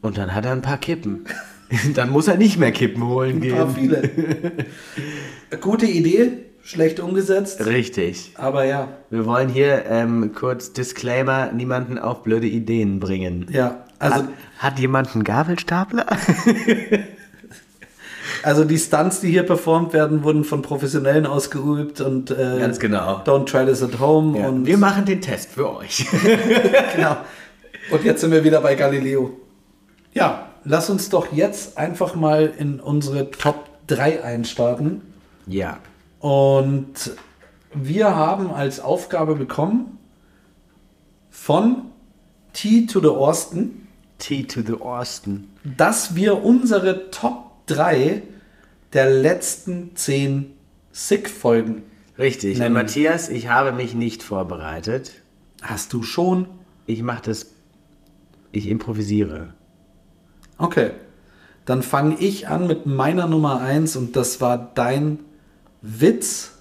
Und 0.00 0.16
dann 0.16 0.32
hat 0.34 0.44
er 0.44 0.52
ein 0.52 0.62
paar 0.62 0.78
Kippen. 0.78 1.24
dann 1.94 2.10
muss 2.10 2.28
er 2.28 2.36
nicht 2.36 2.56
mehr 2.56 2.70
Kippen 2.70 3.04
holen 3.04 3.42
Ein 3.42 3.50
paar 3.50 3.66
gehen. 3.66 3.74
viele. 3.74 4.66
Gute 5.60 5.86
Idee, 5.86 6.30
schlecht 6.62 7.00
umgesetzt. 7.00 7.66
Richtig. 7.66 8.32
Aber 8.36 8.64
ja, 8.64 8.88
Wir 9.10 9.26
wollen 9.26 9.48
hier 9.48 9.86
ähm, 9.86 10.30
kurz 10.34 10.72
Disclaimer, 10.72 11.50
niemanden 11.52 11.98
auf 11.98 12.22
blöde 12.22 12.46
Ideen 12.46 13.00
bringen. 13.00 13.46
ja. 13.50 13.84
Also, 14.00 14.14
hat, 14.18 14.28
hat 14.58 14.78
jemand 14.78 15.12
einen 15.16 15.24
Gabelstapler? 15.24 16.06
also 18.42 18.64
die 18.64 18.78
Stunts, 18.78 19.20
die 19.20 19.30
hier 19.30 19.42
performt 19.44 19.92
werden, 19.92 20.22
wurden 20.24 20.44
von 20.44 20.62
Professionellen 20.62 21.26
ausgeübt 21.26 22.00
und 22.00 22.30
äh, 22.30 22.58
Ganz 22.58 22.78
genau. 22.78 23.22
Don't 23.24 23.46
try 23.46 23.64
this 23.66 23.82
at 23.82 23.98
home. 24.00 24.38
und 24.48 24.66
wir 24.66 24.78
machen 24.78 25.04
den 25.04 25.20
Test 25.20 25.50
für 25.52 25.74
euch. 25.76 26.06
genau. 26.94 27.16
Und 27.90 28.04
jetzt 28.04 28.20
sind 28.20 28.30
wir 28.30 28.44
wieder 28.44 28.60
bei 28.60 28.74
Galileo. 28.74 29.30
Ja, 30.12 30.48
lass 30.64 30.90
uns 30.90 31.08
doch 31.08 31.32
jetzt 31.32 31.78
einfach 31.78 32.14
mal 32.14 32.52
in 32.58 32.80
unsere 32.80 33.30
Top 33.30 33.68
3 33.86 34.22
einstarten. 34.22 35.02
ja. 35.46 35.78
Und 36.20 37.12
wir 37.72 38.16
haben 38.16 38.50
als 38.50 38.80
Aufgabe 38.80 39.34
bekommen 39.36 39.98
von 41.30 41.82
T 42.52 42.86
to 42.86 43.00
the 43.00 43.08
Austin, 43.08 43.86
T 44.18 44.42
to 44.44 44.62
the 44.66 44.80
Austin. 44.80 45.48
dass 45.76 46.16
wir 46.16 46.42
unsere 46.42 47.10
Top 47.10 47.47
3 47.68 48.22
der 48.92 49.10
letzten 49.10 49.94
10 49.94 50.52
Sick-Folgen. 50.92 51.82
Richtig. 52.18 52.58
Nennen. 52.58 52.74
Matthias, 52.74 53.28
ich 53.28 53.48
habe 53.48 53.72
mich 53.72 53.94
nicht 53.94 54.22
vorbereitet. 54.22 55.12
Hast 55.62 55.92
du 55.92 56.02
schon? 56.02 56.48
Ich 56.86 57.02
mache 57.02 57.22
das. 57.26 57.52
Ich 58.50 58.68
improvisiere. 58.68 59.54
Okay. 60.56 60.92
Dann 61.64 61.82
fange 61.82 62.16
ich 62.18 62.48
an 62.48 62.66
mit 62.66 62.86
meiner 62.86 63.26
Nummer 63.26 63.60
1 63.60 63.96
und 63.96 64.16
das 64.16 64.40
war 64.40 64.72
dein 64.74 65.20
Witz, 65.82 66.52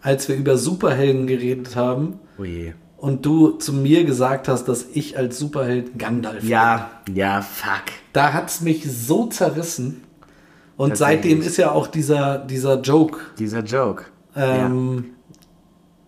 als 0.00 0.28
wir 0.28 0.36
über 0.36 0.58
Superhelden 0.58 1.26
geredet 1.26 1.76
haben 1.76 2.18
Oh 2.38 2.44
je. 2.44 2.74
Und 3.06 3.24
du 3.24 3.50
zu 3.50 3.72
mir 3.72 4.04
gesagt 4.04 4.48
hast, 4.48 4.64
dass 4.64 4.84
ich 4.92 5.16
als 5.16 5.38
Superheld 5.38 5.96
Gandalf 5.96 6.40
bin. 6.40 6.48
Ja, 6.48 6.90
ja, 7.14 7.40
fuck. 7.40 7.84
Da 8.12 8.32
hat 8.32 8.50
es 8.50 8.62
mich 8.62 8.82
so 8.90 9.28
zerrissen. 9.28 10.02
Und 10.76 10.96
seitdem 10.96 11.40
ist 11.40 11.56
ja 11.56 11.70
auch 11.70 11.86
dieser, 11.86 12.38
dieser 12.38 12.80
Joke. 12.80 13.20
Dieser 13.38 13.60
Joke. 13.60 14.06
Ähm, 14.34 15.04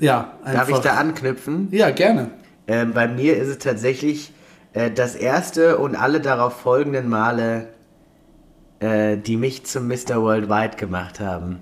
ja. 0.01 0.33
ja. 0.45 0.53
Darf 0.53 0.71
ich 0.71 0.79
da 0.79 0.95
anknüpfen? 0.95 1.69
Ja, 1.71 1.91
gerne. 1.91 2.33
Ähm, 2.67 2.93
bei 2.95 3.07
mir 3.07 3.37
ist 3.37 3.47
es 3.47 3.59
tatsächlich 3.59 4.33
äh, 4.73 4.91
das 4.91 5.15
erste 5.15 5.79
und 5.79 5.95
alle 5.95 6.21
darauf 6.21 6.55
folgenden 6.55 7.09
Male, 7.09 7.69
äh, 8.81 9.17
die 9.17 9.37
mich 9.37 9.65
zum 9.67 9.87
Mr. 9.87 10.21
Worldwide 10.21 10.77
gemacht 10.77 11.21
haben. 11.21 11.61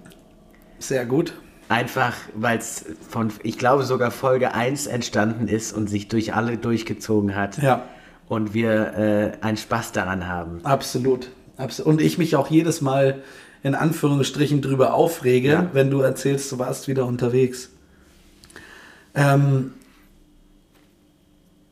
Sehr 0.79 1.05
gut. 1.05 1.35
Einfach, 1.69 2.15
weil 2.35 2.59
es 2.59 2.85
von, 3.09 3.33
ich 3.43 3.59
glaube, 3.59 3.83
sogar 3.85 4.11
Folge 4.13 4.55
1 4.55 4.87
entstanden 4.87 5.49
ist 5.49 5.73
und 5.73 5.89
sich 5.89 6.07
durch 6.09 6.33
alle 6.35 6.57
durchgezogen 6.59 7.35
hat. 7.35 7.59
Ja, 7.61 7.83
Und 8.29 8.55
wir 8.55 9.33
äh, 9.41 9.45
einen 9.45 9.57
Spaß 9.57 9.93
daran 9.93 10.29
haben. 10.29 10.61
absolut. 10.65 11.29
Abs- 11.57 11.81
Und 11.81 12.01
ich 12.01 12.19
mich 12.19 12.37
auch 12.37 12.49
jedes 12.51 12.81
Mal 12.83 13.23
in 13.63 13.75
Anführungsstrichen 13.75 14.63
drüber 14.63 14.95
aufrege, 14.95 15.49
Ja. 15.49 15.71
wenn 15.73 15.91
du 15.91 16.01
erzählst, 16.03 16.53
du 16.53 16.59
warst 16.61 16.87
wieder 16.87 17.05
unterwegs. 17.07 17.71
Ähm, 19.15 19.73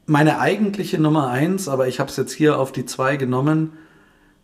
meine 0.06 0.38
eigentliche 0.40 0.98
Nummer 0.98 1.28
1, 1.30 1.68
aber 1.68 1.86
ich 1.88 2.00
habe 2.00 2.10
es 2.10 2.16
jetzt 2.16 2.32
hier 2.32 2.58
auf 2.58 2.72
die 2.72 2.84
2 2.84 3.16
genommen. 3.16 3.72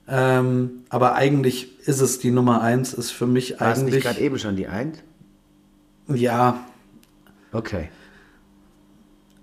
Ähm, 0.08 0.84
aber 0.88 1.14
eigentlich 1.14 1.78
ist 1.86 2.00
es 2.00 2.18
die 2.18 2.30
Nummer 2.30 2.62
1, 2.62 2.94
ist 2.94 3.10
für 3.10 3.26
mich 3.26 3.60
War 3.60 3.72
es 3.72 3.78
nicht 3.78 3.92
eigentlich. 3.92 4.04
gerade 4.04 4.20
eben 4.20 4.38
schon 4.38 4.56
die 4.56 4.66
1? 4.68 4.98
Ja, 6.08 6.60
Okay. 7.52 7.88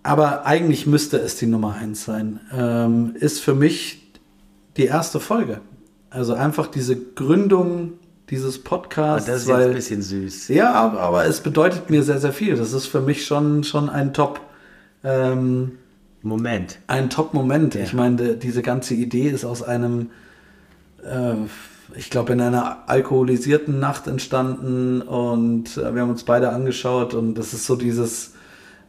aber 0.04 0.46
eigentlich 0.46 0.88
müsste 0.88 1.18
es 1.18 1.36
die 1.36 1.46
Nummer 1.48 1.76
1 1.76 2.04
sein. 2.06 2.40
Ähm, 2.54 3.16
ist 3.16 3.40
für 3.42 3.54
mich 3.56 4.12
die 4.78 4.86
erste 4.86 5.20
Folge. 5.20 5.62
Also 6.10 6.34
einfach 6.34 6.68
diese 6.68 6.96
Gründung 6.96 7.94
dieses 8.30 8.62
Podcasts. 8.64 9.28
Das 9.28 9.42
ist 9.44 9.48
weil, 9.48 9.68
ein 9.70 9.74
bisschen 9.74 10.02
süß. 10.02 10.48
ja, 10.50 10.74
aber, 10.74 11.00
aber 11.02 11.26
es 11.26 11.42
bedeutet 11.42 11.90
mir 11.90 12.04
sehr, 12.04 12.20
sehr 12.20 12.34
viel. 12.34 12.56
Das 12.56 12.74
ist 12.74 12.88
für 12.88 13.02
mich 13.02 13.26
schon, 13.26 13.64
schon 13.64 13.90
ein 13.90 14.14
Top. 14.14 14.42
Ähm, 15.04 15.74
Moment. 16.24 16.80
ein 16.88 17.10
Top-Moment. 17.10 17.76
Ja. 17.76 17.84
Ich 17.84 17.94
meine, 17.94 18.36
diese 18.36 18.62
ganze 18.62 18.96
Idee 18.96 19.30
ist 19.30 19.46
aus 19.46 19.64
einem, 19.64 20.10
äh, 21.04 21.36
ich 21.96 22.10
glaube, 22.10 22.34
in 22.34 22.42
einer 22.42 22.84
alkoholisierten 22.88 23.80
Nacht 23.80 24.08
entstanden 24.08 25.02
und 25.02 25.78
äh, 25.78 25.94
wir 25.94 26.02
haben 26.02 26.10
uns 26.10 26.24
beide 26.24 26.50
angeschaut 26.50 27.14
und 27.14 27.36
das 27.36 27.54
ist 27.54 27.66
so 27.66 27.76
dieses, 27.76 28.34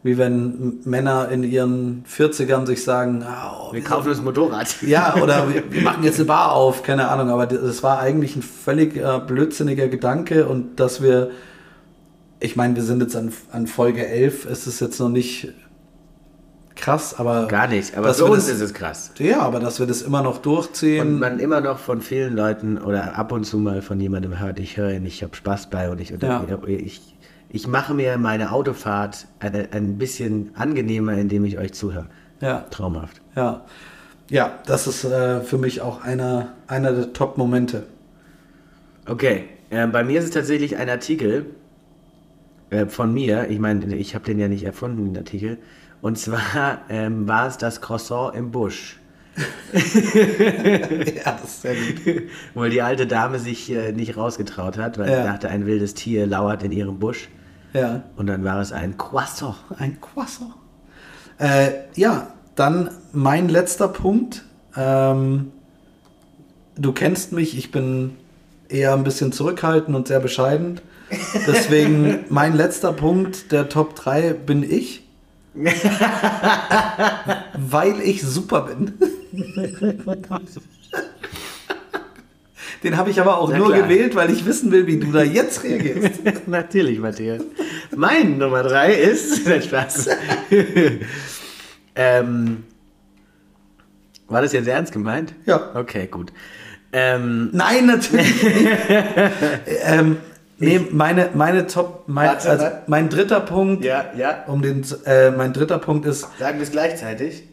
wie 0.03 0.19
wenn 0.19 0.81
Männer 0.85 1.29
in 1.29 1.45
ihren 1.45 2.05
40ern 2.05 2.67
sich 2.67 2.83
sagen, 2.83 3.23
ah, 3.23 3.53
oh, 3.61 3.73
Wir 3.73 3.83
kaufen 3.83 4.09
uns 4.09 4.19
ein 4.19 4.25
Motorrad. 4.25 4.83
ja, 4.83 5.17
oder 5.23 5.49
wir, 5.55 5.71
wir 5.71 5.83
machen 5.83 6.03
jetzt 6.03 6.19
eine 6.19 6.27
Bar 6.27 6.53
auf, 6.53 6.83
keine 6.83 7.09
Ahnung, 7.09 7.31
aber 7.31 7.47
das 7.47 7.83
war 7.83 8.01
eigentlich 8.01 8.37
ein 8.37 8.43
völlig 8.43 8.97
äh, 8.97 9.21
blödsinniger 9.27 9.89
Gedanke 9.89 10.47
und 10.47 10.81
dass 10.81 11.03
wir, 11.03 11.31
ich 12.41 12.57
meine, 12.57 12.75
wir 12.75 12.83
sind 12.83 13.01
jetzt 13.01 13.17
an, 13.17 13.33
an 13.53 13.67
Folge 13.67 14.07
11, 14.07 14.47
es 14.47 14.67
ist 14.67 14.81
jetzt 14.81 14.99
noch 14.99 15.09
nicht 15.09 15.53
krass, 16.79 17.19
aber 17.19 17.47
Gar 17.49 17.69
nicht. 17.69 17.97
Aber 17.97 18.15
für 18.15 18.25
uns 18.25 18.47
das- 18.47 18.57
ist 18.57 18.61
es 18.63 18.75
krass. 18.75 19.11
ja, 19.19 19.41
aber 19.41 19.61
dass 19.61 19.79
wir 19.79 19.87
das 19.87 20.03
immer 20.03 20.23
noch 20.23 20.37
Und 20.37 20.47
durchziehen. 20.47 21.19
man 21.19 21.39
immer 21.39 21.61
noch 21.61 21.79
von 21.79 22.01
vielen 22.01 22.35
Leuten 22.35 22.79
oder 22.79 23.19
ab 23.19 23.33
und 23.33 23.45
zu 23.45 23.59
mal 23.59 23.83
von 23.83 24.01
jemandem 24.01 24.39
hört, 24.39 24.59
ich 24.59 24.77
höre 24.77 24.93
ihn, 24.93 25.05
ich 25.05 25.23
habe 25.23 25.37
Spaß 25.37 25.69
bei 25.71 25.91
und 25.91 26.01
ich, 26.01 26.11
Ja. 26.21 26.45
ich, 26.67 27.15
ich 27.51 27.67
mache 27.67 27.93
mir 27.95 28.17
meine 28.19 28.53
Autofahrt 28.53 29.27
ein, 29.41 29.69
ein 29.73 29.99
bisschen 29.99 30.51
angenehmer, 30.55 31.13
indem 31.15 31.45
ich 31.45 31.59
euch 31.59 31.73
zuhöre. 31.75 32.07
ja, 32.41 32.65
Traumhaft. 32.71 33.21
ja. 33.37 33.65
Ja, 34.31 34.59
das 34.67 34.87
ist 34.87 35.05
äh, 35.05 35.41
für 35.41 35.57
mich 35.57 35.81
auch 35.81 36.03
einer, 36.05 36.53
einer 36.67 36.93
der 36.93 37.15
Top-Momente. 37.15 37.85
Okay, 39.07 39.45
äh, 39.71 39.87
bei 39.87 40.05
mir 40.05 40.19
ist 40.19 40.27
es 40.27 40.31
tatsächlich 40.33 40.77
ein 40.77 40.91
Artikel 40.91 41.47
äh, 42.69 42.85
von 42.85 43.15
mir. 43.15 43.49
Ich 43.49 43.59
meine, 43.59 43.95
ich 43.97 44.15
habe 44.15 44.27
den 44.27 44.39
ja 44.39 44.47
nicht 44.49 44.65
erfunden, 44.65 45.07
den 45.07 45.17
Artikel. 45.17 45.57
Und 46.01 46.19
zwar 46.19 46.83
ähm, 46.89 47.27
war 47.29 47.47
es 47.49 47.59
das 47.59 47.81
Croissant 47.81 48.35
im 48.35 48.51
Busch. 48.51 48.99
ja, 49.73 51.33
das 51.33 51.45
ist 51.45 51.63
sehr 51.63 51.75
gut. 51.75 52.23
Wo 52.55 52.65
die 52.65 52.83
alte 52.83 53.07
Dame 53.07 53.39
sich 53.39 53.71
äh, 53.71 53.93
nicht 53.93 54.17
rausgetraut 54.17 54.79
hat, 54.79 54.99
weil 54.99 55.11
Ja. 55.11 55.17
sie 55.23 55.29
dachte, 55.29 55.49
ein 55.49 55.67
wildes 55.67 55.95
Tier 55.95 56.27
lauert 56.27 56.63
in 56.63 56.73
ihrem 56.73 56.99
Busch. 56.99 57.29
Ja, 57.73 58.03
Und 58.17 58.27
dann 58.29 58.45
war 58.45 58.61
es 58.61 58.73
ein 58.73 58.97
Croissant. 58.97 59.55
ein 59.79 60.01
Croissant. 60.01 60.55
Äh, 61.39 61.71
ja, 61.95 62.29
dann 62.55 62.91
mein 63.13 63.49
letzter 63.49 63.89
Punkt. 63.89 64.45
Ähm, 64.77 65.53
du 66.77 66.93
kennst 66.93 67.33
mich, 67.33 67.57
ich 67.57 67.71
bin 67.71 68.17
eher 68.69 68.95
ein 68.95 69.05
bisschen 69.05 69.33
zurückhaltend 69.33 69.97
und 69.97 70.09
sehr 70.09 70.21
bescheiden. 70.21 70.81
Deswegen 71.47 72.21
mein 72.29 72.55
letzter 72.57 72.93
Punkt 72.93 73.53
der 73.53 73.69
Top 73.69 73.95
3 73.95 74.33
bin 74.33 74.63
ich. 74.63 75.05
weil 77.55 78.01
ich 78.03 78.23
super 78.23 78.63
bin. 78.63 78.95
Den 82.83 82.97
habe 82.97 83.11
ich 83.11 83.21
aber 83.21 83.39
auch 83.39 83.51
Na 83.51 83.59
nur 83.59 83.73
klar. 83.73 83.83
gewählt, 83.83 84.15
weil 84.15 84.31
ich 84.31 84.47
wissen 84.47 84.71
will, 84.71 84.87
wie 84.87 84.99
du 84.99 85.11
da 85.11 85.23
jetzt 85.23 85.65
reagierst. 85.65 86.21
Natürlich, 86.47 87.01
Matthias. 87.01 87.43
Mein 87.97 88.39
Nummer 88.39 88.63
drei 88.63 88.93
ist. 88.95 89.47
Nein, 89.49 89.63
Spaß. 89.63 90.09
ähm, 91.97 92.65
war 94.29 94.43
das 94.43 94.53
jetzt 94.53 94.69
ernst 94.69 94.93
gemeint? 94.93 95.35
Ja. 95.47 95.75
Okay, 95.75 96.07
gut. 96.07 96.33
Ähm, 96.93 97.51
Nein, 97.53 97.85
natürlich 97.85 98.35
ähm, 99.85 100.17
nee, 100.59 100.81
meine, 100.91 101.31
meine 101.35 101.67
Top, 101.67 102.05
mein, 102.07 102.29
Warte, 102.29 102.51
also 102.51 102.65
warte. 102.65 102.83
mein 102.87 103.09
dritter 103.09 103.41
Punkt, 103.41 103.85
ja, 103.85 104.07
ja. 104.17 104.45
um 104.47 104.63
den, 104.63 104.85
äh, 105.07 105.31
mein 105.31 105.53
dritter 105.53 105.79
Punkt 105.79 106.07
ist, 106.07 106.27
Sagen 106.39 106.59
wir 106.59 106.65
es 106.65 106.71
gleichzeitig. 106.71 107.45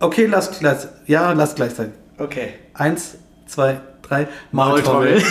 okay, 0.00 0.26
lass 0.26 0.58
gleich, 0.58 0.86
ja, 1.06 1.32
lass 1.32 1.54
gleichzeitig. 1.54 1.94
Okay. 2.18 2.54
Eins, 2.74 3.16
zwei, 3.46 3.80
drei. 4.02 4.28
Maultrommel. 4.52 5.16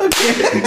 okay. 0.00 0.62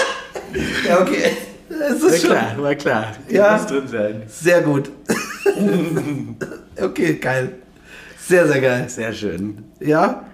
ja, 0.88 1.02
okay. 1.02 1.32
Es 1.70 2.02
ist 2.02 2.22
schon 2.22 2.32
klar, 2.32 2.54
war 2.58 2.76
klar. 2.76 3.14
Ja. 3.30 3.58
Muss 3.58 3.68
drin 3.68 3.88
sein. 3.88 4.24
sehr 4.28 4.62
gut. 4.62 4.92
okay, 6.82 7.16
geil. 7.16 7.54
Sehr, 8.18 8.48
sehr 8.48 8.62
geil. 8.62 8.90
Sehr 8.90 9.14
schön. 9.14 9.64
Ja. 9.80 10.26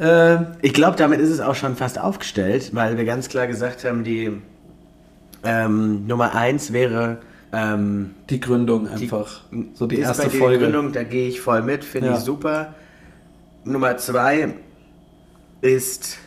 Ähm, 0.00 0.46
Ich 0.62 0.72
glaube, 0.74 0.96
damit 0.96 1.20
ist 1.20 1.30
es 1.30 1.40
auch 1.40 1.54
schon 1.54 1.76
fast 1.76 1.98
aufgestellt, 2.00 2.74
weil 2.74 2.96
wir 2.96 3.04
ganz 3.04 3.28
klar 3.28 3.46
gesagt 3.46 3.84
haben, 3.84 4.04
die 4.04 4.32
ähm, 5.44 6.06
Nummer 6.06 6.34
eins 6.34 6.72
wäre 6.72 7.18
ähm, 7.52 8.10
die 8.30 8.40
Gründung 8.40 8.88
einfach. 8.88 9.42
so 9.74 9.86
die 9.86 9.98
erste 10.00 10.30
Folge. 10.30 10.58
Die 10.58 10.72
Gründung, 10.72 10.92
da 10.92 11.04
gehe 11.04 11.28
ich 11.28 11.40
voll 11.40 11.62
mit, 11.62 11.84
finde 11.84 12.08
Ja. 12.08 12.14
ich 12.14 12.20
super. 12.20 12.74
Nummer 13.64 13.96
zwei 13.96 14.54
ist 15.60 16.18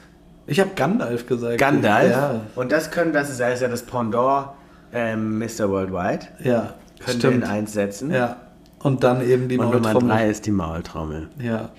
Ich 0.45 0.59
habe 0.59 0.71
Gandalf 0.75 1.27
gesagt. 1.27 1.57
Gandalf. 1.57 2.11
Ja, 2.11 2.41
Und 2.55 2.71
das 2.71 2.89
können, 2.91 3.11
das 3.13 3.29
ist, 3.29 3.39
das 3.39 3.55
ist 3.55 3.61
ja 3.61 3.67
das 3.67 3.83
Pendant 3.83 4.49
ähm, 4.93 5.39
Mr. 5.39 5.69
Worldwide. 5.69 6.25
ja 6.43 6.73
Können 6.99 7.05
wir 7.05 7.13
in 7.13 7.19
stimmt. 7.19 7.43
eins 7.49 7.73
setzen. 7.73 8.11
Ja. 8.11 8.37
Und 8.79 9.03
dann 9.03 9.27
eben 9.27 9.47
die 9.49 9.57
Und 9.57 9.65
Nummer 9.65 9.79
Maultrommel. 9.79 10.09
drei 10.09 10.29
ist 10.29 10.45
die 10.45 10.51
Maultrommel. 10.51 11.27
Ja. 11.39 11.69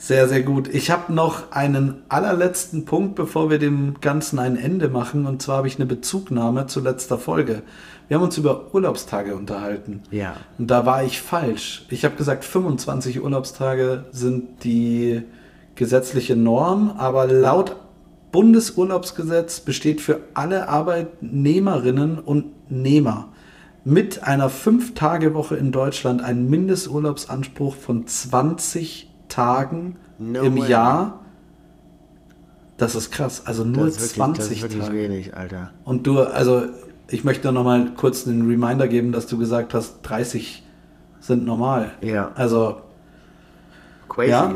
Sehr, 0.00 0.28
sehr 0.28 0.42
gut. 0.42 0.72
Ich 0.72 0.92
habe 0.92 1.12
noch 1.12 1.50
einen 1.50 2.02
allerletzten 2.08 2.84
Punkt, 2.84 3.16
bevor 3.16 3.50
wir 3.50 3.58
dem 3.58 3.96
Ganzen 4.00 4.38
ein 4.38 4.56
Ende 4.56 4.88
machen. 4.88 5.26
Und 5.26 5.42
zwar 5.42 5.58
habe 5.58 5.66
ich 5.66 5.74
eine 5.76 5.86
Bezugnahme 5.86 6.66
zu 6.68 6.80
letzter 6.80 7.18
Folge. 7.18 7.62
Wir 8.06 8.16
haben 8.16 8.24
uns 8.24 8.38
über 8.38 8.72
Urlaubstage 8.72 9.34
unterhalten. 9.34 10.02
Ja. 10.12 10.36
Und 10.56 10.70
da 10.70 10.86
war 10.86 11.02
ich 11.02 11.20
falsch. 11.20 11.84
Ich 11.90 12.04
habe 12.04 12.14
gesagt, 12.14 12.44
25 12.44 13.20
Urlaubstage 13.22 14.04
sind 14.12 14.62
die 14.62 15.22
gesetzliche 15.74 16.36
Norm, 16.36 16.94
aber 16.96 17.26
laut 17.26 17.74
Bundesurlaubsgesetz 18.30 19.60
besteht 19.60 20.00
für 20.00 20.20
alle 20.32 20.68
Arbeitnehmerinnen 20.68 22.20
und 22.20 22.70
Nehmer 22.70 23.28
mit 23.84 24.22
einer 24.22 24.50
5-Tage-Woche 24.50 25.56
in 25.56 25.72
Deutschland 25.72 26.22
ein 26.22 26.48
Mindesturlaubsanspruch 26.48 27.74
von 27.74 28.06
20 28.06 29.07
Tagen 29.28 29.96
No 30.18 30.42
im 30.42 30.58
way. 30.58 30.68
Jahr. 30.70 31.20
Das 32.76 32.94
ist 32.94 33.10
krass. 33.10 33.42
Also 33.46 33.64
nur 33.64 33.86
das 33.86 33.94
wirklich, 33.96 34.12
20 34.14 34.60
das 34.62 34.72
Tage. 34.76 34.92
wenig, 34.92 35.36
Alter. 35.36 35.72
Und 35.84 36.06
du, 36.06 36.20
also 36.20 36.62
ich 37.08 37.24
möchte 37.24 37.50
noch 37.52 37.64
mal 37.64 37.92
kurz 37.96 38.26
einen 38.26 38.48
Reminder 38.48 38.86
geben, 38.88 39.12
dass 39.12 39.26
du 39.26 39.38
gesagt 39.38 39.74
hast, 39.74 40.00
30 40.02 40.62
sind 41.20 41.44
normal. 41.44 41.92
Ja. 42.00 42.30
Also, 42.36 42.82
Crazy. 44.08 44.30
Ja. 44.30 44.54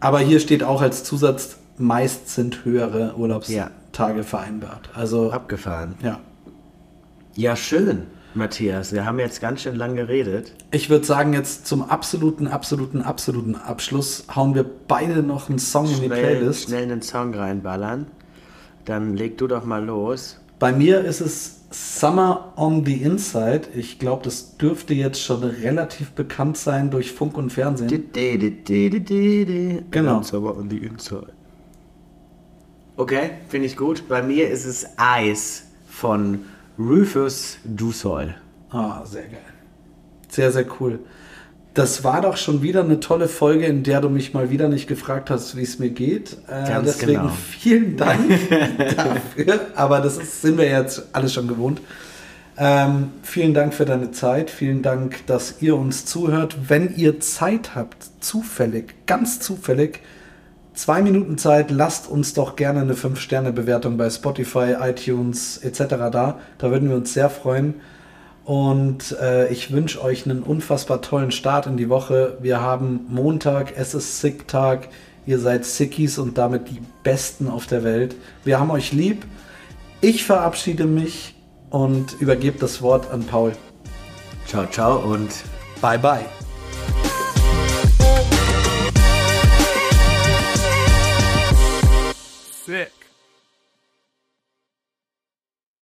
aber 0.00 0.20
hier 0.20 0.40
steht 0.40 0.62
auch 0.62 0.80
als 0.80 1.04
Zusatz, 1.04 1.58
meist 1.76 2.28
sind 2.28 2.64
höhere 2.64 3.08
Ja. 3.08 3.14
Urlaubstage 3.16 4.22
vereinbart. 4.22 4.90
Also, 4.94 5.30
Abgefahren. 5.30 5.96
ja. 6.02 6.20
Ja, 7.36 7.56
schön, 7.56 8.06
Matthias. 8.34 8.92
Wir 8.92 9.04
haben 9.04 9.18
jetzt 9.18 9.40
ganz 9.40 9.62
schön 9.62 9.76
lang 9.76 9.96
geredet. 9.96 10.52
Ich 10.70 10.90
würde 10.90 11.04
sagen, 11.04 11.32
jetzt 11.32 11.66
zum 11.66 11.82
absoluten, 11.82 12.46
absoluten, 12.46 13.02
absoluten 13.02 13.54
Abschluss 13.54 14.24
hauen 14.34 14.54
wir 14.54 14.64
beide 14.64 15.22
noch 15.22 15.48
einen 15.48 15.58
Song 15.58 15.86
in 15.86 16.00
die 16.00 16.06
Schnell, 16.06 16.36
Playlist. 16.36 16.68
schnell 16.68 16.82
einen 16.84 17.02
Song 17.02 17.34
reinballern. 17.34 18.06
Dann 18.84 19.16
leg 19.16 19.38
du 19.38 19.46
doch 19.46 19.64
mal 19.64 19.84
los. 19.84 20.40
Bei 20.58 20.72
mir 20.72 21.00
ist 21.00 21.20
es 21.20 21.60
Summer 21.70 22.52
on 22.56 22.84
the 22.84 22.94
Inside. 22.94 23.62
Ich 23.74 23.98
glaube, 23.98 24.22
das 24.24 24.56
dürfte 24.56 24.94
jetzt 24.94 25.20
schon 25.20 25.42
relativ 25.42 26.12
bekannt 26.12 26.56
sein 26.56 26.90
durch 26.90 27.12
Funk 27.12 27.36
und 27.36 27.50
Fernsehen. 27.50 27.88
Genau. 29.90 30.22
Summer 30.22 30.56
on 30.56 30.70
the 30.70 30.78
inside. 30.78 31.32
Okay, 32.96 33.30
finde 33.48 33.66
ich 33.66 33.76
gut. 33.76 34.04
Bei 34.08 34.22
mir 34.22 34.48
ist 34.48 34.64
es 34.64 34.86
Ice 35.20 35.64
von 35.88 36.44
Rufus 36.78 37.58
Du 37.64 37.92
Sol. 37.92 38.34
Ah, 38.70 39.04
sehr 39.04 39.22
geil. 39.22 39.38
Sehr, 40.28 40.50
sehr 40.50 40.66
cool. 40.80 40.98
Das 41.74 42.04
war 42.04 42.20
doch 42.20 42.36
schon 42.36 42.62
wieder 42.62 42.84
eine 42.84 43.00
tolle 43.00 43.28
Folge, 43.28 43.66
in 43.66 43.82
der 43.82 44.00
du 44.00 44.08
mich 44.08 44.32
mal 44.32 44.50
wieder 44.50 44.68
nicht 44.68 44.86
gefragt 44.86 45.30
hast, 45.30 45.56
wie 45.56 45.62
es 45.62 45.78
mir 45.78 45.90
geht. 45.90 46.36
Äh, 46.46 46.68
Ganz 46.68 46.98
deswegen 46.98 47.22
genau. 47.22 47.32
vielen 47.32 47.96
Dank 47.96 48.20
dafür. 48.96 49.60
Aber 49.74 50.00
das 50.00 50.18
ist, 50.18 50.42
sind 50.42 50.58
wir 50.58 50.68
jetzt 50.68 51.08
alle 51.12 51.28
schon 51.28 51.48
gewohnt. 51.48 51.80
Ähm, 52.56 53.10
vielen 53.22 53.54
Dank 53.54 53.74
für 53.74 53.84
deine 53.84 54.12
Zeit. 54.12 54.50
Vielen 54.50 54.82
Dank, 54.82 55.26
dass 55.26 55.60
ihr 55.60 55.76
uns 55.76 56.06
zuhört. 56.06 56.56
Wenn 56.68 56.94
ihr 56.96 57.18
Zeit 57.18 57.74
habt, 57.74 58.04
zufällig, 58.20 58.94
ganz 59.06 59.40
zufällig, 59.40 60.00
zwei 60.74 61.02
Minuten 61.02 61.38
Zeit, 61.38 61.70
lasst 61.70 62.08
uns 62.08 62.34
doch 62.34 62.56
gerne 62.56 62.80
eine 62.80 62.94
5-Sterne-Bewertung 62.94 63.96
bei 63.96 64.10
Spotify, 64.10 64.76
iTunes 64.80 65.58
etc. 65.58 65.78
da. 66.12 66.38
Da 66.58 66.70
würden 66.70 66.88
wir 66.88 66.96
uns 66.96 67.14
sehr 67.14 67.30
freuen. 67.30 67.74
Und 68.44 69.16
äh, 69.22 69.48
ich 69.48 69.72
wünsche 69.72 70.02
euch 70.02 70.26
einen 70.26 70.42
unfassbar 70.42 71.00
tollen 71.00 71.30
Start 71.30 71.66
in 71.66 71.76
die 71.76 71.88
Woche. 71.88 72.36
Wir 72.40 72.60
haben 72.60 73.06
Montag, 73.08 73.72
es 73.76 73.94
ist 73.94 74.20
Sick-Tag. 74.20 74.88
Ihr 75.24 75.38
seid 75.38 75.64
Sickies 75.64 76.18
und 76.18 76.36
damit 76.36 76.68
die 76.68 76.82
Besten 77.02 77.48
auf 77.48 77.66
der 77.66 77.82
Welt. 77.84 78.14
Wir 78.44 78.60
haben 78.60 78.70
euch 78.70 78.92
lieb. 78.92 79.24
Ich 80.02 80.24
verabschiede 80.24 80.84
mich 80.84 81.34
und 81.70 82.20
übergebe 82.20 82.58
das 82.58 82.82
Wort 82.82 83.10
an 83.10 83.24
Paul. 83.24 83.52
Ciao, 84.46 84.66
ciao 84.66 84.98
und 84.98 85.30
Bye, 85.80 85.98
bye. 85.98 86.43
Sick. 92.64 93.03